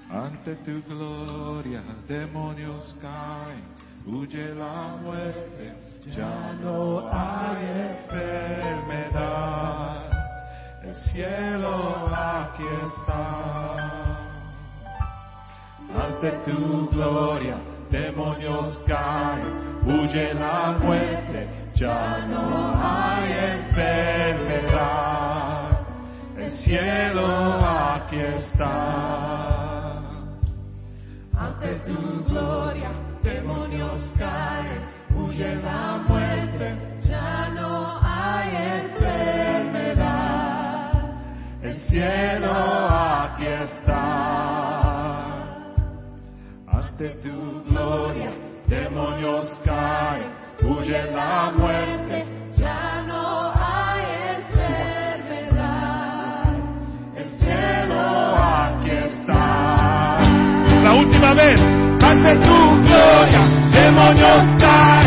Ante 0.09 0.55
tu 0.55 0.81
gloria, 0.81 1.81
demonios 2.07 2.93
caen. 2.99 3.80
Huye 4.05 4.55
la 4.55 4.97
muerte. 5.03 5.73
Ya 6.15 6.53
no 6.61 7.07
hay 7.11 7.63
enfermedad. 7.89 9.31
El 10.83 10.95
cielo 10.95 12.07
aquí 12.13 12.63
está. 12.85 14.17
Ante 15.93 16.31
tu 16.45 16.89
gloria, 16.89 17.57
demonios 17.89 18.83
caen 18.87 19.71
huye 19.85 20.33
la 20.33 20.77
muerte, 20.81 21.47
ya 21.75 22.19
no 22.27 22.73
hay 22.75 23.31
enfermedad. 23.57 25.01
El 26.37 26.51
cielo 26.51 27.25
aquí 27.27 28.17
está. 28.17 30.01
Ante 31.33 31.75
tu 31.85 32.23
gloria, 32.25 32.91
demonios 33.23 34.11
caen, 34.17 34.81
huye 35.15 35.55
la 35.55 36.01
muerte, 36.07 36.75
ya 37.01 37.49
no 37.49 37.99
hay 38.01 38.55
enfermedad. 38.85 40.11
El 41.61 41.75
cielo 41.87 42.51
aquí 42.51 43.45
está. 43.45 44.01
Ante 46.67 47.09
tu 47.21 47.63
gloria, 47.69 48.31
demonios 48.67 49.47
caen, 49.63 50.31
huye 50.63 51.11
la 51.11 51.51
muerte, 51.55 52.25
ya 52.55 53.03
no 53.07 53.51
hay 53.53 54.01
enfermedad. 54.37 55.61
El 57.15 57.29
cielo 57.39 58.01
aquí 58.37 58.89
está. 58.91 60.19
La 60.83 60.93
última 60.93 61.33
vez, 61.33 61.80
ante 62.21 62.35
tu 62.45 62.81
gloria, 62.83 63.41
demonios 63.73 64.45
caen, 64.59 65.00